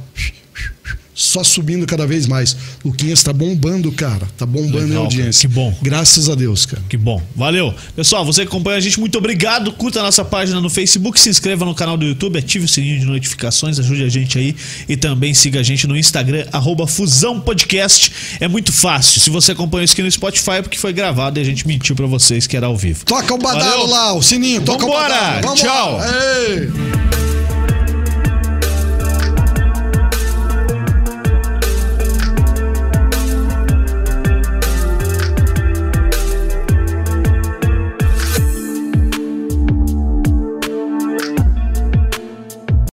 [1.14, 2.56] Só subindo cada vez mais.
[2.84, 4.26] Luquinhas tá bombando, cara.
[4.36, 5.46] Tá bombando Legal, a audiência.
[5.48, 5.76] Que bom.
[5.82, 6.82] Graças a Deus, cara.
[6.88, 7.20] Que bom.
[7.36, 7.74] Valeu.
[7.94, 9.72] Pessoal, você que acompanha a gente, muito obrigado.
[9.72, 12.98] Curta a nossa página no Facebook, se inscreva no canal do YouTube, ative o sininho
[12.98, 14.56] de notificações, ajude a gente aí
[14.88, 18.10] e também siga a gente no Instagram, arroba Fusão Podcast.
[18.40, 19.20] É muito fácil.
[19.20, 21.94] Se você acompanha isso aqui no Spotify, é porque foi gravado e a gente mentiu
[21.94, 23.04] pra vocês que era ao vivo.
[23.04, 23.86] Toca o badalo Valeu.
[23.86, 25.04] lá, o sininho, toca Vambora.
[25.04, 25.42] o badalo.
[25.42, 26.00] Vamos Tchau.
[26.48, 27.41] Ei.